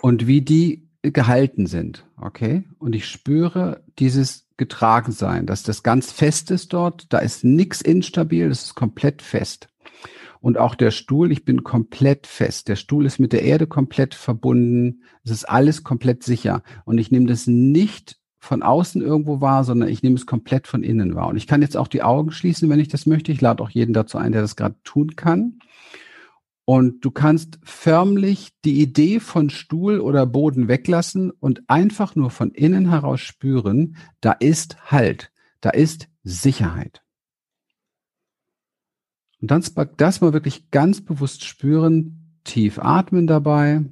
und 0.02 0.28
wie 0.28 0.42
die 0.42 0.88
gehalten 1.02 1.66
sind. 1.66 2.06
Okay? 2.18 2.64
Und 2.78 2.96
ich 2.96 3.06
spüre 3.06 3.84
dieses 4.00 4.48
Getragensein, 4.56 5.46
dass 5.46 5.64
das 5.64 5.84
ganz 5.84 6.12
fest 6.12 6.52
ist 6.52 6.72
dort. 6.74 7.12
Da 7.12 7.20
ist 7.20 7.44
nichts 7.44 7.82
instabil, 7.82 8.48
das 8.48 8.64
ist 8.64 8.76
komplett 8.76 9.22
fest. 9.22 9.70
Und 10.42 10.58
auch 10.58 10.76
der 10.76 10.92
Stuhl, 10.92 11.32
ich 11.32 11.44
bin 11.44 11.64
komplett 11.64 12.26
fest. 12.26 12.70
Der 12.70 12.78
Stuhl 12.78 13.06
ist 13.06 13.20
mit 13.20 13.34
der 13.34 13.44
Erde 13.44 13.68
komplett 13.68 14.16
verbunden. 14.16 15.04
Es 15.24 15.32
ist 15.32 15.44
alles 15.46 15.84
komplett 15.84 16.24
sicher. 16.24 16.64
Und 16.86 16.98
ich 16.98 17.12
nehme 17.12 17.26
das 17.26 17.46
nicht 17.46 18.18
von 18.40 18.64
außen 18.64 19.02
irgendwo 19.02 19.42
wahr, 19.42 19.66
sondern 19.66 19.90
ich 19.90 20.02
nehme 20.02 20.16
es 20.16 20.26
komplett 20.26 20.66
von 20.66 20.82
innen 20.82 21.14
wahr. 21.14 21.28
Und 21.28 21.36
ich 21.36 21.46
kann 21.46 21.62
jetzt 21.62 21.76
auch 21.76 21.90
die 21.90 22.04
Augen 22.04 22.32
schließen, 22.32 22.70
wenn 22.70 22.80
ich 22.80 22.88
das 22.88 23.06
möchte. 23.06 23.34
Ich 23.34 23.42
lade 23.42 23.62
auch 23.62 23.70
jeden 23.70 23.94
dazu 23.94 24.18
ein, 24.18 24.32
der 24.32 24.42
das 24.42 24.56
gerade 24.56 24.76
tun 24.84 25.16
kann. 25.18 25.60
Und 26.64 27.04
du 27.04 27.12
kannst 27.12 27.60
förmlich 27.64 28.50
die 28.64 28.80
Idee 28.80 29.20
von 29.20 29.50
Stuhl 29.50 30.00
oder 30.00 30.26
Boden 30.26 30.68
weglassen 30.68 31.32
und 31.32 31.64
einfach 31.68 32.16
nur 32.16 32.30
von 32.30 32.52
innen 32.52 32.90
heraus 32.90 33.22
spüren, 33.22 33.98
da 34.22 34.34
ist 34.34 34.92
Halt, 34.92 35.32
da 35.62 35.72
ist 35.72 36.08
Sicherheit. 36.24 37.02
Und 39.42 39.52
dann 39.52 39.64
das 40.02 40.22
mal 40.22 40.34
wirklich 40.34 40.70
ganz 40.72 41.02
bewusst 41.02 41.46
spüren, 41.46 42.40
tief 42.44 42.80
atmen 42.80 43.28
dabei. 43.28 43.86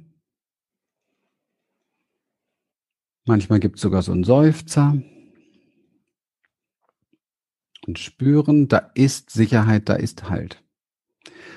Manchmal 3.24 3.60
gibt 3.60 3.76
es 3.76 3.82
sogar 3.82 4.02
so 4.02 4.12
einen 4.12 4.24
Seufzer. 4.24 5.02
Und 7.86 7.98
spüren, 7.98 8.68
da 8.68 8.90
ist 8.94 9.30
Sicherheit, 9.30 9.88
da 9.88 9.94
ist 9.94 10.28
Halt. 10.28 10.62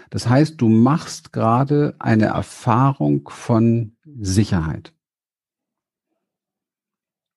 Das 0.10 0.28
heißt, 0.28 0.60
du 0.60 0.68
machst 0.68 1.34
gerade 1.34 1.96
eine 2.00 2.26
Erfahrung 2.26 3.30
von 3.30 3.96
Sicherheit. 4.04 4.94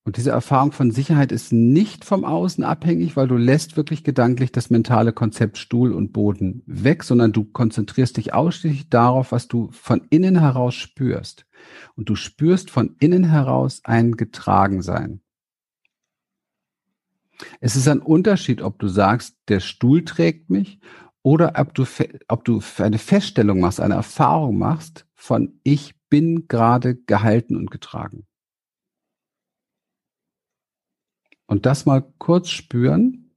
Und 0.07 0.19
diese 0.19 0.33
Erfahrung 0.33 0.73
von 0.73 0.91
Sicherheit 0.91 1.33
ist 1.33 1.51
nicht 1.51 2.05
vom 2.05 2.27
Außen 2.27 2.63
abhängig, 2.63 3.17
weil 3.17 3.27
du 3.27 3.39
lässt 3.39 3.79
wirklich 3.79 4.05
gedanklich 4.05 4.53
das 4.53 4.69
mentale 4.69 5.15
Konzept 5.15 5.57
Stuhl 5.57 5.93
und 5.93 6.13
Boden 6.13 6.63
weg, 6.67 7.05
sondern 7.05 7.33
du 7.33 7.45
konzentrierst 7.45 8.19
dich 8.19 8.35
ausschließlich 8.35 8.91
darauf, 8.91 9.33
was 9.33 9.49
du 9.49 9.71
von 9.73 10.03
innen 10.11 10.39
heraus 10.39 10.75
spürst. 10.75 11.47
Und 11.97 12.11
du 12.11 12.17
spürst 12.17 12.71
von 12.71 12.97
innen 12.99 13.25
heraus 13.25 13.81
ein 13.85 14.13
Getragensein. 14.13 15.23
Es 17.61 17.75
ist 17.75 17.89
ein 17.89 18.01
Unterschied, 18.01 18.61
ob 18.61 18.79
du 18.79 18.89
sagst, 18.89 19.37
der 19.49 19.61
Stuhl 19.61 20.05
trägt 20.05 20.51
mich 20.51 20.81
oder 21.23 21.55
ob 21.57 21.73
du, 21.73 21.87
ob 22.29 22.45
du 22.45 22.61
eine 22.77 22.99
Feststellung 22.99 23.61
machst, 23.61 23.81
eine 23.81 23.95
Erfahrung 23.95 24.59
machst 24.59 25.07
von 25.15 25.59
ich 25.63 25.95
bin 26.11 26.47
gerade 26.47 26.95
gehalten 26.95 27.57
und 27.57 27.71
getragen. 27.71 28.27
Und 31.55 31.67
das 31.67 31.87
mal 31.87 32.03
kurz 32.19 32.51
spüren. 32.51 33.31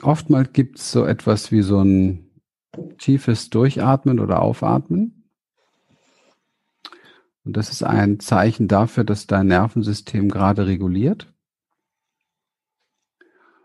Oftmals 0.00 0.52
gibt 0.52 0.78
es 0.78 0.92
so 0.92 1.04
etwas 1.04 1.50
wie 1.50 1.62
so 1.62 1.80
ein 1.80 2.30
tiefes 2.98 3.50
Durchatmen 3.50 4.20
oder 4.20 4.42
Aufatmen. 4.42 5.28
Und 7.42 7.56
das 7.56 7.72
ist 7.72 7.82
ein 7.82 8.20
Zeichen 8.20 8.68
dafür, 8.68 9.02
dass 9.02 9.26
dein 9.26 9.48
Nervensystem 9.48 10.28
gerade 10.28 10.68
reguliert. 10.68 11.34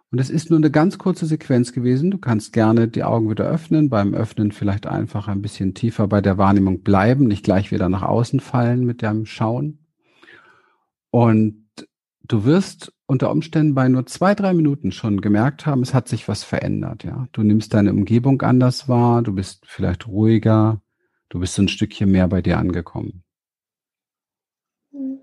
Und 0.09 0.17
es 0.17 0.31
ist 0.31 0.49
nur 0.49 0.57
eine 0.57 0.71
ganz 0.71 0.97
kurze 0.97 1.27
Sequenz 1.27 1.71
gewesen. 1.71 2.09
Du 2.09 2.17
kannst 2.17 2.51
gerne 2.51 2.87
die 2.87 3.03
Augen 3.03 3.29
wieder 3.29 3.45
öffnen. 3.45 3.89
Beim 3.89 4.15
Öffnen 4.15 4.51
vielleicht 4.53 4.87
einfach 4.87 5.27
ein 5.27 5.43
bisschen 5.43 5.75
tiefer 5.75 6.07
bei 6.07 6.19
der 6.19 6.39
Wahrnehmung 6.39 6.81
bleiben, 6.81 7.27
nicht 7.27 7.43
gleich 7.43 7.71
wieder 7.71 7.89
nach 7.89 8.01
außen 8.01 8.39
fallen 8.39 8.87
mit 8.87 9.03
deinem 9.03 9.27
Schauen. 9.27 9.78
Und 11.11 11.65
du 12.23 12.45
wirst 12.45 12.93
unter 13.07 13.31
Umständen 13.31 13.73
bei 13.73 13.87
nur 13.87 14.05
zwei, 14.05 14.35
drei 14.35 14.53
Minuten 14.53 14.91
schon 14.91 15.21
gemerkt 15.21 15.65
haben, 15.65 15.81
es 15.81 15.93
hat 15.93 16.07
sich 16.07 16.27
was 16.27 16.43
verändert, 16.43 17.03
ja. 17.03 17.27
Du 17.31 17.41
nimmst 17.41 17.73
deine 17.73 17.91
Umgebung 17.91 18.41
anders 18.41 18.87
wahr, 18.87 19.23
du 19.23 19.33
bist 19.33 19.65
vielleicht 19.65 20.07
ruhiger, 20.07 20.81
du 21.29 21.39
bist 21.39 21.57
ein 21.57 21.67
Stückchen 21.67 22.11
mehr 22.11 22.27
bei 22.27 22.41
dir 22.41 22.59
angekommen. 22.59 23.23
Mhm. 24.91 25.21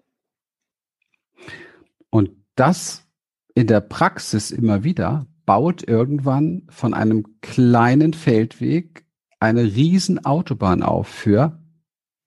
Und 2.10 2.30
das 2.56 3.06
in 3.54 3.68
der 3.68 3.80
Praxis 3.80 4.50
immer 4.50 4.82
wieder, 4.82 5.26
baut 5.46 5.86
irgendwann 5.86 6.66
von 6.68 6.92
einem 6.92 7.40
kleinen 7.40 8.12
Feldweg 8.12 9.06
eine 9.38 9.62
riesen 9.62 10.24
Autobahn 10.24 10.82
auf 10.82 11.06
für 11.06 11.62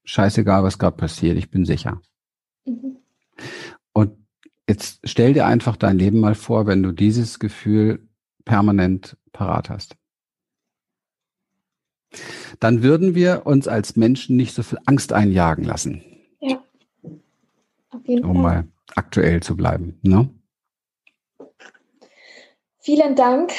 scheißegal, 0.05 0.63
was 0.63 0.79
gerade 0.79 0.95
passiert, 0.95 1.37
ich 1.37 1.51
bin 1.51 1.65
sicher. 1.65 2.01
Jetzt 4.79 5.01
stell 5.03 5.33
dir 5.33 5.45
einfach 5.45 5.75
dein 5.75 5.99
Leben 5.99 6.21
mal 6.21 6.35
vor, 6.35 6.65
wenn 6.65 6.81
du 6.81 6.93
dieses 6.93 7.37
Gefühl 7.37 8.07
permanent 8.45 9.17
parat 9.33 9.69
hast. 9.69 9.97
Dann 12.61 12.81
würden 12.81 13.13
wir 13.13 13.45
uns 13.45 13.67
als 13.67 13.97
Menschen 13.97 14.37
nicht 14.37 14.53
so 14.53 14.63
viel 14.63 14.79
Angst 14.85 15.11
einjagen 15.11 15.65
lassen. 15.65 16.01
Ja. 16.39 16.63
Auf 17.89 18.07
jeden 18.07 18.23
um 18.23 18.35
Fall. 18.35 18.41
mal 18.41 18.67
aktuell 18.95 19.43
zu 19.43 19.57
bleiben. 19.57 19.99
Ne? 20.01 20.29
Vielen 22.77 23.17
Dank. 23.17 23.51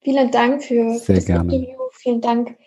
Vielen 0.00 0.32
Dank 0.32 0.64
für, 0.64 0.98
für 0.98 1.14
das 1.14 1.26
gerne. 1.26 1.54
Interview. 1.54 1.78
Vielen 1.92 2.20
Dank 2.20 2.58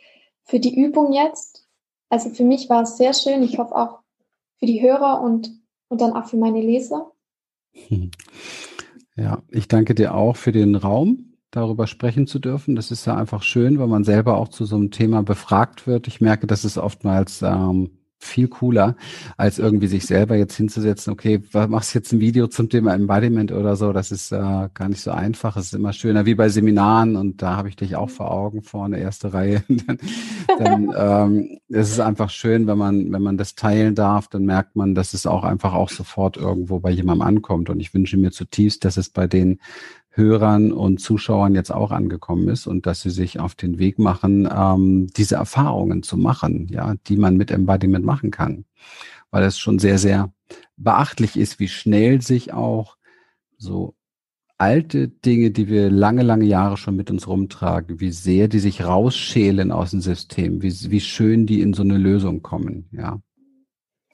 für 0.46 0.62
die 0.62 0.80
Übung 0.80 1.12
jetzt. 1.12 1.68
Also 2.08 2.30
für 2.30 2.46
mich 2.46 2.70
war 2.70 2.84
es 2.84 2.96
sehr 2.96 3.14
schön. 3.14 3.44
Ich 3.44 3.58
hoffe 3.58 3.76
auch 3.76 4.00
für 4.60 4.66
die 4.66 4.82
Hörer 4.82 5.20
und, 5.20 5.52
und 5.90 6.00
dann 6.00 6.14
auch 6.14 6.30
für 6.30 6.38
meine 6.38 6.62
Leser. 6.62 7.12
Ja, 9.20 9.42
ich 9.50 9.68
danke 9.68 9.96
dir 9.96 10.14
auch 10.14 10.36
für 10.36 10.52
den 10.52 10.76
Raum, 10.76 11.34
darüber 11.50 11.88
sprechen 11.88 12.28
zu 12.28 12.38
dürfen. 12.38 12.76
Das 12.76 12.92
ist 12.92 13.08
ja 13.08 13.16
einfach 13.18 13.42
schön, 13.42 13.80
wenn 13.80 13.90
man 13.90 14.04
selber 14.04 14.38
auch 14.38 14.50
zu 14.50 14.66
so 14.66 14.76
einem 14.76 14.92
Thema 14.92 15.24
befragt 15.24 15.88
wird. 15.88 16.08
Ich 16.08 16.22
merke, 16.22 16.46
dass 16.46 16.64
es 16.64 16.78
oftmals 16.78 17.42
ähm, 17.42 17.90
viel 18.20 18.48
cooler, 18.48 18.96
als 19.38 19.60
irgendwie 19.60 19.88
sich 19.88 20.06
selber 20.06 20.36
jetzt 20.36 20.56
hinzusetzen, 20.56 21.14
okay, 21.14 21.42
machst 21.68 21.94
jetzt 21.94 22.12
ein 22.12 22.20
Video 22.20 22.48
zum 22.48 22.70
Thema 22.70 22.94
Embodiment 22.94 23.52
oder 23.52 23.76
so, 23.76 23.94
das 23.94 24.12
ist 24.12 24.32
äh, 24.32 24.70
gar 24.74 24.90
nicht 24.90 25.02
so 25.02 25.12
einfach. 25.12 25.56
Es 25.56 25.68
ist 25.68 25.74
immer 25.74 25.94
schöner 25.94 26.26
wie 26.26 26.36
bei 26.36 26.50
Seminaren 26.50 27.16
und 27.16 27.42
da 27.42 27.56
habe 27.56 27.70
ich 27.70 27.76
dich 27.76 27.96
auch 27.96 28.10
vor 28.10 28.32
Augen 28.32 28.64
vorne, 28.64 29.00
erste 29.00 29.34
Reihe. 29.34 29.64
dann 30.60 30.94
ähm, 30.98 31.60
es 31.70 31.92
ist 31.92 32.00
einfach 32.00 32.30
schön, 32.30 32.68
wenn 32.68 32.78
man, 32.78 33.12
wenn 33.12 33.22
man 33.22 33.38
das 33.38 33.56
teilen 33.56 33.94
darf, 33.94 34.28
dann 34.28 34.46
merkt 34.46 34.76
man, 34.76 34.96
dass 34.96 35.14
es 35.14 35.28
auch 35.28 35.44
einfach 35.44 35.74
auch 35.74 35.90
sofort 35.90 36.38
irgendwo 36.38 36.80
bei 36.80 36.90
jemandem 36.90 37.28
ankommt. 37.28 37.70
Und 37.70 37.80
ich 37.80 37.94
wünsche 37.94 38.18
mir 38.18 38.32
zutiefst, 38.32 38.84
dass 38.84 38.98
es 38.98 39.10
bei 39.10 39.28
den 39.28 39.60
Hörern 40.18 40.72
und 40.72 41.00
Zuschauern 41.00 41.56
jetzt 41.56 41.72
auch 41.72 41.92
angekommen 41.92 42.48
ist 42.50 42.68
und 42.68 42.86
dass 42.86 43.02
sie 43.02 43.10
sich 43.10 43.40
auf 43.40 43.56
den 43.56 43.78
Weg 43.78 44.00
machen, 44.00 44.50
ähm, 44.52 45.08
diese 45.16 45.36
Erfahrungen 45.36 46.04
zu 46.04 46.18
machen, 46.18 46.68
ja, 46.70 46.96
die 47.08 47.18
man 47.18 47.38
mit 47.38 47.52
Embodiment 47.52 48.04
machen 48.04 48.32
kann. 48.32 48.66
Weil 49.32 49.44
es 49.44 49.60
schon 49.60 49.80
sehr, 49.80 50.00
sehr 50.00 50.34
beachtlich 50.76 51.38
ist, 51.38 51.60
wie 51.60 51.68
schnell 51.68 52.22
sich 52.22 52.54
auch 52.54 52.98
so 53.58 53.96
alte 54.58 55.08
Dinge, 55.08 55.52
die 55.52 55.68
wir 55.68 55.90
lange, 55.92 56.24
lange 56.24 56.46
Jahre 56.46 56.78
schon 56.78 56.96
mit 56.96 57.12
uns 57.12 57.28
rumtragen, 57.28 58.00
wie 58.00 58.12
sehr 58.12 58.48
die 58.48 58.60
sich 58.60 58.84
rausschälen 58.84 59.72
aus 59.72 59.92
dem 59.92 60.02
System, 60.02 60.64
wie, 60.64 60.74
wie 60.90 61.00
schön 61.00 61.46
die 61.46 61.62
in 61.62 61.74
so 61.74 61.84
eine 61.84 61.98
Lösung 61.98 62.42
kommen, 62.42 62.90
ja. 62.92 63.22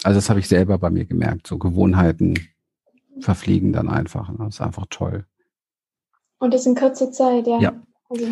Also 0.03 0.17
das 0.17 0.29
habe 0.29 0.41
ich 0.41 0.49
selber 0.49 0.77
bei 0.77 0.89
mir 0.89 1.05
gemerkt. 1.05 1.47
So 1.47 1.57
Gewohnheiten 1.57 2.37
verfliegen 3.21 3.71
dann 3.71 3.87
einfach. 3.87 4.29
Ne? 4.29 4.37
Das 4.39 4.55
ist 4.55 4.61
einfach 4.61 4.85
toll. 4.89 5.25
Und 6.43 6.53
das 6.53 6.65
in 6.65 6.75
kurzer 6.75 7.09
Zeit, 7.09 7.47
ja. 7.47 7.57
Ja. 7.61 7.73
Also. 8.09 8.25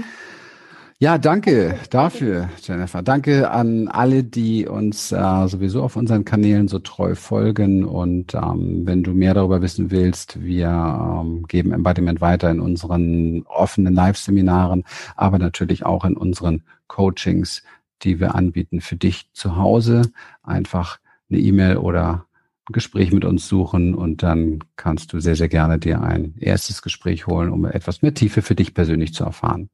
Ja, 0.99 1.17
danke 1.17 1.79
dafür, 1.91 2.49
Jennifer. 2.61 3.01
Danke 3.01 3.49
an 3.49 3.87
alle, 3.87 4.25
die 4.25 4.67
uns 4.67 5.13
äh, 5.13 5.47
sowieso 5.47 5.81
auf 5.81 5.95
unseren 5.95 6.25
Kanälen 6.25 6.67
so 6.67 6.79
treu 6.79 7.15
folgen. 7.15 7.85
Und 7.85 8.33
ähm, 8.33 8.81
wenn 8.83 9.01
du 9.03 9.13
mehr 9.13 9.33
darüber 9.33 9.61
wissen 9.61 9.91
willst, 9.91 10.41
wir 10.41 10.67
ähm, 10.67 11.45
geben 11.47 11.71
Embodiment 11.71 12.19
weiter 12.19 12.51
in 12.51 12.59
unseren 12.59 13.43
offenen 13.43 13.93
Live-Seminaren, 13.93 14.83
aber 15.15 15.39
natürlich 15.39 15.85
auch 15.85 16.03
in 16.03 16.17
unseren 16.17 16.63
Coachings, 16.87 17.63
die 18.01 18.19
wir 18.19 18.35
anbieten 18.35 18.81
für 18.81 18.97
dich 18.97 19.31
zu 19.31 19.55
Hause. 19.55 20.01
Einfach 20.43 20.99
eine 21.29 21.39
E-Mail 21.39 21.77
oder 21.77 22.25
Gespräch 22.71 23.11
mit 23.11 23.25
uns 23.25 23.47
suchen 23.47 23.95
und 23.95 24.23
dann 24.23 24.59
kannst 24.75 25.13
du 25.13 25.19
sehr, 25.19 25.35
sehr 25.35 25.49
gerne 25.49 25.79
dir 25.79 26.01
ein 26.01 26.35
erstes 26.39 26.81
Gespräch 26.81 27.27
holen, 27.27 27.49
um 27.49 27.65
etwas 27.65 28.01
mehr 28.01 28.13
Tiefe 28.13 28.41
für 28.41 28.55
dich 28.55 28.73
persönlich 28.73 29.13
zu 29.13 29.23
erfahren. 29.23 29.69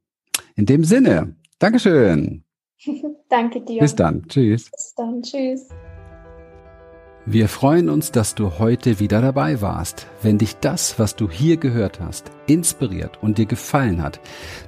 In 0.56 0.66
dem 0.66 0.84
Sinne, 0.84 1.36
Dankeschön. 1.58 2.44
Danke 3.28 3.60
dir. 3.60 3.80
Bis 3.80 3.94
dann. 3.94 4.26
Tschüss. 4.28 4.70
Bis 4.70 4.94
dann. 4.96 5.22
Tschüss. 5.22 5.68
Wir 7.26 7.48
freuen 7.48 7.90
uns, 7.90 8.10
dass 8.10 8.34
du 8.34 8.58
heute 8.58 9.00
wieder 9.00 9.20
dabei 9.20 9.60
warst. 9.60 10.06
Wenn 10.22 10.38
dich 10.38 10.56
das, 10.56 10.98
was 10.98 11.14
du 11.14 11.28
hier 11.28 11.58
gehört 11.58 12.00
hast, 12.00 12.30
inspiriert 12.46 13.18
und 13.22 13.36
dir 13.36 13.44
gefallen 13.44 14.02
hat, 14.02 14.18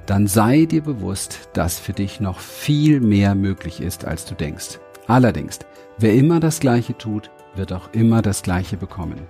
dann 0.05 0.27
sei 0.27 0.65
dir 0.65 0.83
bewusst, 0.83 1.49
dass 1.53 1.79
für 1.79 1.93
dich 1.93 2.19
noch 2.19 2.39
viel 2.39 2.99
mehr 2.99 3.33
möglich 3.33 3.81
ist, 3.81 4.05
als 4.05 4.25
du 4.25 4.35
denkst. 4.35 4.79
Allerdings, 5.07 5.57
wer 5.97 6.13
immer 6.13 6.39
das 6.39 6.59
Gleiche 6.59 6.95
tut, 6.95 7.31
wird 7.55 7.73
auch 7.73 7.89
immer 7.93 8.21
das 8.21 8.43
Gleiche 8.43 8.77
bekommen. 8.77 9.21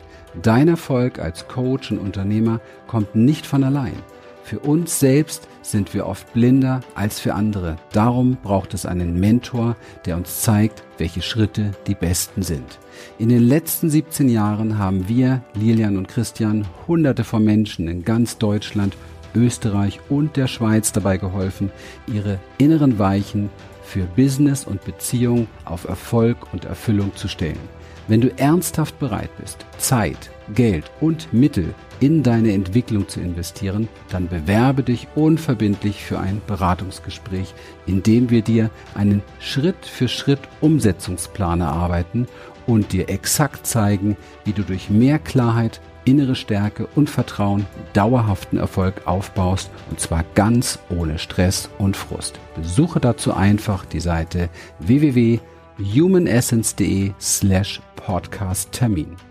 Dein 0.42 0.68
Erfolg 0.68 1.20
als 1.20 1.48
Coach 1.48 1.92
und 1.92 2.00
Unternehmer 2.00 2.60
kommt 2.88 3.16
nicht 3.16 3.46
von 3.46 3.64
allein. 3.64 3.96
Für 4.44 4.60
uns 4.60 5.00
selbst 5.00 5.48
sind 5.62 5.94
wir 5.94 6.08
oft 6.08 6.34
blinder 6.34 6.82
als 6.96 7.20
für 7.20 7.36
andere. 7.36 7.78
Darum 7.94 8.38
braucht 8.42 8.74
es 8.74 8.86
einen 8.86 9.20
Mentor, 9.20 9.76
der 10.06 10.18
uns 10.18 10.42
zeigt, 10.42 10.84
welche 10.98 11.22
Schritte 11.22 11.72
die 11.88 11.96
besten 11.96 12.42
sind. 12.42 12.80
In 13.18 13.30
den 13.30 13.44
letzten 13.44 13.90
17 13.90 14.30
Jahren 14.30 14.78
haben 14.78 15.08
wir, 15.08 15.42
Lilian 15.54 15.98
und 15.98 16.08
Christian, 16.08 16.66
hunderte 16.88 17.24
von 17.24 17.44
Menschen 17.44 17.88
in 17.88 18.04
ganz 18.04 18.38
Deutschland, 18.38 18.98
Österreich 19.36 20.00
und 20.10 20.36
der 20.36 20.48
Schweiz 20.48 20.92
dabei 20.92 21.18
geholfen, 21.18 21.72
ihre 22.08 22.40
inneren 22.58 23.00
Weichen 23.00 23.50
für 23.84 24.04
Business 24.04 24.66
und 24.66 24.84
Beziehung 24.84 25.48
auf 25.66 25.86
Erfolg 25.86 26.52
und 26.54 26.66
Erfüllung 26.66 27.16
zu 27.16 27.28
stellen. 27.28 27.81
Wenn 28.12 28.20
du 28.20 28.38
ernsthaft 28.38 29.00
bereit 29.00 29.30
bist, 29.38 29.66
Zeit, 29.78 30.32
Geld 30.54 30.92
und 31.00 31.32
Mittel 31.32 31.74
in 32.02 32.24
deine 32.24 32.52
Entwicklung 32.52 33.08
zu 33.08 33.22
investieren, 33.22 33.88
dann 34.10 34.28
bewerbe 34.28 34.84
dich 34.84 35.08
unverbindlich 35.16 36.04
für 36.04 36.20
ein 36.20 36.42
Beratungsgespräch, 36.46 37.54
in 37.86 38.04
dem 38.04 38.30
wir 38.30 38.42
dir 38.42 38.70
einen 38.96 39.24
Schritt 39.40 39.86
für 39.86 40.10
Schritt 40.10 40.42
Umsetzungsplan 40.60 41.62
erarbeiten 41.62 42.28
und 42.68 42.92
dir 42.92 43.08
exakt 43.08 43.66
zeigen, 43.66 44.18
wie 44.44 44.52
du 44.52 44.64
durch 44.64 44.90
mehr 44.90 45.18
Klarheit, 45.18 45.80
innere 46.04 46.36
Stärke 46.36 46.90
und 46.96 47.10
Vertrauen 47.10 47.66
dauerhaften 47.94 48.60
Erfolg 48.60 49.08
aufbaust 49.08 49.72
und 49.90 50.02
zwar 50.02 50.26
ganz 50.36 50.80
ohne 50.90 51.18
Stress 51.18 51.70
und 51.78 51.96
Frust. 51.96 52.42
Besuche 52.58 53.00
dazu 53.00 53.34
einfach 53.34 53.86
die 53.86 54.02
Seite 54.02 54.50
www 54.80 55.40
humanessence.de 55.84 57.14
slash 57.20 57.80
podcast 57.96 58.72
Termin. 58.72 59.31